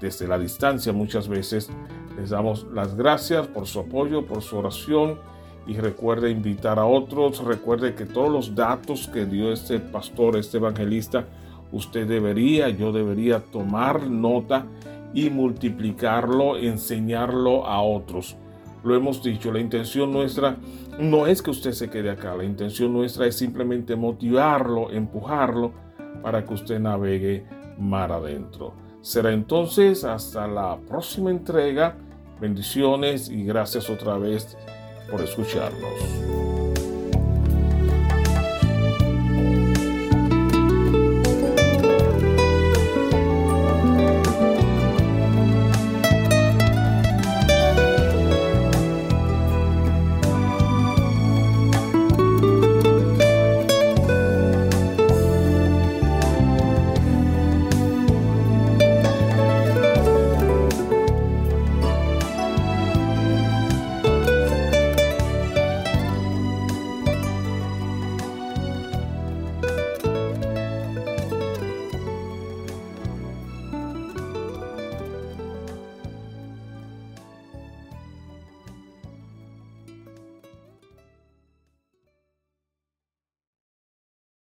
desde 0.00 0.28
la 0.28 0.38
distancia 0.38 0.92
muchas 0.92 1.28
veces 1.28 1.70
les 2.16 2.30
damos 2.30 2.66
las 2.72 2.94
gracias 2.94 3.46
por 3.48 3.66
su 3.66 3.80
apoyo, 3.80 4.24
por 4.26 4.42
su 4.42 4.56
oración 4.56 5.18
y 5.66 5.74
recuerde 5.74 6.30
invitar 6.30 6.78
a 6.78 6.84
otros. 6.84 7.42
Recuerde 7.44 7.94
que 7.94 8.06
todos 8.06 8.30
los 8.30 8.54
datos 8.54 9.08
que 9.08 9.26
dio 9.26 9.52
este 9.52 9.80
pastor, 9.80 10.36
este 10.36 10.58
evangelista, 10.58 11.26
usted 11.72 12.06
debería, 12.06 12.68
yo 12.68 12.92
debería 12.92 13.40
tomar 13.40 14.06
nota 14.06 14.66
y 15.12 15.30
multiplicarlo, 15.30 16.56
enseñarlo 16.56 17.66
a 17.66 17.82
otros. 17.82 18.36
Lo 18.84 18.94
hemos 18.94 19.22
dicho, 19.22 19.50
la 19.50 19.60
intención 19.60 20.12
nuestra 20.12 20.56
no 20.98 21.26
es 21.26 21.42
que 21.42 21.50
usted 21.50 21.72
se 21.72 21.90
quede 21.90 22.10
acá, 22.10 22.36
la 22.36 22.44
intención 22.44 22.92
nuestra 22.92 23.26
es 23.26 23.36
simplemente 23.36 23.96
motivarlo, 23.96 24.90
empujarlo 24.90 25.72
para 26.22 26.44
que 26.44 26.54
usted 26.54 26.78
navegue 26.78 27.46
mar 27.78 28.12
adentro. 28.12 28.74
Será 29.00 29.32
entonces 29.32 30.04
hasta 30.04 30.46
la 30.46 30.78
próxima 30.78 31.30
entrega. 31.30 31.96
Bendiciones 32.40 33.28
y 33.28 33.44
gracias 33.44 33.90
otra 33.90 34.16
vez 34.16 34.56
por 35.10 35.20
escucharnos. 35.20 36.63